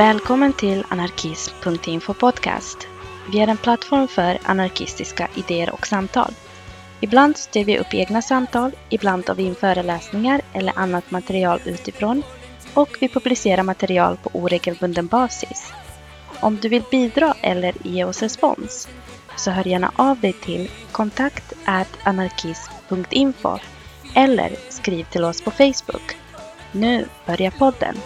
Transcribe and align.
Välkommen 0.00 0.52
till 0.52 0.84
anarkism.info 0.88 2.14
podcast. 2.14 2.88
Vi 3.32 3.40
är 3.40 3.48
en 3.48 3.56
plattform 3.56 4.08
för 4.08 4.38
anarkistiska 4.42 5.28
idéer 5.34 5.70
och 5.70 5.86
samtal. 5.86 6.32
Ibland 7.00 7.36
styr 7.36 7.64
vi 7.64 7.78
upp 7.78 7.94
egna 7.94 8.22
samtal, 8.22 8.72
ibland 8.88 9.24
tar 9.24 9.34
vi 9.34 9.42
in 9.42 9.54
föreläsningar 9.54 10.40
eller 10.52 10.78
annat 10.78 11.10
material 11.10 11.60
utifrån 11.64 12.22
och 12.74 12.96
vi 13.00 13.08
publicerar 13.08 13.62
material 13.62 14.16
på 14.22 14.30
oregelbunden 14.32 15.06
basis. 15.06 15.72
Om 16.40 16.56
du 16.56 16.68
vill 16.68 16.84
bidra 16.90 17.34
eller 17.40 17.74
ge 17.82 18.04
oss 18.04 18.22
respons 18.22 18.88
så 19.36 19.50
hör 19.50 19.68
gärna 19.68 19.92
av 19.96 20.20
dig 20.20 20.32
till 20.32 20.70
kontakt 20.92 21.52
anarkism.info 22.04 23.58
eller 24.14 24.52
skriv 24.68 25.04
till 25.04 25.24
oss 25.24 25.42
på 25.42 25.50
Facebook. 25.50 26.16
Nu 26.72 27.06
börjar 27.26 27.50
podden. 27.50 27.96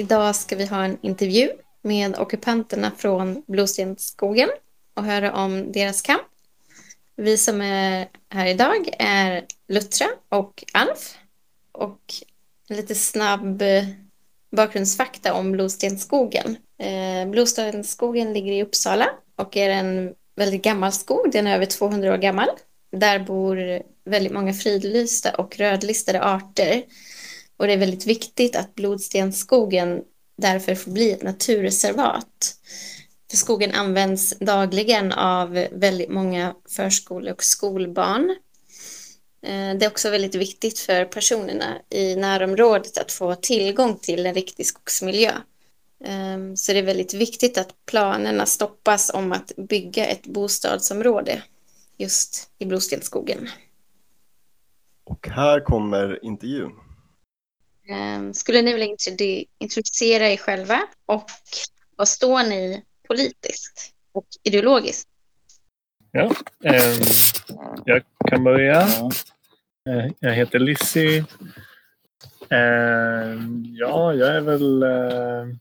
Idag 0.00 0.36
ska 0.36 0.56
vi 0.56 0.66
ha 0.66 0.84
en 0.84 0.98
intervju 1.02 1.50
med 1.82 2.18
ockupanterna 2.18 2.92
från 2.96 3.42
Blåstensskogen 3.46 4.48
och 4.94 5.04
höra 5.04 5.32
om 5.32 5.72
deras 5.72 6.02
kamp. 6.02 6.22
Vi 7.16 7.36
som 7.36 7.60
är 7.60 8.08
här 8.30 8.46
idag 8.46 8.90
är 8.98 9.44
Luttra 9.68 10.06
och 10.28 10.64
Alf. 10.72 11.18
Och 11.72 12.00
lite 12.68 12.94
snabb 12.94 13.62
eh, 13.62 13.84
bakgrundsfakta 14.56 15.34
om 15.34 15.52
Blåstensskogen. 15.52 16.56
Eh, 16.78 17.30
Blåstensskogen 17.30 18.32
ligger 18.32 18.52
i 18.52 18.62
Uppsala 18.62 19.06
och 19.36 19.56
är 19.56 19.70
en 19.70 20.14
väldigt 20.36 20.62
gammal 20.62 20.92
skog. 20.92 21.32
Den 21.32 21.46
är 21.46 21.54
över 21.54 21.66
200 21.66 22.12
år 22.12 22.18
gammal. 22.18 22.48
Där 22.92 23.18
bor 23.18 23.82
väldigt 24.04 24.32
många 24.32 24.52
fridlysta 24.52 25.34
och 25.34 25.56
rödlistade 25.56 26.22
arter. 26.22 26.82
Och 27.60 27.66
det 27.66 27.72
är 27.72 27.78
väldigt 27.78 28.06
viktigt 28.06 28.56
att 28.56 28.74
Blodstensskogen 28.74 30.02
därför 30.36 30.74
får 30.74 30.90
bli 30.90 31.12
ett 31.12 31.22
naturreservat. 31.22 32.54
För 33.30 33.36
skogen 33.36 33.74
används 33.74 34.38
dagligen 34.38 35.12
av 35.12 35.66
väldigt 35.72 36.10
många 36.10 36.54
förskole 36.68 37.32
och 37.32 37.44
skolbarn. 37.44 38.30
Eh, 39.42 39.74
det 39.78 39.84
är 39.84 39.86
också 39.86 40.10
väldigt 40.10 40.34
viktigt 40.34 40.78
för 40.78 41.04
personerna 41.04 41.78
i 41.90 42.16
närområdet 42.16 42.98
att 42.98 43.12
få 43.12 43.34
tillgång 43.34 43.98
till 43.98 44.26
en 44.26 44.34
riktig 44.34 44.66
skogsmiljö. 44.66 45.32
Ehm, 46.04 46.56
så 46.56 46.72
det 46.72 46.78
är 46.78 46.82
väldigt 46.82 47.14
viktigt 47.14 47.58
att 47.58 47.74
planerna 47.86 48.46
stoppas 48.46 49.10
om 49.14 49.32
att 49.32 49.52
bygga 49.56 50.06
ett 50.06 50.26
bostadsområde 50.26 51.42
just 51.96 52.50
i 52.58 52.66
Blodstensskogen. 52.66 53.48
Och 55.04 55.28
här 55.28 55.60
kommer 55.60 56.24
intervjun. 56.24 56.72
Ehm, 57.90 58.34
skulle 58.34 58.62
ni 58.62 58.72
vilja 58.72 58.96
introducera 59.58 60.28
er 60.28 60.36
själva 60.36 60.80
och 61.06 61.24
vad 61.96 62.08
står 62.08 62.42
ni 62.42 62.84
politiskt 63.08 63.94
och 64.12 64.26
ideologiskt? 64.42 65.08
Ja, 66.12 66.34
eh, 66.64 66.94
jag 67.84 68.02
kan 68.28 68.44
börja. 68.44 68.80
Eh, 69.88 70.12
jag 70.20 70.34
heter 70.34 70.58
Lissi. 70.58 71.24
Eh, 72.50 73.38
ja, 73.74 74.14
jag 74.14 74.36
är 74.36 74.40
väl 74.40 74.82
eh, 74.82 75.56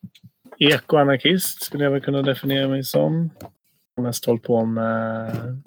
ekoanarkist 0.60 1.64
skulle 1.64 1.84
jag 1.84 1.92
väl 1.92 2.02
kunna 2.02 2.22
definiera 2.22 2.68
mig 2.68 2.84
som. 2.84 3.30
Jag 3.40 3.50
har 3.96 4.04
mest 4.04 4.26
hållit 4.26 4.44
på 4.44 4.66
med 4.66 5.62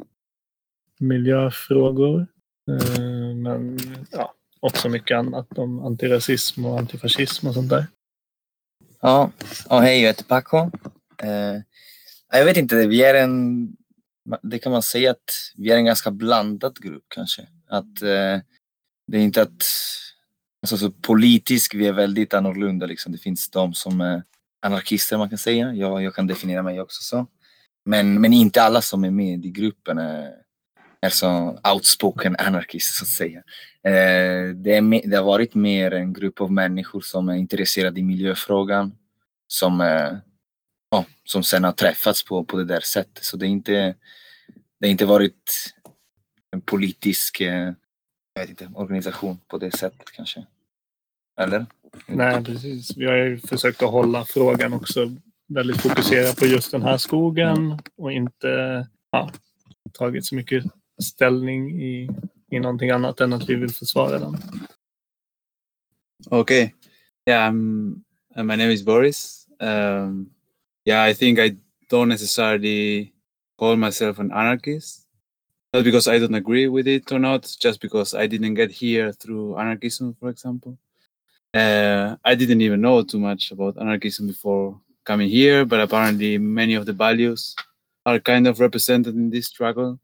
miljöfrågor. 0.99 2.27
Eh, 2.69 3.35
men 3.37 3.79
ja, 4.11 4.35
också 4.63 4.89
mycket 4.89 5.17
annat 5.17 5.59
om 5.59 5.85
antirasism 5.85 6.67
och 6.67 6.79
antifascism 6.79 7.47
och 7.47 7.55
sånt 7.55 7.71
där. 7.71 7.87
Ja, 9.01 9.31
och 9.69 9.83
hej, 9.83 10.01
jag 10.01 10.09
heter 10.09 10.25
Paco. 10.25 10.71
Eh, 11.23 11.61
jag 12.33 12.45
vet 12.45 12.57
inte, 12.57 12.87
vi 12.87 13.03
är 13.03 13.15
en, 13.15 13.69
det 14.43 14.59
kan 14.59 14.73
man 14.73 14.83
säga 14.83 15.11
att 15.11 15.53
vi 15.57 15.71
är 15.71 15.77
en 15.77 15.85
ganska 15.85 16.11
blandad 16.11 16.77
grupp 16.81 17.05
kanske. 17.09 17.43
Att 17.69 18.03
eh, 18.03 18.41
det 19.07 19.19
är 19.19 19.21
inte 19.21 19.43
att, 19.43 19.65
alltså 20.63 20.77
så 20.77 20.91
politiskt, 20.91 21.75
vi 21.75 21.87
är 21.87 21.93
väldigt 21.93 22.35
annorlunda 22.35 22.87
liksom. 22.87 23.13
Det 23.13 23.19
finns 23.19 23.51
de 23.51 23.75
som 23.75 24.01
är 24.01 24.23
anarkister 24.63 25.19
man 25.19 25.29
kan 25.29 25.39
säga, 25.39 25.75
jag, 25.75 26.03
jag 26.03 26.15
kan 26.15 26.27
definiera 26.27 26.63
mig 26.63 26.81
också 26.81 27.03
så. 27.03 27.27
Men, 27.85 28.21
men 28.21 28.33
inte 28.33 28.63
alla 28.63 28.83
som 28.83 29.05
är 29.05 29.11
med 29.11 29.45
i 29.45 29.51
gruppen 29.51 29.99
är, 29.99 30.42
är 31.07 31.11
så 31.11 31.59
outspoken 31.75 32.37
anarkist 32.39 32.95
så 32.95 33.05
att 33.05 33.09
säga. 33.09 33.39
Eh, 33.85 34.55
det, 34.55 34.77
är, 34.77 35.09
det 35.09 35.17
har 35.17 35.25
varit 35.25 35.55
mer 35.55 35.95
en 35.95 36.13
grupp 36.13 36.41
av 36.41 36.53
människor 36.53 37.01
som 37.01 37.29
är 37.29 37.35
intresserade 37.35 38.01
i 38.01 38.03
miljöfrågan. 38.03 38.93
Som, 39.47 39.81
eh, 39.81 40.13
som 41.25 41.43
sen 41.43 41.65
har 41.65 41.73
träffats 41.73 42.25
på, 42.25 42.45
på 42.45 42.57
det 42.57 42.65
där 42.65 42.81
sättet. 42.81 43.25
Så 43.25 43.37
det 43.37 43.47
är 43.47 43.49
inte, 43.49 43.95
det 44.81 44.87
har 44.87 44.91
inte 44.91 45.07
varit 45.07 45.75
en 46.51 46.61
politisk 46.61 47.41
eh, 47.41 47.73
jag 48.35 48.43
vet 48.43 48.51
inte, 48.51 48.71
organisation 48.75 49.39
på 49.49 49.59
det 49.59 49.71
sättet 49.71 50.13
kanske. 50.13 50.47
Eller? 51.41 51.67
Nej, 52.07 52.45
precis. 52.45 52.97
Vi 52.97 53.07
har 53.07 53.15
ju 53.15 53.39
försökt 53.39 53.83
att 53.83 53.91
hålla 53.91 54.25
frågan 54.25 54.73
också 54.73 55.17
väldigt 55.49 55.81
fokuserad 55.81 56.37
på 56.37 56.47
just 56.47 56.71
den 56.71 56.83
här 56.83 56.97
skogen 56.97 57.79
och 57.97 58.13
inte 58.13 58.87
ja, 59.11 59.31
tagit 59.93 60.27
så 60.27 60.35
mycket 60.35 60.65
ställning 60.99 61.83
i, 61.83 62.11
i 62.51 62.61
någonting 62.61 62.91
annat 62.91 63.21
än 63.21 63.33
att 63.33 63.49
vi 63.49 63.55
vill 63.55 63.71
försvara 63.71 64.19
den. 64.19 64.37
Okay. 66.31 66.73
Yeah, 67.27 67.49
I'm, 67.49 68.05
uh, 68.37 68.43
my 68.43 68.57
name 68.57 68.71
is 68.71 68.83
Boris. 68.83 69.47
Um, 69.61 70.31
yeah, 70.85 71.11
I 71.11 71.15
think 71.15 71.39
I 71.39 71.57
don't 71.89 72.09
necessarily 72.09 73.13
call 73.59 73.77
myself 73.77 74.19
an 74.19 74.33
anarchist. 74.33 75.07
Not 75.73 75.85
because 75.85 76.09
I 76.09 76.19
don't 76.19 76.35
agree 76.35 76.69
with 76.69 76.87
it 76.87 77.13
or 77.13 77.19
not, 77.19 77.57
just 77.61 77.81
because 77.81 78.15
I 78.15 78.27
didn't 78.27 78.55
get 78.55 78.71
here 78.71 79.13
through 79.13 79.57
anarchism, 79.57 80.15
for 80.21 80.29
example. 80.29 80.77
Uh, 81.55 82.17
I 82.25 82.35
didn't 82.35 82.61
even 82.61 82.81
know 82.81 83.03
too 83.03 83.19
much 83.19 83.53
about 83.53 83.79
anarchism 83.79 84.27
before 84.27 84.81
coming 85.05 85.29
here, 85.29 85.65
but 85.65 85.81
apparently 85.81 86.39
many 86.39 86.75
of 86.75 86.87
the 86.87 86.93
values 86.93 87.55
are 88.05 88.19
kind 88.19 88.47
of 88.47 88.61
represented 88.61 89.15
in 89.15 89.31
this 89.31 89.47
struggle. 89.47 89.99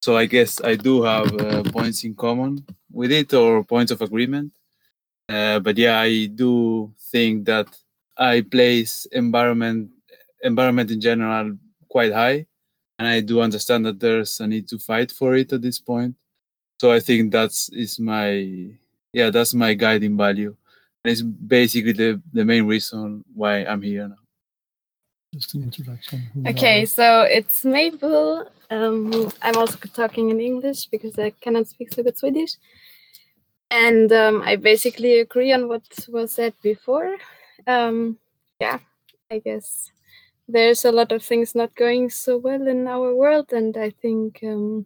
So 0.00 0.16
I 0.16 0.26
guess 0.26 0.60
I 0.62 0.76
do 0.76 1.02
have 1.02 1.28
uh, 1.38 1.62
points 1.64 2.04
in 2.04 2.14
common 2.14 2.64
with 2.92 3.12
it 3.12 3.32
or 3.34 3.64
points 3.64 3.92
of 3.92 4.00
agreement. 4.02 4.52
Uh, 5.28 5.60
but 5.60 5.78
yeah, 5.78 6.00
I 6.00 6.26
do 6.26 6.92
think 7.12 7.46
that 7.46 7.68
I 8.18 8.42
place 8.42 9.06
environment 9.12 9.90
environment 10.42 10.90
in 10.90 11.00
general 11.00 11.56
quite 11.88 12.12
high, 12.12 12.46
and 12.98 13.08
I 13.08 13.20
do 13.20 13.40
understand 13.42 13.86
that 13.86 14.00
there's 14.00 14.40
a 14.40 14.46
need 14.46 14.68
to 14.68 14.78
fight 14.78 15.12
for 15.12 15.36
it 15.36 15.52
at 15.52 15.62
this 15.62 15.78
point. 15.80 16.16
So 16.80 16.92
I 16.92 17.00
think 17.00 17.32
that's 17.32 17.70
is 17.70 18.00
my 18.00 18.70
yeah 19.12 19.30
that's 19.30 19.54
my 19.54 19.74
guiding 19.74 20.16
value, 20.16 20.56
and 21.04 21.12
it's 21.12 21.22
basically 21.22 21.92
the 21.94 22.22
the 22.32 22.44
main 22.44 22.66
reason 22.66 23.24
why 23.34 23.64
I'm 23.64 23.82
here 23.82 24.08
now. 24.08 24.19
Just 25.34 25.54
an 25.54 25.62
introduction. 25.62 26.22
Okay, 26.48 26.84
so 26.84 27.22
it's 27.22 27.64
Mabel. 27.64 28.50
Um, 28.68 29.30
I'm 29.42 29.56
also 29.56 29.78
talking 29.94 30.30
in 30.30 30.40
English 30.40 30.86
because 30.86 31.18
I 31.18 31.30
cannot 31.30 31.68
speak 31.68 31.92
so 31.92 32.02
good 32.02 32.18
Swedish. 32.18 32.56
And 33.70 34.12
um, 34.12 34.42
I 34.42 34.56
basically 34.56 35.20
agree 35.20 35.52
on 35.52 35.68
what 35.68 35.82
was 36.08 36.32
said 36.32 36.54
before. 36.62 37.16
Um, 37.68 38.18
yeah, 38.60 38.80
I 39.30 39.38
guess 39.38 39.92
there's 40.48 40.84
a 40.84 40.90
lot 40.90 41.12
of 41.12 41.22
things 41.22 41.54
not 41.54 41.76
going 41.76 42.10
so 42.10 42.36
well 42.36 42.66
in 42.66 42.88
our 42.88 43.14
world. 43.14 43.52
And 43.52 43.76
I 43.76 43.90
think, 43.90 44.40
um, 44.42 44.84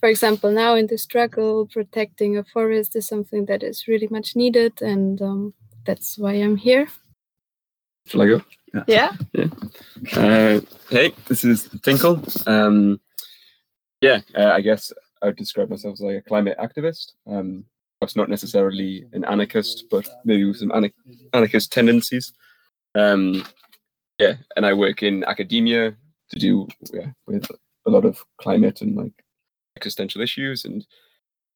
for 0.00 0.10
example, 0.10 0.50
now 0.50 0.74
in 0.74 0.86
the 0.86 0.98
struggle, 0.98 1.66
protecting 1.66 2.36
a 2.36 2.44
forest 2.44 2.94
is 2.94 3.08
something 3.08 3.46
that 3.46 3.62
is 3.62 3.88
really 3.88 4.08
much 4.10 4.36
needed. 4.36 4.82
And 4.82 5.22
um, 5.22 5.54
that's 5.86 6.18
why 6.18 6.32
I'm 6.32 6.56
here. 6.56 6.88
Shall 8.04 8.20
I 8.20 8.26
go? 8.26 8.42
Yeah. 8.86 9.12
Yeah. 9.32 9.46
Uh, 10.14 10.60
hey, 10.90 11.12
this 11.26 11.44
is 11.44 11.68
Tinkle. 11.82 12.22
Um, 12.46 13.00
yeah, 14.00 14.20
uh, 14.36 14.50
I 14.50 14.60
guess 14.60 14.92
I 15.22 15.26
would 15.26 15.36
describe 15.36 15.70
myself 15.70 15.94
as 15.94 16.00
like 16.00 16.16
a 16.16 16.22
climate 16.22 16.58
activist. 16.58 17.12
Um, 17.26 17.64
perhaps 18.00 18.16
not 18.16 18.28
necessarily 18.28 19.06
an 19.12 19.24
anarchist, 19.24 19.84
but 19.90 20.08
maybe 20.24 20.44
with 20.44 20.58
some 20.58 20.72
ana- 20.72 20.92
anarchist 21.32 21.72
tendencies. 21.72 22.32
Um, 22.94 23.44
yeah, 24.18 24.34
and 24.56 24.66
I 24.66 24.72
work 24.74 25.02
in 25.02 25.24
academia 25.24 25.96
to 26.30 26.38
do 26.38 26.68
yeah, 26.92 27.10
with 27.26 27.48
a 27.86 27.90
lot 27.90 28.04
of 28.04 28.22
climate 28.38 28.80
and 28.80 28.96
like 28.96 29.12
existential 29.76 30.20
issues, 30.22 30.64
and 30.64 30.86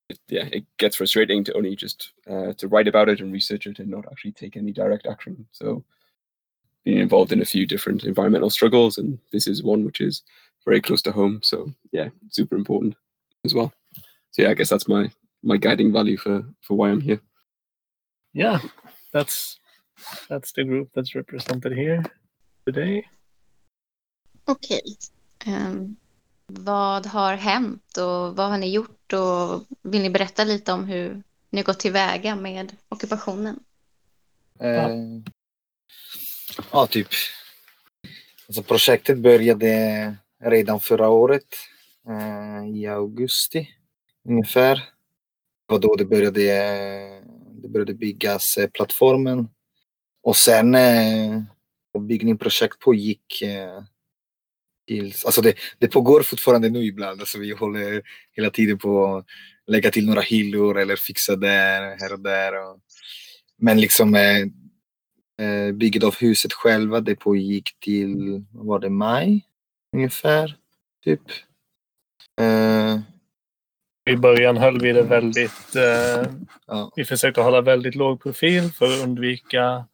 it, 0.08 0.18
yeah, 0.28 0.48
it 0.52 0.64
gets 0.78 0.96
frustrating 0.96 1.44
to 1.44 1.52
only 1.54 1.76
just 1.76 2.12
uh, 2.28 2.52
to 2.54 2.68
write 2.68 2.88
about 2.88 3.08
it 3.08 3.20
and 3.20 3.32
research 3.32 3.66
it 3.66 3.78
and 3.78 3.90
not 3.90 4.04
actually 4.10 4.32
take 4.32 4.56
any 4.56 4.72
direct 4.72 5.06
action. 5.06 5.46
So 5.52 5.84
being 6.84 6.98
involved 6.98 7.32
in 7.32 7.42
a 7.42 7.44
few 7.44 7.66
different 7.66 8.04
environmental 8.04 8.50
struggles, 8.50 8.98
and 8.98 9.18
this 9.32 9.46
is 9.46 9.62
one 9.62 9.84
which 9.84 10.00
is 10.00 10.22
very 10.64 10.80
close 10.80 11.02
to 11.02 11.12
home. 11.12 11.40
So 11.42 11.72
yeah, 11.92 12.08
super 12.30 12.56
important 12.56 12.94
as 13.44 13.54
well. 13.54 13.72
So 14.32 14.42
yeah, 14.42 14.50
I 14.50 14.54
guess 14.54 14.70
that's 14.70 14.88
my 14.88 15.10
my 15.42 15.56
guiding 15.56 15.92
value 15.92 16.16
for 16.16 16.44
for 16.62 16.76
why 16.76 16.90
I'm 16.90 17.00
here. 17.00 17.20
Yeah, 18.32 18.60
that's 19.12 19.58
that's 20.28 20.52
the 20.52 20.64
group 20.64 20.88
that's 20.94 21.14
represented 21.14 21.72
here 21.72 22.02
today. 22.66 23.04
Okej. 24.44 24.96
Ehm, 25.46 25.96
vad 26.46 27.06
har 27.06 27.34
hänt 27.34 27.96
och 27.96 28.36
vad 28.36 28.50
har 28.50 28.58
ni 28.58 28.70
gjort 28.70 29.12
och 29.12 29.66
vill 29.82 30.02
ni 30.02 30.10
berätta 30.10 30.44
lite 30.44 30.72
om 30.72 30.84
hur 30.84 31.22
ni 31.50 31.62
gått 31.62 31.80
tillväga 31.80 32.36
med 32.36 32.76
ockupationen? 32.88 33.60
Eh, 34.60 34.88
ja, 36.72 36.86
typ. 36.86 37.08
Alltså 38.46 38.62
projektet 38.62 39.18
började 39.18 40.16
redan 40.44 40.80
förra 40.80 41.08
året 41.08 41.46
eh, 42.08 42.76
i 42.76 42.86
augusti 42.86 43.68
ungefär. 44.28 44.74
Det 44.74 45.72
var 45.72 45.78
då 45.78 45.96
det 45.96 46.04
började, 46.04 46.42
det 47.62 47.68
började 47.68 47.94
byggas 47.94 48.56
eh, 48.56 48.68
plattformen. 48.70 49.48
Och 50.22 50.36
sen 50.36 50.74
eh, 50.74 51.42
byggningsprojekt 51.98 52.78
pågick 52.78 53.42
eh, 53.42 53.82
tills, 54.86 55.24
alltså 55.24 55.40
det, 55.40 55.54
det 55.78 55.88
pågår 55.88 56.22
fortfarande 56.22 56.68
nu 56.68 56.84
ibland. 56.84 57.20
Alltså 57.20 57.38
vi 57.38 57.52
håller 57.52 58.02
hela 58.32 58.50
tiden 58.50 58.78
på 58.78 59.16
att 59.16 59.26
lägga 59.66 59.90
till 59.90 60.06
några 60.06 60.20
hyllor 60.20 60.78
eller 60.78 60.96
fixa 60.96 61.36
där, 61.36 61.96
här 62.00 62.12
och 62.12 62.20
där. 62.20 62.66
Och, 62.66 62.80
men 63.58 63.80
liksom 63.80 64.14
eh, 64.14 64.46
eh, 65.40 65.72
bygget 65.72 66.04
av 66.04 66.14
huset 66.20 66.52
själva, 66.52 67.00
det 67.00 67.16
pågick 67.16 67.80
till, 67.80 68.44
vad 68.52 68.66
var 68.66 68.78
det, 68.78 68.90
maj 68.90 69.44
ungefär? 69.96 70.56
Typ. 71.04 71.20
Eh, 72.40 72.98
I 74.10 74.16
början 74.16 74.56
höll 74.56 74.80
vi 74.80 74.92
det 74.92 75.02
väldigt... 75.02 75.76
Eh, 75.76 76.32
ja. 76.66 76.92
vi 76.96 77.04
försökte 77.04 77.40
hålla 77.40 77.60
väldigt 77.60 77.94
låg 77.94 78.22
profil 78.22 78.72
för 78.72 78.86
att 78.86 79.04
undvika 79.04 79.84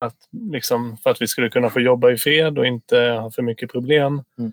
att, 0.00 0.16
liksom, 0.52 0.96
för 0.96 1.10
att 1.10 1.22
vi 1.22 1.26
skulle 1.26 1.48
kunna 1.48 1.70
få 1.70 1.80
jobba 1.80 2.10
i 2.10 2.16
fred 2.16 2.58
och 2.58 2.66
inte 2.66 2.98
ha 2.98 3.30
för 3.30 3.42
mycket 3.42 3.72
problem. 3.72 4.22
Mm. 4.38 4.52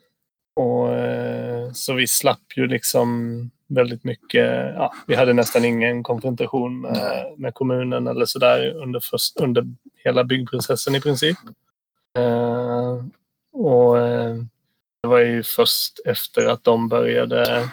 Och, 0.56 0.94
eh, 0.94 1.72
så 1.72 1.94
vi 1.94 2.08
slapp 2.08 2.58
ju 2.58 2.68
liksom 2.68 3.40
väldigt 3.68 4.04
mycket. 4.04 4.74
Ja, 4.76 4.94
vi 5.08 5.16
hade 5.16 5.34
nästan 5.34 5.66
ingen 5.66 6.04
konfrontation 6.04 6.82
med, 6.82 7.34
med 7.38 7.54
kommunen 7.54 8.08
eller 8.08 8.26
sådär 8.26 8.76
under, 8.76 9.00
först, 9.00 9.38
under 9.42 9.66
hela 10.06 10.24
byggprocessen 10.24 10.96
i 10.96 11.02
princip. 11.02 11.38
Eh, 12.18 13.04
och 13.54 14.00
eh, 14.00 14.36
det 15.02 15.08
var 15.08 15.20
ju 15.20 15.44
först 15.44 16.00
efter 16.06 16.46
att 16.46 16.64
de 16.64 16.90
började 16.90 17.70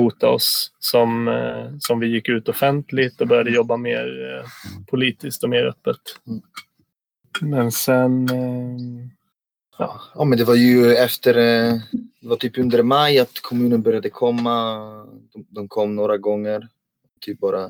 hota 0.00 0.28
oss 0.28 0.72
som, 0.78 1.28
eh, 1.28 1.70
som 1.80 2.00
vi 2.00 2.06
gick 2.06 2.28
ut 2.28 2.48
offentligt 2.48 3.20
och 3.20 3.26
började 3.28 3.50
jobba 3.50 3.76
mer 3.76 4.34
eh, 4.34 4.48
politiskt 4.86 5.44
och 5.44 5.50
mer 5.50 5.64
öppet. 5.66 6.00
Men 7.40 7.72
sen... 7.72 8.28
eh, 8.28 9.10
Ja, 9.78 10.00
Ja, 10.14 10.24
men 10.24 10.38
det 10.38 10.44
var 10.44 10.54
ju 10.54 10.94
efter, 10.94 11.34
eh, 11.36 11.74
det 12.20 12.28
var 12.28 12.36
typ 12.36 12.58
under 12.58 12.82
maj 12.82 13.18
att 13.18 13.40
kommunen 13.42 13.82
började 13.82 14.10
komma. 14.10 14.76
De, 15.32 15.46
de 15.48 15.68
kom 15.68 15.96
några 15.96 16.16
gånger. 16.18 16.68
Typ 17.20 17.38
bara 17.40 17.64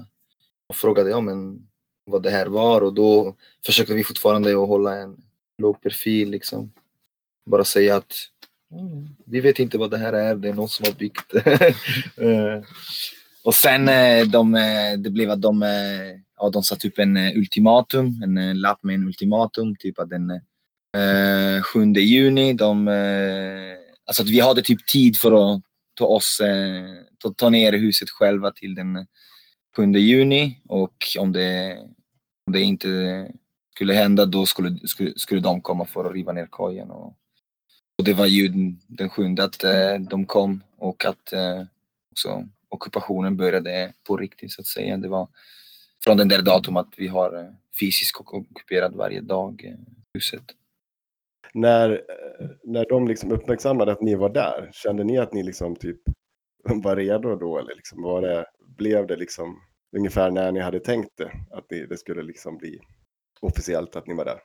och 0.68 0.76
frågade 0.76 1.10
ja, 1.10 1.20
men 1.20 1.68
vad 2.06 2.22
det 2.22 2.30
här 2.30 2.46
var 2.46 2.80
och 2.80 2.94
då 2.94 3.34
försökte 3.66 3.94
vi 3.94 4.04
fortfarande 4.04 4.50
att 4.50 4.68
hålla 4.68 4.96
en 4.96 5.16
låg 5.58 5.82
profil 5.82 6.30
liksom. 6.30 6.72
Bara 7.50 7.64
säga 7.64 7.96
att 7.96 8.12
"Mm, 8.72 9.08
vi 9.24 9.40
vet 9.40 9.58
inte 9.58 9.78
vad 9.78 9.90
det 9.90 9.98
här 9.98 10.12
är, 10.12 10.36
det 10.36 10.48
är 10.48 10.54
någon 10.54 10.68
som 10.68 10.86
har 10.86 10.92
byggt 10.92 11.34
eh, 12.16 12.62
och 13.44 13.54
sen 13.54 13.88
eh, 13.88 14.26
de, 14.26 14.54
eh, 14.54 14.92
det 14.98 15.10
blev 15.10 15.30
att 15.30 15.42
de, 15.42 15.62
ja, 16.36 16.50
de 16.50 16.62
satte 16.62 16.88
upp 16.88 16.98
en 16.98 17.16
ultimatum, 17.16 18.22
en 18.22 18.60
lapp 18.60 18.82
med 18.82 18.94
en 18.94 19.04
ultimatum, 19.06 19.76
typ 19.76 19.98
att 19.98 20.10
den 20.10 20.30
eh, 20.96 21.62
7 21.62 21.92
juni. 21.92 22.52
De, 22.52 22.88
alltså 24.06 24.22
att 24.22 24.28
vi 24.28 24.40
hade 24.40 24.62
typ 24.62 24.86
tid 24.86 25.16
för 25.16 25.54
att 25.54 25.62
ta 25.94 26.06
oss, 26.06 26.40
ta, 27.18 27.34
ta 27.36 27.48
ner 27.50 27.72
huset 27.72 28.10
själva 28.10 28.50
till 28.50 28.74
den 28.74 29.06
7 29.76 29.92
juni 29.92 30.60
och 30.68 30.94
om 31.18 31.32
det, 31.32 31.78
om 32.46 32.52
det 32.52 32.60
inte 32.60 32.88
skulle 33.74 33.92
hända 33.92 34.26
då 34.26 34.46
skulle, 34.46 34.78
skulle, 34.88 35.12
skulle 35.16 35.40
de 35.40 35.60
komma 35.60 35.84
för 35.84 36.04
att 36.04 36.12
riva 36.12 36.32
ner 36.32 36.46
kojen. 36.46 36.90
Och, 36.90 37.06
och 37.98 38.04
det 38.04 38.14
var 38.14 38.26
ju 38.26 38.48
den, 38.86 39.10
sjunde 39.10 39.44
att 39.44 39.64
eh, 39.64 39.94
de 40.10 40.26
kom 40.26 40.62
och 40.76 41.04
att 41.04 41.32
eh, 41.32 41.62
också 42.10 42.48
ockupationen 42.68 43.36
började 43.36 43.92
på 44.06 44.16
riktigt 44.16 44.52
så 44.52 44.60
att 44.60 44.66
säga. 44.66 44.96
Det 44.96 45.08
var 45.08 45.28
från 46.04 46.16
den 46.16 46.28
där 46.28 46.42
datum 46.42 46.76
att 46.76 46.94
vi 46.96 47.08
har 47.08 47.38
eh, 47.38 47.50
fysiskt 47.80 48.20
ockuperat 48.20 48.94
varje 48.94 49.20
dag 49.20 49.76
huset. 50.14 50.44
När, 51.54 52.02
när 52.64 52.86
de 52.88 53.08
liksom 53.08 53.32
uppmärksammade 53.32 53.92
att 53.92 54.00
ni 54.00 54.14
var 54.14 54.28
där, 54.28 54.70
kände 54.72 55.04
ni 55.04 55.18
att 55.18 55.32
ni 55.32 55.42
liksom 55.42 55.76
typ 55.76 56.00
var 56.82 56.96
redo 56.96 57.36
då? 57.36 57.58
Eller 57.58 57.74
liksom 57.74 58.02
var 58.02 58.22
det, 58.22 58.46
blev 58.76 59.06
det 59.06 59.16
liksom 59.16 59.60
ungefär 59.96 60.30
när 60.30 60.52
ni 60.52 60.60
hade 60.60 60.80
tänkt 60.80 61.10
det? 61.16 61.30
Att 61.50 61.70
ni, 61.70 61.86
det 61.86 61.96
skulle 61.96 62.22
liksom 62.22 62.58
bli 62.58 62.80
officiellt 63.40 63.96
att 63.96 64.06
ni 64.06 64.14
var 64.14 64.24
där? 64.24 64.38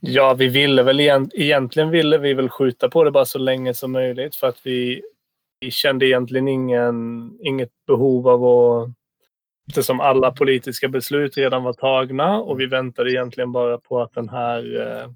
Ja, 0.00 0.34
vi 0.34 0.48
ville 0.48 0.82
väl 0.82 1.00
egent- 1.00 1.34
egentligen 1.34 1.90
ville 1.90 2.18
vi 2.18 2.34
väl 2.34 2.48
skjuta 2.48 2.88
på 2.88 3.04
det 3.04 3.10
bara 3.10 3.24
så 3.24 3.38
länge 3.38 3.74
som 3.74 3.92
möjligt 3.92 4.36
för 4.36 4.46
att 4.46 4.66
vi, 4.66 5.02
vi 5.60 5.70
kände 5.70 6.06
egentligen 6.06 6.48
ingen, 6.48 7.30
inget 7.42 7.72
behov 7.86 8.28
av 8.28 8.44
att 8.44 8.88
eftersom 9.68 10.00
alla 10.00 10.32
politiska 10.32 10.88
beslut 10.88 11.36
redan 11.36 11.62
var 11.62 11.72
tagna 11.72 12.40
och 12.40 12.60
vi 12.60 12.66
väntade 12.66 13.10
egentligen 13.10 13.52
bara 13.52 13.78
på 13.78 14.00
att 14.00 14.12
den 14.12 14.28
här 14.28 14.80
eh, 14.80 15.10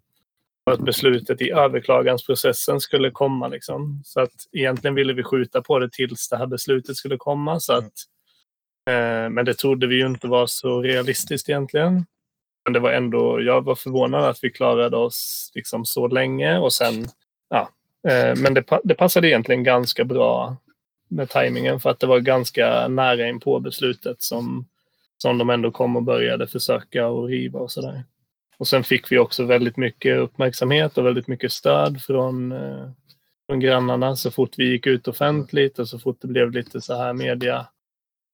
för 0.64 0.73
att 0.73 0.81
beslutet 0.81 1.41
i 1.43 1.50
överklagansprocessen 1.50 2.81
skulle 2.81 3.11
komma. 3.11 3.49
Liksom. 3.49 4.03
Så 4.05 4.20
att 4.20 4.32
egentligen 4.53 4.94
ville 4.94 5.12
vi 5.12 5.23
skjuta 5.23 5.62
på 5.62 5.79
det 5.79 5.93
tills 5.93 6.29
det 6.29 6.37
här 6.37 6.47
beslutet 6.47 6.97
skulle 6.97 7.17
komma. 7.17 7.61
Så 7.61 7.73
att, 7.73 7.93
eh, 8.91 9.31
men 9.31 9.44
det 9.44 9.55
trodde 9.55 9.87
vi 9.87 9.94
ju 9.94 10.06
inte 10.06 10.26
var 10.29 10.47
så 10.47 10.82
realistiskt 10.82 11.49
egentligen. 11.49 12.06
Men 12.64 12.73
det 12.73 12.81
var 12.81 12.92
ändå, 12.92 13.42
jag 13.42 13.64
var 13.64 13.75
förvånad 13.75 14.25
att 14.25 14.38
vi 14.42 14.50
klarade 14.50 14.97
oss 14.97 15.50
liksom 15.54 15.85
så 15.85 16.09
länge 16.09 16.59
och 16.59 16.73
sen, 16.73 17.07
ja. 17.49 17.71
Eh, 18.09 18.37
men 18.37 18.54
det, 18.54 18.64
det 18.85 18.95
passade 18.95 19.28
egentligen 19.28 19.64
ganska 19.64 20.04
bra 20.04 20.57
med 21.09 21.31
tajmingen 21.31 21.81
för 21.81 21.90
att 21.90 22.00
det 22.00 22.07
var 22.07 22.21
ganska 22.21 22.88
nära 22.88 23.28
in 23.28 23.40
på 23.40 23.61
beslutet 23.61 24.23
som, 24.23 24.69
som 25.19 25.38
de 25.38 25.50
ändå 25.50 25.71
kom 25.71 25.97
och 25.97 26.02
började 26.02 26.47
försöka 26.47 27.07
och 27.07 27.28
riva 27.28 27.61
och 27.61 27.73
sådär. 27.73 28.04
Och 28.62 28.69
sen 28.69 28.85
fick 28.85 29.12
vi 29.12 29.19
också 29.19 29.45
väldigt 29.45 29.76
mycket 29.76 30.19
uppmärksamhet 30.19 30.99
och 30.99 31.07
väldigt 31.07 31.28
mycket 31.28 31.52
stöd 31.52 32.02
från, 32.02 32.52
eh, 32.52 32.90
från 33.47 33.61
grannarna 33.61 34.16
så 34.16 34.31
fort 34.31 34.54
vi 34.57 34.71
gick 34.71 34.87
ut 34.87 35.09
offentligt 35.09 35.78
och 35.78 35.88
så 35.88 35.99
fort 35.99 36.16
det 36.21 36.28
blev 36.28 36.50
lite 36.50 36.81
så 36.81 36.95
här 36.95 37.12
media 37.12 37.66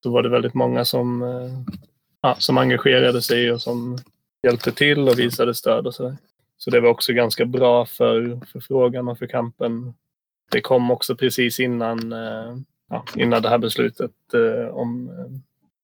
så 0.03 0.11
var 0.11 0.23
det 0.23 0.29
väldigt 0.29 0.55
många 0.55 0.85
som, 0.85 1.23
eh, 1.23 1.75
ja, 2.23 2.37
som 2.39 2.59
engagerade 2.59 3.23
sig 3.23 3.53
och 3.53 3.63
som 3.63 3.99
hjälpte 4.43 4.73
till 4.73 5.09
och 5.09 5.19
visade 5.19 5.55
stöd 5.55 5.87
och 5.87 5.95
sådär. 5.95 6.17
Så 6.59 6.71
det 6.71 6.81
var 6.81 6.89
också 6.89 7.13
ganska 7.13 7.45
bra 7.45 7.87
för, 7.87 8.41
för 8.53 8.61
frågan 8.61 9.09
och 9.09 9.19
för 9.19 9.27
kampen. 9.27 9.95
Det 10.51 10.61
kom 10.61 10.91
också 10.91 11.17
precis 11.17 11.61
innan, 11.61 12.13
eh, 12.13 12.57
ja, 12.91 13.05
innan 13.17 13.43
det 13.43 13.49
här 13.49 13.59
beslutet 13.59 14.35
eh, 14.35 14.75
om 14.75 15.09
eh, 15.09 15.41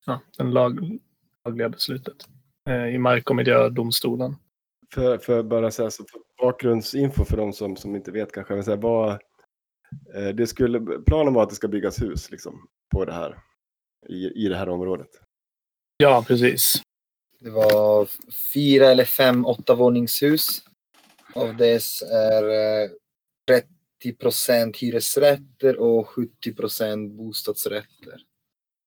ja, 0.06 0.20
den 0.38 0.50
lag, 0.50 0.98
lagliga 1.44 1.68
beslutet 1.68 2.28
i 2.70 2.98
Mark 2.98 3.30
och 3.30 3.36
miljödomstolen. 3.36 4.36
För, 4.94 5.18
för 5.18 5.42
bara 5.42 5.64
här, 5.64 5.70
så 5.90 6.04
för 6.04 6.20
bakgrundsinfo 6.38 7.24
för 7.24 7.36
de 7.36 7.52
som, 7.52 7.76
som 7.76 7.96
inte 7.96 8.10
vet 8.10 8.32
kanske. 8.32 8.62
Så 8.62 8.70
här, 8.70 8.78
vad, 8.78 9.10
eh, 10.14 10.28
det 10.34 10.46
skulle, 10.46 10.80
planen 11.06 11.34
var 11.34 11.42
att 11.42 11.48
det 11.48 11.54
ska 11.54 11.68
byggas 11.68 12.02
hus 12.02 12.30
liksom, 12.30 12.68
på 12.94 13.04
det 13.04 13.12
här, 13.12 13.38
i, 14.08 14.44
i 14.44 14.48
det 14.48 14.56
här 14.56 14.68
området. 14.68 15.08
Ja, 15.96 16.24
precis. 16.28 16.82
Det 17.40 17.50
var 17.50 18.08
fyra 18.54 18.86
eller 18.86 19.04
fem 19.04 19.46
åttavåningshus. 19.46 20.62
Av 21.34 21.56
dess 21.56 22.02
är 22.02 22.42
eh, 22.82 22.90
30 23.48 24.16
procent 24.18 24.76
hyresrätter 24.76 25.76
och 25.76 26.08
70 26.08 26.54
procent 26.54 27.12
bostadsrätter. 27.12 28.14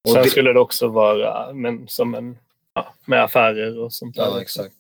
Och 0.08 0.12
Sen 0.14 0.24
det- 0.24 0.30
skulle 0.30 0.54
det 0.54 0.60
också 0.60 0.88
vara 0.88 1.54
men, 1.54 1.88
som 1.88 2.16
en, 2.16 2.38
ja, 2.78 2.94
med 3.06 3.24
affärer 3.24 3.80
och 3.80 3.94
sånt 3.94 4.16
där. 4.16 4.24
Ja, 4.24 4.30
också. 4.30 4.42
exakt. 4.42 4.76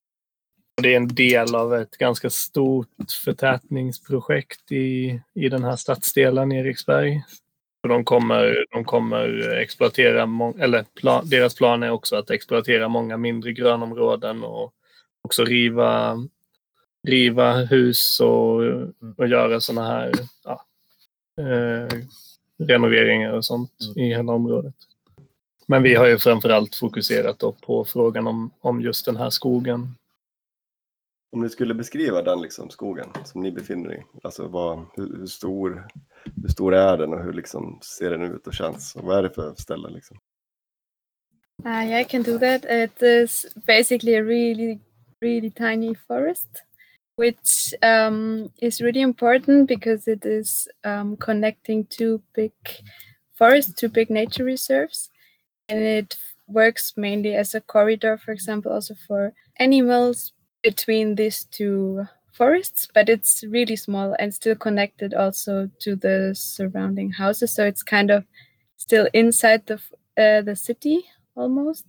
Det 0.81 0.93
är 0.93 0.97
en 0.97 1.07
del 1.07 1.55
av 1.55 1.75
ett 1.75 1.97
ganska 1.97 2.29
stort 2.29 3.11
förtätningsprojekt 3.25 4.71
i, 4.71 5.21
i 5.33 5.49
den 5.49 5.63
här 5.63 5.75
stadsdelen 5.75 6.51
i 6.51 6.59
Eriksberg. 6.59 7.23
Och 7.83 7.89
de 7.89 8.05
kommer, 8.05 8.65
de 8.71 8.85
kommer 8.85 9.49
exploatera, 9.49 10.25
må- 10.25 10.57
eller 10.59 10.83
pla, 10.83 11.21
deras 11.23 11.55
plan 11.55 11.83
är 11.83 11.89
också 11.89 12.15
att 12.15 12.29
exploatera 12.29 12.87
många 12.87 13.17
mindre 13.17 13.53
grönområden 13.53 14.43
och 14.43 14.73
också 15.21 15.45
riva, 15.45 16.17
riva 17.07 17.53
hus 17.53 18.19
och, 18.19 18.61
och 19.17 19.27
göra 19.27 19.59
sådana 19.59 19.87
här 19.87 20.11
ja, 20.43 20.65
eh, 21.41 21.99
renoveringar 22.63 23.31
och 23.31 23.45
sånt 23.45 23.71
i 23.95 24.03
hela 24.03 24.33
området. 24.33 24.75
Men 25.67 25.83
vi 25.83 25.95
har 25.95 26.07
ju 26.07 26.17
framförallt 26.17 26.75
fokuserat 26.75 27.39
då 27.39 27.51
på 27.51 27.85
frågan 27.85 28.27
om, 28.27 28.51
om 28.59 28.81
just 28.81 29.05
den 29.05 29.15
här 29.15 29.29
skogen. 29.29 29.95
Om 31.31 31.41
ni 31.41 31.49
skulle 31.49 31.73
beskriva 31.73 32.21
den 32.21 32.41
liksom, 32.41 32.69
skogen 32.69 33.09
som 33.25 33.41
ni 33.41 33.51
befinner 33.51 33.89
er 33.89 33.95
i, 33.95 34.03
alltså 34.23 34.47
vad, 34.47 34.85
hur, 34.95 35.17
hur, 35.17 35.25
stor, 35.25 35.87
hur 36.41 36.49
stor 36.49 36.73
är 36.73 36.97
den 36.97 37.13
och 37.13 37.23
hur 37.23 37.33
liksom, 37.33 37.79
ser 37.83 38.09
den 38.09 38.21
ut 38.21 38.47
och 38.47 38.53
känns? 38.53 38.95
Och 38.95 39.03
vad 39.03 39.17
är 39.17 39.23
det 39.23 39.29
för 39.29 39.55
ställe? 39.55 39.89
Liksom? 39.89 40.17
Uh, 41.65 41.89
yeah, 41.89 42.01
I 42.01 42.03
can 42.03 42.23
do 42.23 42.39
that. 42.39 42.65
It 42.65 43.01
is 43.01 43.45
basically 43.65 44.15
a 44.15 44.23
really, 44.23 44.79
really 45.21 45.49
tiny 45.49 45.95
forest, 45.95 46.47
which 47.17 47.73
um, 47.81 48.49
is 48.57 48.81
really 48.81 49.01
important 49.01 49.67
because 49.67 50.07
it 50.07 50.25
is 50.25 50.67
um, 50.83 51.17
connecting 51.17 51.85
two 51.85 52.21
big 52.35 52.53
forests, 53.37 53.73
two 53.73 53.89
big 53.89 54.09
nature 54.09 54.43
reserves, 54.43 55.09
and 55.69 55.79
it 55.79 56.17
works 56.47 56.93
mainly 56.97 57.35
as 57.35 57.53
a 57.55 57.61
corridor, 57.61 58.17
for 58.17 58.31
example, 58.31 58.71
also 58.71 58.95
for 59.07 59.33
animals 59.57 60.33
between 60.63 61.15
these 61.15 61.45
two 61.45 62.05
forests. 62.31 62.87
But 62.93 63.09
it's 63.09 63.43
really 63.43 63.75
small 63.75 64.15
and 64.19 64.33
still 64.33 64.55
connected 64.55 65.13
also 65.13 65.69
to 65.79 65.95
the 65.95 66.33
surrounding 66.35 67.11
houses, 67.11 67.53
so 67.53 67.65
it's 67.65 67.83
kind 67.83 68.11
of 68.11 68.25
still 68.77 69.07
inside 69.13 69.65
the 69.67 69.75
uh, 70.17 70.41
the 70.41 70.55
city 70.55 71.05
almost. 71.35 71.85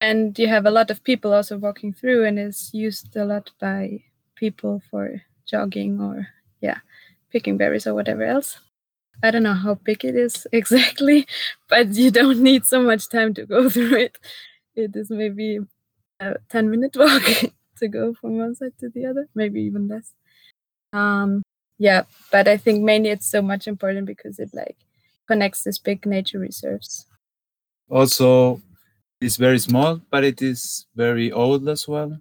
And 0.00 0.38
you 0.38 0.48
have 0.48 0.66
a 0.66 0.70
lot 0.70 0.90
of 0.90 1.04
people 1.04 1.32
also 1.34 1.58
walking 1.58 1.92
through, 1.92 2.24
and 2.24 2.38
it's 2.38 2.72
used 2.74 3.16
a 3.16 3.24
lot 3.24 3.50
by 3.60 4.04
people 4.36 4.82
for 4.90 5.22
jogging 5.46 6.00
or, 6.00 6.28
yeah, 6.60 6.78
picking 7.30 7.56
berries 7.58 7.86
or 7.86 7.94
whatever 7.94 8.24
else. 8.24 8.60
I 9.22 9.30
don't 9.30 9.42
know 9.42 9.54
how 9.54 9.74
big 9.74 10.04
it 10.04 10.14
is 10.14 10.46
exactly, 10.52 11.26
but 11.68 11.88
you 11.94 12.10
don't 12.10 12.40
need 12.40 12.66
so 12.66 12.82
much 12.82 13.08
time 13.08 13.34
to 13.34 13.46
go 13.46 13.68
through 13.74 13.96
it. 13.96 14.18
It 14.76 14.94
is 14.94 15.10
maybe 15.10 15.58
a 16.20 16.36
10 16.50 16.70
minute 16.70 16.96
walk 16.96 17.22
to 17.78 17.88
go 17.88 18.14
from 18.14 18.38
one 18.38 18.54
side 18.54 18.72
to 18.80 18.88
the 18.88 19.06
other, 19.06 19.28
maybe 19.34 19.60
even 19.62 19.88
less. 19.88 20.12
Um, 20.92 21.42
yeah, 21.78 22.04
but 22.32 22.48
I 22.48 22.56
think 22.56 22.82
mainly 22.82 23.10
it's 23.10 23.26
so 23.26 23.42
much 23.42 23.66
important 23.66 24.06
because 24.06 24.38
it 24.38 24.50
like 24.52 24.76
connects 25.26 25.64
these 25.64 25.78
big 25.78 26.06
nature 26.06 26.38
reserves. 26.38 27.06
Also, 27.88 28.60
it's 29.20 29.36
very 29.36 29.58
small, 29.58 30.00
but 30.10 30.24
it 30.24 30.42
is 30.42 30.86
very 30.94 31.32
old 31.32 31.68
as 31.68 31.86
well. 31.88 32.18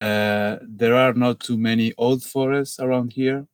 Uh, 0.00 0.56
there 0.62 0.96
are 0.96 1.12
not 1.12 1.40
too 1.40 1.56
many 1.56 1.92
old 1.96 2.22
forests 2.22 2.80
around 2.80 3.12
here. 3.12 3.46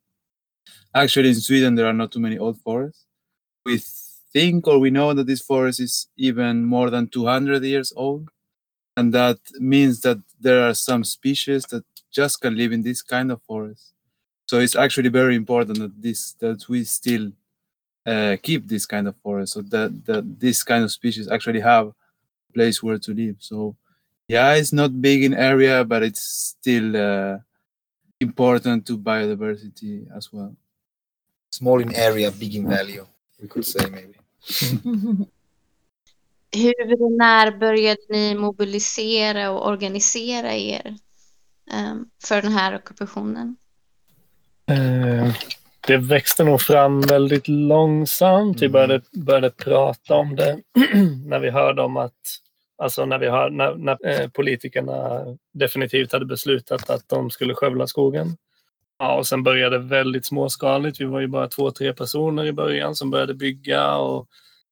Actually, 0.99 1.29
in 1.29 1.37
Sweden, 1.37 1.77
there 1.77 1.87
are 1.87 1.93
not 1.93 2.11
too 2.11 2.19
many 2.19 2.37
old 2.39 2.59
forests. 2.61 3.07
We 3.65 3.79
think 4.33 4.67
or 4.67 4.81
we 4.81 4.91
know 4.91 5.15
that 5.15 5.29
this 5.29 5.41
forest 5.41 5.79
is 5.79 6.09
even 6.17 6.65
more 6.65 6.91
than 6.91 7.07
200 7.07 7.63
years 7.63 7.93
old. 7.95 8.31
And 8.97 9.15
that 9.15 9.39
means 9.61 10.01
that 10.01 10.19
there 10.41 10.69
are 10.69 10.75
some 10.75 11.05
species 11.05 11.63
that 11.67 11.85
just 12.11 12.41
can 12.41 12.57
live 12.57 12.73
in 12.73 12.83
this 12.83 13.01
kind 13.01 13.31
of 13.31 13.41
forest. 13.43 13.93
So 14.49 14.59
it's 14.59 14.75
actually 14.75 15.11
very 15.11 15.37
important 15.37 15.79
that 15.79 16.03
this 16.03 16.33
that 16.41 16.69
we 16.69 16.83
still 16.83 17.31
uh, 18.05 18.37
keep 18.43 18.67
this 18.67 18.85
kind 18.85 19.07
of 19.07 19.15
forest, 19.19 19.53
so 19.53 19.63
that 19.63 20.05
that 20.07 20.41
this 20.41 20.65
kind 20.65 20.83
of 20.83 20.91
species 20.91 21.29
actually 21.29 21.61
have 21.61 21.87
a 21.89 22.53
place 22.53 22.83
where 22.83 22.99
to 22.99 23.15
live. 23.15 23.37
So 23.39 23.77
yeah, 24.27 24.55
it's 24.55 24.73
not 24.73 25.01
big 25.01 25.23
in 25.23 25.35
area, 25.35 25.85
but 25.85 26.03
it's 26.03 26.25
still 26.55 26.97
uh, 26.97 27.39
important 28.21 28.87
to 28.87 28.99
biodiversity 28.99 29.97
as 30.17 30.33
well. 30.33 30.57
Small 31.51 31.83
in 31.83 31.89
area, 31.89 32.31
big 32.31 32.55
in 32.55 32.69
value, 32.69 33.05
we 33.41 33.49
could 33.49 33.67
say 33.67 33.91
maybe. 33.91 34.15
Hur 36.53 37.19
när 37.19 37.59
började 37.59 38.01
ni 38.09 38.35
mobilisera 38.35 39.51
och 39.51 39.69
organisera 39.69 40.55
er 40.55 40.97
um, 41.75 42.11
för 42.25 42.43
den 42.43 42.53
här 42.53 42.77
ockupationen? 42.77 43.57
Eh, 44.67 45.35
det 45.87 45.97
växte 45.97 46.45
nog 46.45 46.61
fram 46.61 47.01
väldigt 47.01 47.49
långsamt. 47.49 48.63
Vi 48.63 48.69
började, 48.69 49.01
började 49.13 49.51
prata 49.51 50.15
om 50.15 50.37
det 50.37 50.63
när 51.25 51.39
vi 51.39 51.51
hörde 51.51 51.83
om 51.83 51.97
att 51.97 52.15
Alltså 52.83 53.05
när, 53.05 53.19
vi 53.19 53.29
hör, 53.29 53.51
när, 53.51 53.75
när 53.75 54.07
eh, 54.07 54.29
politikerna 54.29 55.25
definitivt 55.53 56.13
hade 56.13 56.27
beslutat 56.27 56.91
att 56.91 57.09
de 57.09 57.31
skulle 57.31 57.55
skövla 57.55 57.87
skogen. 57.87 58.37
Ja, 58.99 59.17
och 59.17 59.27
sen 59.27 59.43
började 59.43 59.79
det 59.79 59.85
väldigt 59.85 60.27
småskaligt. 60.27 61.01
Vi 61.01 61.05
var 61.05 61.21
ju 61.21 61.27
bara 61.27 61.49
två, 61.49 61.71
tre 61.71 61.93
personer 61.93 62.45
i 62.45 62.53
början 62.53 62.95
som 62.95 63.11
började 63.11 63.35
bygga 63.35 63.97
och 63.97 64.29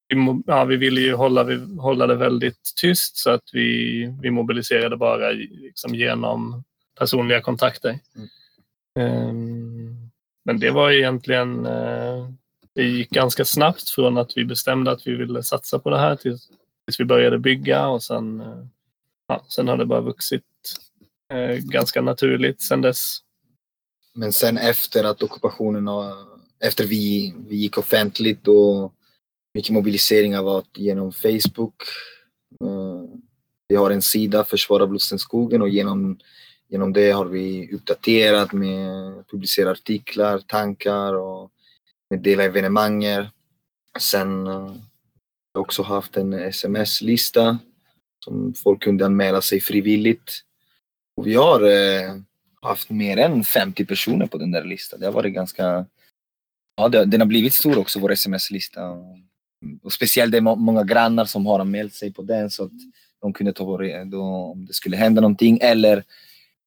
vi, 0.07 0.41
ja, 0.47 0.65
vi 0.65 0.77
ville 0.77 1.01
ju 1.01 1.13
hålla, 1.13 1.43
vi, 1.43 1.79
hålla 1.79 2.07
det 2.07 2.15
väldigt 2.15 2.73
tyst 2.81 3.17
så 3.17 3.29
att 3.29 3.49
vi, 3.53 4.17
vi 4.21 4.31
mobiliserade 4.31 4.97
bara 4.97 5.31
liksom 5.31 5.95
genom 5.95 6.63
personliga 6.99 7.41
kontakter. 7.41 7.99
Mm. 8.95 9.29
Um, 9.29 10.11
men 10.45 10.59
det 10.59 10.71
var 10.71 10.91
egentligen, 10.91 11.65
uh, 11.65 12.29
det 12.75 12.83
gick 12.83 13.09
ganska 13.09 13.45
snabbt 13.45 13.89
från 13.89 14.17
att 14.17 14.37
vi 14.37 14.45
bestämde 14.45 14.91
att 14.91 15.07
vi 15.07 15.15
ville 15.15 15.43
satsa 15.43 15.79
på 15.79 15.89
det 15.89 15.99
här 15.99 16.15
till 16.15 16.37
tills 16.87 16.99
vi 16.99 17.05
började 17.05 17.39
bygga 17.39 17.87
och 17.87 18.03
sen, 18.03 18.41
eh, 18.41 18.65
ja, 19.27 19.45
sen 19.47 19.67
har 19.67 19.77
det 19.77 19.85
bara 19.85 20.01
vuxit 20.01 20.43
eh, 21.33 21.55
ganska 21.57 22.01
naturligt 22.01 22.61
sen 22.61 22.81
dess. 22.81 23.19
Men 24.17 24.33
sen 24.33 24.57
efter 24.57 25.03
att 25.03 25.23
ockupationen 25.23 25.87
efter 26.59 26.83
vi, 26.87 27.33
vi 27.47 27.55
gick 27.55 27.77
offentligt 27.77 28.47
och 28.47 28.93
mycket 29.53 29.71
mobiliseringar 29.71 30.41
var 30.43 30.63
genom 30.73 31.11
Facebook. 31.11 31.81
Eh, 32.61 33.19
vi 33.67 33.75
har 33.75 33.91
en 33.91 34.01
sida, 34.01 34.43
Försvara 34.43 34.87
Blåstenskogen 34.87 35.61
och 35.61 35.69
genom, 35.69 36.19
genom 36.67 36.93
det 36.93 37.11
har 37.11 37.25
vi 37.25 37.73
uppdaterat 37.73 38.53
med 38.53 39.23
publicera 39.31 39.71
artiklar, 39.71 40.39
tankar 40.39 41.13
och 41.13 41.51
meddela 42.09 42.43
evenemanger. 42.43 43.11
evenemang. 43.11 43.31
Sen 43.99 44.47
eh, 44.47 44.73
vi 45.53 45.59
också 45.59 45.83
haft 45.83 46.17
en 46.17 46.33
sms-lista 46.33 47.57
som 48.25 48.53
folk 48.53 48.83
kunde 48.83 49.05
anmäla 49.05 49.41
sig 49.41 49.61
frivilligt. 49.61 50.41
Och 51.17 51.27
vi 51.27 51.35
har 51.35 51.61
eh, 51.61 52.15
haft 52.61 52.89
mer 52.89 53.17
än 53.17 53.43
50 53.43 53.85
personer 53.85 54.27
på 54.27 54.37
den 54.37 54.51
där 54.51 54.63
listan. 54.63 54.99
Det 54.99 55.05
har 55.05 55.13
varit 55.13 55.33
ganska... 55.33 55.85
Ja, 56.75 56.89
det, 56.89 57.05
den 57.05 57.21
har 57.21 57.27
blivit 57.27 57.53
stor 57.53 57.77
också, 57.77 57.99
vår 57.99 58.11
sms-lista. 58.11 58.81
Och 59.83 59.93
speciellt 59.93 60.31
det 60.31 60.37
är 60.37 60.55
många 60.55 60.83
grannar 60.83 61.25
som 61.25 61.45
har 61.45 61.59
anmält 61.59 61.93
sig 61.93 62.13
på 62.13 62.21
den 62.21 62.49
så 62.51 62.63
att 62.63 62.71
de 63.21 63.33
kunde 63.33 63.53
ta 63.53 63.77
då 64.05 64.21
om 64.21 64.65
det 64.65 64.73
skulle 64.73 64.97
hända 64.97 65.21
någonting. 65.21 65.59
Eller 65.61 66.03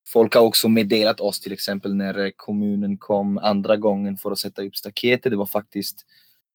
folk 0.09 0.35
har 0.35 0.43
också 0.43 0.69
meddelat 0.69 1.21
oss 1.21 1.41
till 1.41 1.53
exempel 1.53 1.95
när 1.95 2.33
kommunen 2.37 2.97
kom 2.97 3.39
andra 3.39 3.77
gången 3.77 4.17
för 4.17 4.31
att 4.31 4.39
sätta 4.39 4.63
upp 4.63 4.77
staketet. 4.77 5.33
Det 5.33 5.37
var 5.37 5.47
faktiskt 5.47 6.07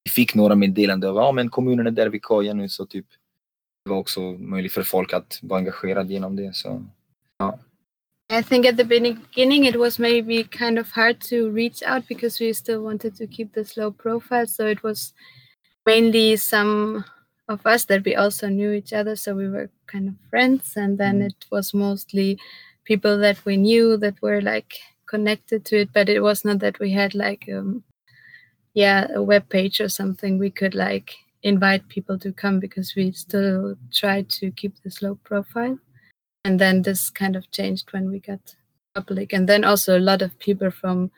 vi 0.04 0.12
fick 0.12 0.36
några 0.36 0.56
meddelanden 0.56 1.10
av 1.10 1.16
ja, 1.16 1.32
men 1.32 1.50
kommunen 1.50 1.88
är 1.88 1.92
där 1.92 2.10
vid 2.10 2.22
kojan 2.22 2.58
nu 2.58 2.70
så 2.70 2.86
typ 2.86 3.06
det 3.86 3.90
var 3.90 3.98
också 3.98 4.22
möjligt 4.22 4.74
för 4.74 4.84
folk 4.84 5.14
att 5.14 5.40
vara 5.42 5.60
engagerade 5.60 6.14
genom 6.14 6.36
det. 6.36 6.56
Så, 6.56 6.84
ja. 7.38 7.60
I 8.30 8.42
think 8.42 8.66
at 8.66 8.76
the 8.76 8.84
beginning 8.84 9.66
it 9.66 9.80
was 9.80 10.00
maybe 10.00 10.44
kind 10.44 10.80
of 10.80 10.90
hard 10.92 11.22
to 11.22 11.52
reach 11.52 11.84
out 11.84 12.08
because 12.08 12.40
we 12.40 12.54
still 12.54 12.82
wanted 12.82 13.16
to 13.18 13.28
keep 13.28 13.54
the 13.54 13.64
slow 13.64 13.92
profile. 13.92 14.48
So 14.48 14.66
it 14.66 14.82
was 14.82 15.14
mainly 15.86 16.36
some 16.38 17.06
of 17.48 17.66
us 17.66 17.86
that 17.86 18.04
we 18.04 18.16
also 18.16 18.50
knew 18.50 18.72
each 18.72 18.94
other. 18.94 19.16
So 19.16 19.36
we 19.36 19.48
were 19.48 19.70
kind 19.86 20.08
of 20.10 20.16
friends. 20.30 20.74
And 20.76 20.98
then 20.98 21.20
mm. 21.20 21.28
it 21.28 21.46
was 21.52 21.74
mostly 21.74 22.40
people 22.84 23.18
that 23.20 23.46
we 23.46 23.58
knew 23.58 23.96
that 23.98 24.20
were 24.24 24.42
like 24.42 24.74
connected 25.08 25.64
to 25.66 25.82
it. 25.82 25.94
But 25.94 26.10
it 26.10 26.22
was 26.22 26.44
not 26.44 26.60
that 26.60 26.80
we 26.80 26.92
had 26.92 27.14
like 27.14 27.48
um, 27.54 27.84
yeah 28.74 29.08
a 29.14 29.24
web 29.24 29.50
page 29.50 29.80
or 29.80 29.90
something 29.90 30.38
we 30.38 30.50
could 30.50 30.76
like 30.76 31.16
invite 31.44 31.88
people 31.90 32.18
to 32.20 32.34
come 32.34 32.60
because 32.60 32.96
we 32.96 33.12
still 33.12 33.76
try 33.94 34.24
to 34.24 34.52
keep 34.52 34.82
this 34.84 35.02
low 35.04 35.16
profile 35.24 35.78
and 36.46 36.60
then 36.60 36.84
this 36.84 37.10
kind 37.10 37.36
of 37.36 37.50
changed 37.50 37.92
when 37.92 38.10
we 38.10 38.20
got 38.20 38.56
public. 38.94 39.34
And 39.34 39.50
then 39.50 39.64
also 39.66 39.98
a 39.98 40.08
lot 40.12 40.22
of 40.22 40.38
people 40.38 40.70
from 40.70 41.12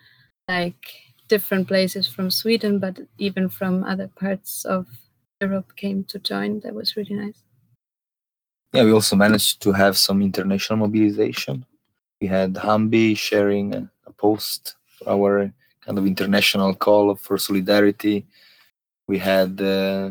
like 0.48 0.82
different 1.28 1.68
places 1.68 2.08
from 2.08 2.32
sweden 2.32 2.80
but 2.80 2.98
even 3.18 3.50
from 3.50 3.84
other 3.84 4.08
parts 4.08 4.64
of 4.64 4.88
europe 5.42 5.76
came 5.76 6.06
to 6.06 6.18
join. 6.20 6.62
That 6.62 6.74
was 6.74 6.96
really 6.96 7.16
nice. 7.16 7.44
Yeah 8.74 8.86
we 8.86 8.94
also 8.94 9.18
managed 9.18 9.62
to 9.64 9.74
have 9.74 9.98
some 9.98 10.22
international 10.22 10.80
mobilization. 10.80 11.66
We 12.22 12.28
had 12.28 12.54
hambi 12.54 13.16
sharing 13.18 13.76
a, 13.76 13.92
post 14.18 14.78
for 14.98 15.10
our 15.10 15.54
kind 15.82 15.98
of 16.00 16.08
international 16.08 16.74
call 16.74 17.14
for 17.16 17.38
solidarity. 17.38 18.26
We 19.08 19.20
had 19.20 19.62
uh, 19.62 20.10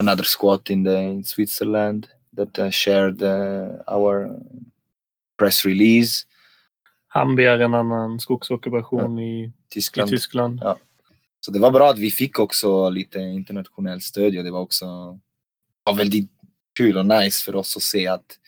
another 0.00 0.24
squad 0.24 0.68
in 0.70 0.82
the 0.82 0.96
in 0.96 1.22
Switzerland 1.22 2.08
that 2.36 2.58
uh, 2.58 2.70
shared 2.70 3.22
uh, 3.22 3.94
our 3.96 4.40
press 5.38 5.64
release. 5.64 6.26
Hambi 7.08 7.44
är 7.44 7.58
en 7.58 7.74
annan 7.74 8.20
skogsockupation 8.20 9.18
i, 9.18 9.44
i 9.44 9.52
Tyskland. 9.68 10.10
Tyskland. 10.10 10.60
Ja. 10.62 10.78
Så 11.40 11.50
det 11.50 11.58
var 11.58 11.70
bra 11.70 11.90
att 11.90 11.98
vi 11.98 12.10
fick 12.10 12.38
också 12.38 12.90
lite 12.90 13.18
internationell 13.18 14.00
stöd 14.00 14.38
och 14.38 14.44
det 14.44 14.50
var 14.50 14.60
också 14.60 14.86
var 15.84 15.94
väldigt 15.94 16.30
kul 16.74 16.96
och 16.96 17.06
nice 17.06 17.44
för 17.44 17.56
oss 17.56 17.76
att 17.76 17.82
se 17.82 18.06
att, 18.06 18.38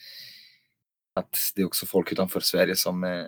att 1.14 1.36
det 1.54 1.62
är 1.62 1.66
också 1.66 1.86
folk 1.86 2.12
utanför 2.12 2.40
Sverige 2.40 2.76
som, 2.76 3.04
eh, 3.04 3.24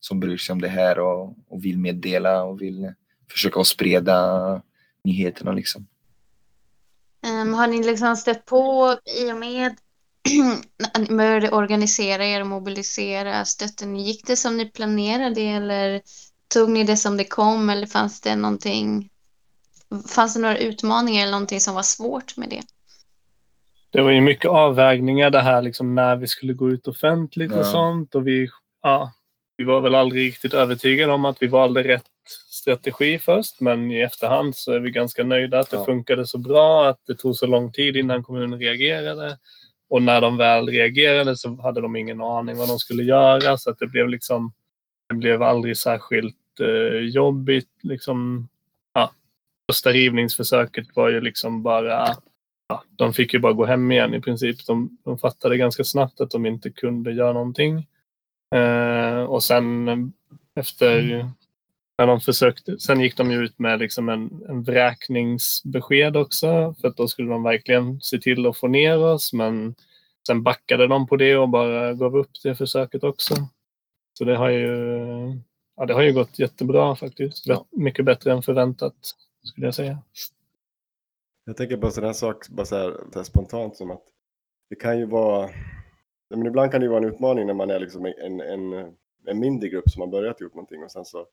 som 0.00 0.20
bryr 0.20 0.36
sig 0.36 0.52
om 0.52 0.60
det 0.60 0.68
här 0.68 0.98
och, 0.98 1.36
och 1.48 1.64
vill 1.64 1.78
meddela 1.78 2.42
och 2.42 2.62
vill 2.62 2.92
försöka 3.30 3.60
att 3.60 3.66
sprida 3.66 4.62
nyheterna 5.04 5.52
liksom. 5.52 5.86
Ehm, 7.22 7.54
har 7.54 7.66
ni 7.66 7.82
liksom 7.82 8.16
stött 8.16 8.44
på 8.44 8.96
i 9.20 9.32
och 9.32 9.36
med 9.36 9.76
började 11.08 11.50
organisera 11.50 12.24
er 12.26 12.40
och 12.40 12.46
mobilisera? 12.46 13.44
Stötte 13.44 13.86
ni, 13.86 14.02
gick 14.02 14.26
det 14.26 14.36
som 14.36 14.56
ni 14.56 14.64
planerade 14.70 15.40
eller 15.40 16.00
tog 16.54 16.70
ni 16.70 16.84
det 16.84 16.96
som 16.96 17.16
det 17.16 17.24
kom 17.24 17.70
eller 17.70 17.86
fanns 17.86 18.20
det 18.20 18.36
någonting? 18.36 19.08
Fanns 20.08 20.34
det 20.34 20.40
några 20.40 20.58
utmaningar 20.58 21.22
eller 21.22 21.32
någonting 21.32 21.60
som 21.60 21.74
var 21.74 21.82
svårt 21.82 22.36
med 22.36 22.48
det? 22.48 22.62
Det 23.90 24.02
var 24.02 24.10
ju 24.10 24.20
mycket 24.20 24.50
avvägningar 24.50 25.30
det 25.30 25.40
här 25.40 25.62
liksom 25.62 25.94
när 25.94 26.16
vi 26.16 26.26
skulle 26.26 26.52
gå 26.52 26.70
ut 26.70 26.88
offentligt 26.88 27.52
och 27.52 27.58
Ja. 27.58 27.64
sånt. 27.64 28.14
Och 28.14 28.26
vi, 28.26 28.48
ja, 28.82 29.12
vi 29.56 29.64
var 29.64 29.80
väl 29.80 29.94
aldrig 29.94 30.22
riktigt 30.28 30.54
övertygade 30.54 31.12
om 31.12 31.24
att 31.24 31.36
vi 31.40 31.46
valde 31.46 31.82
rätt 31.82 32.04
strategi 32.50 33.18
först. 33.18 33.60
Men 33.60 33.90
i 33.90 34.00
efterhand 34.00 34.56
så 34.56 34.72
är 34.72 34.80
vi 34.80 34.90
ganska 34.90 35.24
nöjda 35.24 35.58
att 35.58 35.70
det 35.70 35.76
Ja. 35.76 35.84
funkade 35.84 36.26
så 36.26 36.38
bra. 36.38 36.88
Att 36.88 36.98
det 37.06 37.14
tog 37.14 37.36
så 37.36 37.46
lång 37.46 37.72
tid 37.72 37.96
innan 37.96 38.22
kommunen 38.22 38.58
reagerade. 38.58 39.38
Och 39.88 40.02
när 40.02 40.20
de 40.20 40.36
väl 40.36 40.68
reagerade 40.68 41.36
så 41.36 41.62
hade 41.62 41.80
de 41.80 41.96
ingen 41.96 42.20
aning 42.20 42.56
vad 42.56 42.68
de 42.68 42.78
skulle 42.78 43.02
göra. 43.02 43.56
Så 43.58 43.70
att 43.70 43.78
det 43.78 43.86
blev 43.86 44.08
liksom 44.08 44.52
det 45.08 45.14
blev 45.14 45.42
aldrig 45.42 45.76
särskilt 45.76 46.60
eh, 46.60 46.98
jobbigt. 46.98 47.70
Liksom, 47.82 48.48
ja, 48.94 49.12
första 49.72 49.90
rivningsförsöket 49.90 50.86
var 50.94 51.08
ju 51.08 51.20
liksom 51.20 51.62
bara 51.62 52.16
ja, 52.68 52.82
de 52.90 53.12
fick 53.12 53.34
ju 53.34 53.40
bara 53.40 53.52
gå 53.52 53.64
hem 53.64 53.92
igen 53.92 54.14
i 54.14 54.20
princip. 54.20 54.66
De, 54.66 54.98
de 55.04 55.18
fattade 55.18 55.56
ganska 55.56 55.84
snabbt 55.84 56.20
att 56.20 56.30
de 56.30 56.46
inte 56.46 56.70
kunde 56.70 57.12
göra 57.12 57.32
någonting. 57.32 57.86
Eh, 58.54 59.22
och 59.22 59.42
sen 59.44 60.12
efter 60.54 60.98
mm 60.98 61.26
när 61.98 62.06
de 62.06 62.20
försökte, 62.20 62.78
sen 62.78 63.00
gick 63.00 63.16
de 63.16 63.30
ju 63.30 63.44
ut 63.44 63.58
med 63.58 63.78
liksom 63.78 64.08
en, 64.08 64.42
en 64.48 64.62
vräkningsbesked 64.62 66.16
också. 66.16 66.74
För 66.80 66.88
att 66.88 66.96
då 66.96 67.08
skulle 67.08 67.30
de 67.30 67.42
verkligen 67.42 68.00
se 68.00 68.18
till 68.18 68.46
att 68.46 68.58
få 68.58 68.68
ner 68.68 68.98
oss. 68.98 69.32
Men 69.32 69.74
sen 70.26 70.42
backade 70.42 70.86
de 70.86 71.06
på 71.06 71.16
det 71.16 71.36
och 71.36 71.48
bara 71.48 71.94
gav 71.94 72.16
upp 72.16 72.30
det 72.42 72.54
försöket 72.54 73.04
också. 73.04 73.34
Så 74.12 74.24
det 74.24 74.36
har 74.36 74.48
ju, 74.48 74.68
ja, 75.76 75.86
det 75.86 75.94
har 75.94 76.02
ju 76.02 76.12
gått 76.12 76.38
jättebra 76.38 76.96
faktiskt. 76.96 77.46
Ja. 77.46 77.66
Mycket 77.70 78.04
bättre 78.04 78.32
än 78.32 78.42
förväntat 78.42 78.96
skulle 79.42 79.66
jag 79.66 79.74
säga. 79.74 79.98
Jag 81.44 81.56
tänker 81.56 81.76
på 81.76 81.90
sådana 81.90 82.14
sak 82.14 82.48
bara 82.48 82.66
så 82.66 82.76
här, 82.76 82.96
så 83.12 83.18
här 83.18 83.24
spontant 83.24 83.76
som 83.76 83.90
att 83.90 84.02
det 84.70 84.76
kan 84.76 84.98
ju 84.98 85.06
vara, 85.06 85.50
men 86.30 86.46
ibland 86.46 86.70
kan 86.70 86.80
det 86.80 86.84
ju 86.84 86.90
vara 86.90 87.04
en 87.04 87.12
utmaning 87.14 87.46
när 87.46 87.54
man 87.54 87.70
är 87.70 87.80
liksom 87.80 88.06
en, 88.06 88.40
en, 88.40 88.72
en 89.26 89.38
mindre 89.38 89.68
grupp 89.68 89.90
som 89.90 90.00
har 90.00 90.08
börjat 90.08 90.40
gjort 90.40 90.54
någonting 90.54 90.82
och 90.82 90.90
sen 90.90 91.04
så 91.04 91.26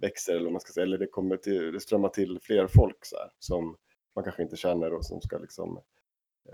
växer 0.00 0.36
eller 0.36 0.50
man 0.50 0.60
ska 0.60 0.72
säga, 0.72 0.84
eller 0.84 0.98
det 0.98 1.06
kommer 1.06 1.36
till, 1.36 1.72
det 1.72 1.80
strömmar 1.80 2.08
till 2.08 2.38
fler 2.42 2.66
folk 2.66 3.04
så 3.04 3.16
här, 3.16 3.30
som 3.38 3.76
man 4.14 4.24
kanske 4.24 4.42
inte 4.42 4.56
känner 4.56 4.92
och 4.92 5.04
som 5.04 5.20
ska 5.20 5.38
liksom 5.38 5.80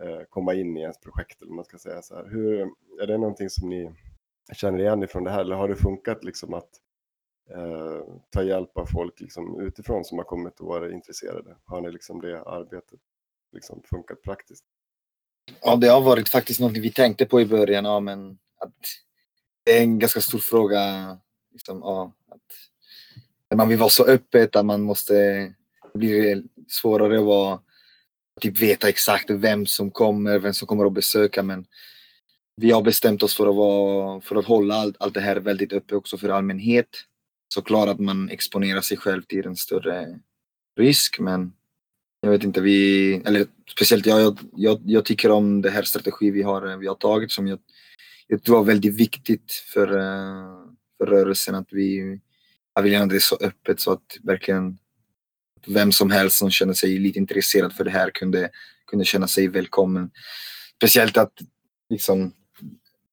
eh, 0.03 0.23
komma 0.29 0.55
in 0.55 0.77
i 0.77 0.81
ens 0.81 1.01
projekt 1.01 1.43
eller 1.43 1.53
man 1.53 1.65
ska 1.65 1.79
säga 1.79 2.03
så 2.03 2.17
här. 2.17 2.29
Hur, 2.31 2.61
är 3.03 3.07
det 3.07 3.19
någonting 3.19 3.51
som 3.51 3.69
ni 3.69 3.91
känner 4.53 4.79
igen 4.79 5.03
ifrån 5.03 5.25
det 5.25 5.31
här 5.31 5.41
eller 5.41 5.57
har 5.57 5.69
det 5.69 5.77
funkat 5.77 6.25
liksom 6.25 6.55
att 6.55 6.71
eh, 7.51 8.03
ta 8.31 8.43
hjälp 8.43 8.79
av 8.79 8.87
folk 8.87 9.21
liksom 9.21 9.61
utifrån 9.61 10.05
som 10.05 10.19
har 10.19 10.25
kommit 10.25 10.61
och 10.61 10.67
varit 10.67 10.93
intresserade? 10.93 11.57
Har 11.65 11.81
ni 11.81 11.93
liksom 11.93 12.21
det 12.21 12.43
arbetet 12.43 13.01
liksom 13.53 13.83
funkat 13.91 14.23
praktiskt? 14.23 14.65
Ja, 15.61 15.77
det 15.77 15.89
har 15.89 16.01
varit 16.01 16.29
faktiskt 16.29 16.61
något 16.61 16.77
vi 16.77 16.93
tänkte 16.93 17.27
på 17.27 17.41
i 17.41 17.47
början, 17.47 17.85
ja, 17.85 18.01
men 18.01 18.39
att 18.59 18.75
det 19.65 19.79
är 19.79 19.83
en 19.83 19.99
ganska 19.99 20.21
stor 20.21 20.39
fråga. 20.39 21.19
Liksom, 21.53 21.79
ja, 21.79 22.13
man 23.57 23.69
vill 23.69 23.79
vara 23.79 23.91
så 23.91 24.05
öppet 24.05 24.57
att 24.57 24.67
man 24.67 24.83
måste, 24.83 25.15
det 25.93 25.99
blir 25.99 26.43
svårare 26.69 27.19
att 27.19 27.25
vara, 27.25 27.61
typ 28.41 28.59
veta 28.59 28.89
exakt 28.89 29.31
vem 29.31 29.67
som 29.67 29.91
kommer, 29.91 30.39
vem 30.39 30.55
som 30.55 30.69
kommer 30.69 30.87
att 30.87 30.93
besöka, 30.93 31.43
men 31.43 31.67
vi 32.57 32.71
har 32.71 32.83
bestämt 32.83 33.23
oss 33.23 33.37
för 33.37 33.47
att, 33.47 33.57
vara, 33.57 34.21
för 34.21 34.37
att 34.37 34.45
hålla 34.45 34.75
allt, 34.75 34.97
allt 35.01 35.15
det 35.15 35.21
här 35.21 35.37
väldigt 35.37 35.73
öppet 35.73 35.93
också 35.93 36.19
för 36.19 36.29
allmänhet. 36.29 36.89
Såklart 37.55 37.89
att 37.89 38.01
man 38.01 38.29
exponerar 38.31 38.81
sig 38.81 38.97
själv 38.97 39.23
till 39.23 39.47
en 39.47 39.57
större 39.57 40.21
risk, 40.77 41.19
men 41.21 41.53
jag 42.21 42.31
vet 42.31 42.45
inte, 42.45 42.61
vi, 42.61 43.15
eller 43.25 43.47
speciellt 43.71 44.07
jag, 44.07 44.21
jag, 44.21 44.39
jag, 44.57 44.81
jag 44.85 45.05
tycker 45.05 45.31
om 45.31 45.63
det 45.63 45.71
här 45.71 45.83
strategi 45.83 46.31
vi 46.31 46.43
har, 46.43 46.77
vi 46.77 46.87
har 46.87 46.95
tagit 46.95 47.33
som 47.33 47.47
jag, 47.47 47.59
jag 48.27 48.43
tror 48.43 48.57
var 48.57 48.65
väldigt 48.65 48.95
viktigt 48.95 49.53
för, 49.53 49.99
eh, 49.99 50.59
för 50.99 51.07
rörelsen 51.07 51.55
att 51.55 51.69
vi, 51.71 52.21
jag 52.79 52.83
vill 52.83 52.93
göra 52.93 53.07
det 53.07 53.21
så 53.21 53.37
öppet 53.41 53.81
så 53.81 53.93
att 53.93 54.17
verkligen 54.23 54.79
vem 55.67 55.93
som 55.93 56.11
helst 56.11 56.39
som 56.39 56.51
känner 56.51 56.75
sig 56.75 56.99
lite 56.99 57.19
intresserad 57.19 57.73
för 57.73 57.85
det 57.85 57.91
här 57.91 58.11
kunde, 58.11 58.51
kunde 58.87 59.05
känna 59.05 59.29
sig 59.29 59.49
välkommen. 59.49 60.11
Speciellt 60.77 61.17
att 61.17 61.33
liksom, 61.91 62.33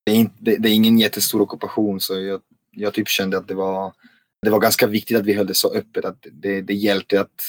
det, 0.04 0.12
är 0.12 0.16
inte, 0.16 0.36
det, 0.40 0.58
det 0.58 0.70
är 0.70 0.74
ingen 0.74 1.00
jättestor 1.00 1.42
ockupation 1.42 2.00
så 2.00 2.22
jag, 2.22 2.42
jag 2.72 2.94
typ 2.94 3.08
kände 3.08 3.38
att 3.38 3.48
det 3.48 3.54
var, 3.54 3.94
det 4.42 4.50
var 4.50 4.60
ganska 4.60 4.88
viktigt 4.88 5.18
att 5.18 5.26
vi 5.26 5.34
höll 5.34 5.48
det 5.48 5.54
så 5.54 5.74
öppet 5.74 6.06
att 6.06 6.28
det, 6.32 6.62
det 6.62 6.74
hjälpte 6.74 7.22
att 7.22 7.42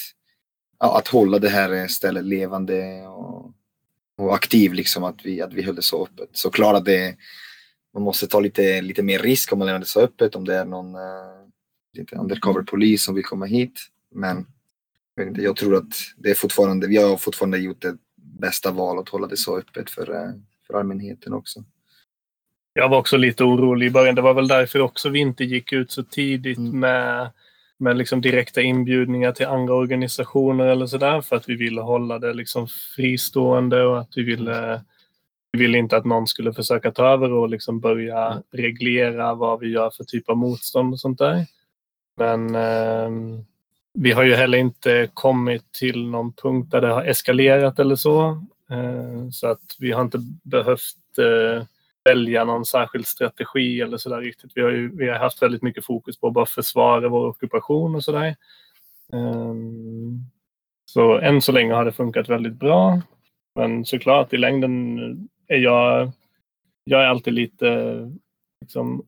ja, 0.79 0.97
att 0.97 1.07
hålla 1.07 1.39
det 1.39 1.49
här 1.49 1.87
stället 1.87 2.25
levande 2.25 3.07
och, 3.07 3.51
och 4.17 4.35
aktiv 4.35 4.73
liksom 4.73 5.03
att 5.03 5.25
vi, 5.25 5.41
att 5.41 5.53
vi 5.53 5.61
höll 5.61 5.75
det 5.75 5.81
så 5.81 6.03
öppet. 6.03 6.29
Så 6.31 6.49
klart 6.49 6.75
att 6.75 6.85
det, 6.85 7.15
man 7.93 8.03
måste 8.03 8.27
ta 8.27 8.39
lite, 8.39 8.81
lite 8.81 9.03
mer 9.03 9.19
risk 9.19 9.53
om 9.53 9.59
man 9.59 9.65
lämnar 9.65 9.79
det 9.79 9.85
så 9.85 10.01
öppet 10.01 10.35
om 10.35 10.45
det 10.45 10.55
är 10.55 10.65
någon 10.65 10.95
uh, 10.95 11.36
lite 11.97 12.15
undercover 12.15 12.61
polis 12.61 13.03
som 13.03 13.15
vill 13.15 13.23
komma 13.23 13.45
hit. 13.45 13.87
Men 14.11 14.45
jag, 15.35 15.55
tror 15.55 15.75
att 15.75 15.93
det 16.17 16.29
är 16.29 16.35
fortfarande, 16.35 16.87
vi 16.87 16.97
har 16.97 17.17
fortfarande 17.17 17.57
gjort 17.57 17.81
det 17.81 17.97
bästa 18.15 18.71
val 18.71 18.99
att 18.99 19.09
hålla 19.09 19.27
det 19.27 19.37
så 19.37 19.57
öppet 19.57 19.89
för, 19.89 20.09
uh, 20.09 20.31
för 20.67 20.73
allmänheten 20.73 21.33
också. 21.33 21.63
Jag 22.73 22.89
var 22.89 22.97
också 22.97 23.17
lite 23.17 23.43
orolig 23.43 23.87
i 23.87 23.91
början. 23.91 24.15
Det 24.15 24.21
var 24.21 24.33
väl 24.33 24.47
därför 24.47 24.79
också 24.79 25.09
vi 25.09 25.19
inte 25.19 25.43
gick 25.43 25.73
ut 25.73 25.91
så 25.91 26.03
tidigt 26.03 26.57
Mm. 26.57 26.79
med, 26.79 27.29
med 27.77 27.97
liksom 27.97 28.21
direkta 28.21 28.61
inbjudningar 28.61 29.31
till 29.31 29.45
andra 29.45 29.73
organisationer 29.73 30.65
eller 30.65 30.85
sådär. 30.85 31.21
För 31.21 31.35
att 31.35 31.49
vi 31.49 31.55
ville 31.55 31.81
hålla 31.81 32.19
det 32.19 32.33
liksom 32.33 32.67
fristående 32.95 33.83
och 33.83 33.99
att 33.99 34.09
vi 34.15 34.23
ville, 34.23 34.81
vi 35.51 35.59
ville 35.59 35.77
inte 35.77 35.97
att 35.97 36.05
någon 36.05 36.27
skulle 36.27 36.53
försöka 36.53 36.91
ta 36.91 37.07
över 37.07 37.31
och 37.31 37.49
liksom 37.49 37.79
börja 37.79 38.43
reglera 38.51 39.33
vad 39.33 39.59
vi 39.59 39.67
gör 39.67 39.89
för 39.89 40.03
typ 40.03 40.29
av 40.29 40.37
motstånd 40.37 40.93
och 40.93 40.99
sånt 40.99 41.17
där. 41.17 41.45
Men 42.17 42.55
eh, 42.55 43.41
vi 43.93 44.11
har 44.11 44.23
ju 44.23 44.33
heller 44.33 44.57
inte 44.57 45.09
kommit 45.13 45.71
till 45.71 46.07
någon 46.07 46.33
punkt 46.33 46.71
där 46.71 46.81
det 46.81 46.87
har 46.87 47.03
eskalerat 47.03 47.79
eller 47.79 47.95
så. 47.95 48.29
Eh, 48.71 49.29
så 49.31 49.47
att 49.47 49.75
vi 49.79 49.91
har 49.91 50.01
inte 50.01 50.19
behövt 50.43 51.17
eh, 51.17 51.65
välja 52.09 52.43
någon 52.43 52.65
särskild 52.65 53.07
strategi 53.07 53.81
eller 53.81 53.97
sådär 53.97 54.21
riktigt. 54.21 54.51
Vi 54.55 54.61
har, 54.61 54.69
ju, 54.69 54.97
vi 54.97 55.07
har 55.07 55.15
haft 55.15 55.41
väldigt 55.41 55.61
mycket 55.61 55.85
fokus 55.85 56.19
på 56.19 56.27
att 56.27 56.33
bara 56.33 56.45
försvara 56.45 57.09
vår 57.09 57.27
ockupation 57.27 57.95
och 57.95 58.03
sådär. 58.03 58.35
Um, 59.11 59.21
ehm, 59.21 60.19
så 60.85 61.17
än 61.17 61.41
så 61.41 61.51
länge 61.51 61.73
har 61.73 61.85
det 61.85 61.91
funkat 61.91 62.29
väldigt 62.29 62.59
bra. 62.59 63.01
Men 63.55 63.85
såklart 63.85 64.33
i 64.33 64.37
längden 64.37 64.97
är 65.47 65.57
jag, 65.57 66.11
jag 66.83 67.03
är 67.03 67.07
alltid 67.07 67.33
lite, 67.33 67.95
liksom, 68.61 69.05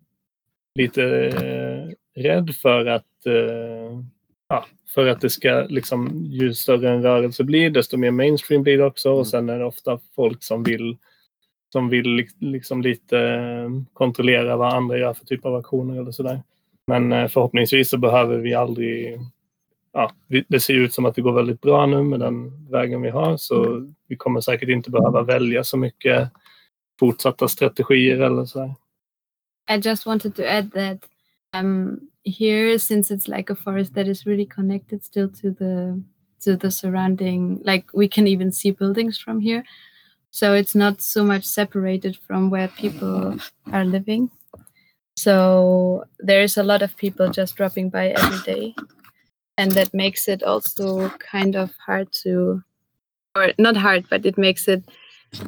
lite 0.76 1.04
eh, 1.28 1.94
rädd 2.20 2.56
för 2.56 2.86
att 2.86 3.26
eh, 3.26 4.02
ja, 4.50 4.66
för 4.94 5.08
att 5.08 5.22
det 5.22 5.30
ska, 5.30 5.66
liksom, 5.70 6.26
ju 6.26 6.54
större 6.54 6.90
en 6.90 7.04
rörelse 7.04 7.44
blir, 7.44 7.70
desto 7.70 7.98
mer 7.98 8.12
mainstream 8.12 8.64
blir 8.64 8.78
det 8.78 8.86
också. 8.86 9.12
Och 9.12 9.28
sen 9.28 9.50
är 9.50 9.60
det 9.60 9.66
ofta 9.66 10.00
folk 10.16 10.44
som 10.44 10.64
vill 10.64 10.98
som 11.72 11.90
vill 11.90 12.10
li- 12.16 12.28
liksom 12.40 12.82
lite 12.82 13.20
eh, 13.20 13.70
kontrollera 13.94 14.58
vad 14.58 14.74
andra 14.74 14.98
gör 14.98 15.14
för 15.14 15.26
typ 15.26 15.46
av 15.46 15.56
aktioner 15.56 16.02
eller 16.02 16.12
sådär. 16.12 16.42
Men 16.88 17.12
eh, 17.12 17.28
förhoppningsvis 17.28 17.90
så 17.90 17.98
behöver 17.98 18.38
vi 18.38 18.54
aldrig... 18.54 19.20
Ja, 19.92 20.12
det 20.48 20.60
ser 20.60 20.74
ut 20.74 20.94
som 20.94 21.06
att 21.06 21.16
det 21.16 21.22
går 21.22 21.34
väldigt 21.34 21.62
bra 21.62 21.86
nu 21.86 22.04
med 22.04 22.20
den 22.20 22.68
vägen 22.70 23.02
vi 23.02 23.10
har 23.10 23.38
så 23.38 23.88
vi 24.08 24.16
kommer 24.16 24.42
säkert 24.42 24.70
inte 24.70 24.92
behöva 24.92 25.24
välja 25.24 25.64
så 25.64 25.78
mycket 25.78 26.30
fortsatta 27.00 27.48
strategier 27.48 28.20
eller 28.20 28.46
så. 28.46 28.76
I 29.72 29.76
just 29.76 30.06
wanted 30.06 30.36
to 30.36 30.44
add 30.44 30.72
that 30.72 31.10
um, 31.64 32.09
here, 32.24 32.78
since 32.78 33.12
it's 33.12 33.28
like 33.28 33.50
a 33.50 33.56
forest 33.56 33.94
that 33.94 34.08
is 34.08 34.26
really 34.26 34.46
connected 34.46 35.04
still 35.04 35.30
to 35.30 35.52
the 35.52 36.02
to 36.42 36.56
the 36.56 36.72
surrounding, 36.72 37.62
like 37.64 37.92
we 37.94 38.08
can 38.08 38.28
even 38.28 38.52
see 38.52 38.72
buildings 38.72 39.18
from 39.18 39.40
here, 39.40 39.64
so 40.32 40.54
it's 40.54 40.76
not 40.76 41.02
so 41.02 41.24
much 41.24 41.44
separated 41.44 42.18
from 42.28 42.50
where 42.50 42.68
people 42.70 43.38
are 43.72 43.86
living. 43.86 44.30
So 45.18 46.06
there 46.20 46.42
is 46.42 46.56
a 46.56 46.64
lot 46.64 46.82
of 46.82 46.96
people 46.96 47.30
just 47.30 47.58
dropping 47.58 47.90
by 47.90 48.10
every 48.10 48.40
day. 48.46 48.76
And 49.58 49.72
that 49.74 49.94
makes 49.94 50.30
it 50.30 50.42
also 50.42 51.10
kind 51.20 51.58
of 51.58 51.74
hard 51.86 52.10
to, 52.24 52.64
or 53.36 53.52
not 53.58 53.76
hard, 53.76 54.06
but 54.10 54.26
it 54.26 54.38
makes 54.38 54.70
it, 54.70 54.82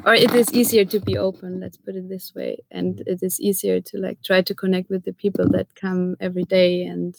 or 0.06 0.14
it 0.14 0.34
is 0.34 0.54
easier 0.54 0.86
to 0.86 1.00
be 1.00 1.18
open, 1.18 1.60
let's 1.60 1.78
put 1.78 1.96
it 1.96 2.08
this 2.08 2.34
way. 2.36 2.58
And 2.72 3.02
it 3.08 3.20
is 3.22 3.40
easier 3.40 3.82
to 3.82 3.98
like 3.98 4.22
try 4.24 4.42
to 4.42 4.56
connect 4.56 4.90
with 4.90 5.04
the 5.06 5.14
people 5.14 5.48
that 5.50 5.74
come 5.76 6.16
every 6.20 6.44
day 6.44 6.84
and 6.84 7.16